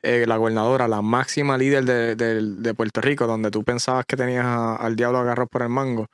[0.03, 4.45] eh, la gobernadora, la máxima líder de, de, Puerto Rico, donde tú pensabas que tenías
[4.45, 6.07] al diablo agarrado por el mango,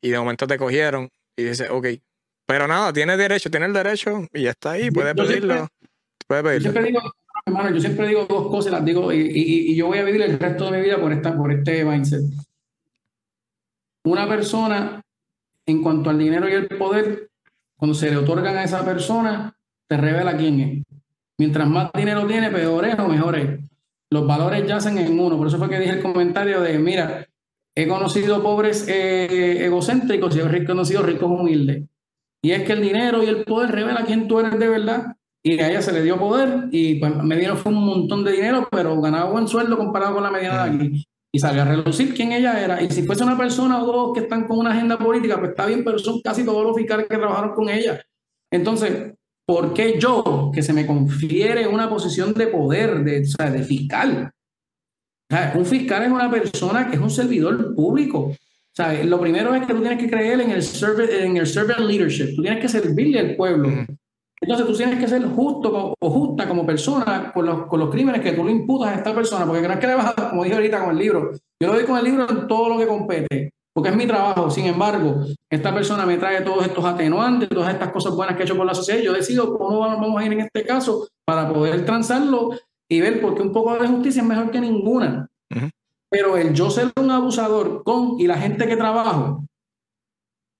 [0.00, 1.86] y de momento te cogieron y dices, ok,
[2.46, 5.68] pero nada, tiene derecho, tiene el derecho y está ahí, puede pedirlo.
[6.26, 6.66] puede pedirlo.
[6.66, 7.00] Yo siempre digo,
[7.46, 10.22] hermano, yo siempre digo dos cosas, las digo, y, y, y, yo voy a vivir
[10.22, 12.22] el resto de mi vida por, esta, por este mindset.
[14.04, 15.00] Una persona,
[15.66, 17.28] en cuanto al dinero y el poder,
[17.76, 19.52] cuando se le otorgan a esa persona,
[19.88, 20.91] te revela quién es.
[21.42, 23.58] Mientras más dinero tiene, peor es o mejor es.
[24.12, 25.36] Los valores yacen en uno.
[25.36, 27.26] Por eso fue que dije el comentario de, mira,
[27.74, 31.82] he conocido pobres eh, egocéntricos y he conocido ricos humildes.
[32.44, 35.16] Y es que el dinero y el poder revela quién tú eres de verdad.
[35.42, 38.30] Y a ella se le dio poder y pues, me dieron fue un montón de
[38.30, 41.06] dinero, pero ganaba buen sueldo comparado con la mediana de aquí.
[41.32, 42.80] Y salió a relucir quién ella era.
[42.80, 45.66] Y si fuese una persona o dos que están con una agenda política, pues está
[45.66, 48.00] bien, pero son casi todos los fiscales que trabajaron con ella.
[48.48, 49.14] Entonces,
[49.46, 53.62] ¿Por qué yo, que se me confiere una posición de poder, de, o sea, de
[53.62, 54.30] fiscal?
[55.54, 58.18] un fiscal es una persona que es un servidor público.
[58.18, 60.62] O sea, lo primero es que tú tienes que creer en el,
[61.10, 62.34] en el servant leadership.
[62.36, 63.70] Tú tienes que servirle al pueblo.
[64.40, 68.20] Entonces tú tienes que ser justo o justa como persona con los, con los crímenes
[68.20, 69.46] que tú le imputas a esta persona.
[69.46, 71.74] Porque no es que le vas a, como dije ahorita con el libro, yo lo
[71.74, 74.50] doy con el libro en todo lo que compete porque es mi trabajo.
[74.50, 78.44] Sin embargo, esta persona me trae todos estos atenuantes, todas estas cosas buenas que he
[78.44, 79.00] hecho por la sociedad.
[79.00, 82.50] Yo decido cómo vamos a ir en este caso para poder transarlo
[82.88, 85.28] y ver por qué un poco de justicia es mejor que ninguna.
[86.10, 89.44] Pero el yo ser un abusador con y la gente que trabajo,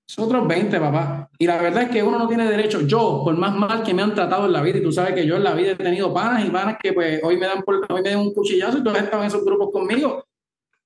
[0.07, 1.29] es otros 20, papá.
[1.37, 2.81] Y la verdad es que uno no tiene derecho.
[2.81, 5.25] Yo, por más mal que me han tratado en la vida, y tú sabes que
[5.25, 7.85] yo en la vida he tenido panas y panas que pues hoy me dan, por,
[7.89, 10.23] hoy me dan un cuchillazo y todos están en esos grupos conmigo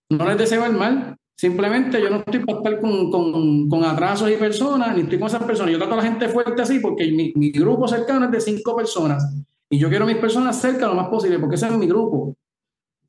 [0.09, 1.17] no les deseo el mal.
[1.37, 5.27] Simplemente yo no estoy para estar con, con, con, atrasos y personas, ni estoy con
[5.27, 5.71] esas personas.
[5.71, 8.75] Yo trato a la gente fuerte así porque mi, mi, grupo cercano es de cinco
[8.75, 9.23] personas
[9.69, 12.35] y yo quiero a mis personas cerca lo más posible porque ese es mi grupo.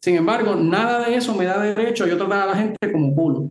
[0.03, 3.15] Sin embargo, nada de eso me da derecho a yo tratar a la gente como
[3.15, 3.51] culo.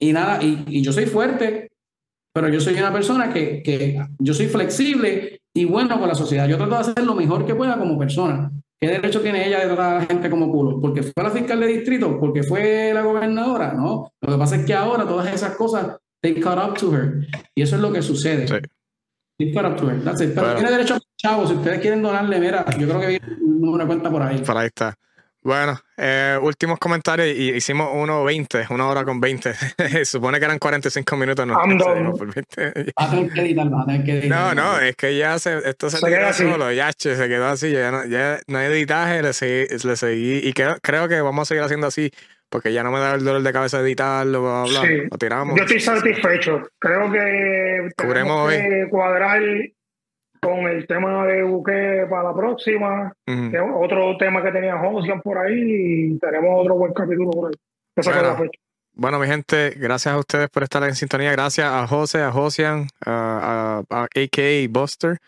[0.00, 1.70] Y nada, y, y yo soy fuerte,
[2.32, 6.48] pero yo soy una persona que, que yo soy flexible y bueno con la sociedad.
[6.48, 8.50] Yo trato de hacer lo mejor que pueda como persona.
[8.82, 10.80] ¿Qué derecho tiene ella de tratar a la gente como culo?
[10.80, 12.18] ¿Porque fue la fiscal de distrito?
[12.18, 13.74] ¿Porque fue la gobernadora?
[13.74, 14.10] No.
[14.20, 17.24] Lo que pasa es que ahora todas esas cosas, they caught up to her.
[17.54, 18.48] Y eso es lo que sucede.
[18.48, 18.54] Sí.
[19.38, 20.00] They caught up to her.
[20.02, 21.50] Pero tiene derecho a chavos.
[21.50, 24.38] Si ustedes quieren donarle, mira, yo creo que viene una cuenta por ahí.
[24.38, 24.98] Por ahí está.
[25.44, 29.52] Bueno, eh, últimos comentarios y hicimos 1.20, una hora con 20.
[30.04, 31.44] Supone que eran 45 minutos.
[31.46, 31.56] No,
[34.28, 37.90] no, no, es que ya se, esto se, quedó solo, ya se quedó así, ya
[37.90, 41.46] no, ya no hay editaje, le seguí, le seguí y creo, creo, que vamos a
[41.48, 42.12] seguir haciendo así
[42.48, 45.08] porque ya no me da el dolor de cabeza editarlo, bla, bla, sí.
[45.10, 45.56] lo tiramos.
[45.56, 49.40] Yo estoy satisfecho, creo que tenemos que cuadrar
[50.42, 53.14] con el tema de buque para la próxima,
[53.74, 57.54] otro tema que tenía Josian por ahí y tenemos otro buen capítulo por ahí.
[57.94, 58.50] Bueno,
[58.94, 61.30] bueno, mi gente, gracias a ustedes por estar en sintonía.
[61.30, 65.18] Gracias a José, a Josian, a, a, AKA Buster.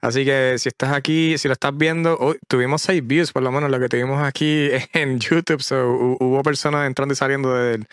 [0.00, 3.52] Así que si estás aquí, si lo estás viendo, hoy tuvimos seis views, por lo
[3.52, 5.62] menos lo que tuvimos aquí en YouTube.
[6.20, 7.86] hubo personas entrando y saliendo del,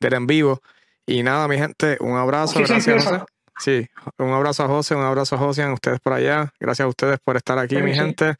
[0.00, 0.60] del en vivo.
[1.06, 2.60] Y nada, mi gente, un abrazo.
[2.60, 3.22] gracias, José.
[3.58, 3.86] Sí,
[4.18, 6.52] un abrazo a José, un abrazo a José, a ustedes por allá.
[6.58, 8.34] Gracias a ustedes por estar aquí, mi gente.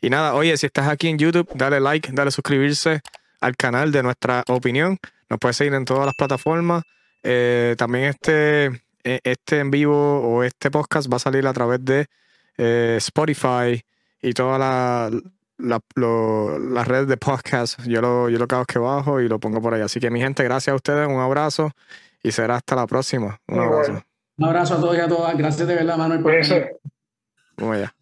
[0.00, 3.00] Y nada, oye, si estás aquí en YouTube, dale like, dale suscribirse
[3.40, 4.98] al canal de nuestra opinión.
[5.28, 6.82] Nos puedes seguir en todas las plataformas.
[7.22, 8.66] Eh, también este,
[9.02, 12.06] e, este en vivo o este podcast va a salir a través de
[12.58, 13.82] eh, Spotify
[14.20, 15.22] y todas las
[15.58, 15.80] la,
[16.58, 17.80] la redes de podcast.
[17.86, 19.82] Yo lo, yo lo cago que bajo y lo pongo por ahí.
[19.82, 21.72] Así que mi gente, gracias a ustedes, un abrazo
[22.22, 23.40] y será hasta la próxima.
[23.46, 24.04] Un abrazo.
[24.36, 25.36] Un abrazo a todos y a todas.
[25.36, 26.20] Gracias de verdad, Manuel.
[26.20, 26.56] Por eso.
[27.56, 27.94] Vamos allá.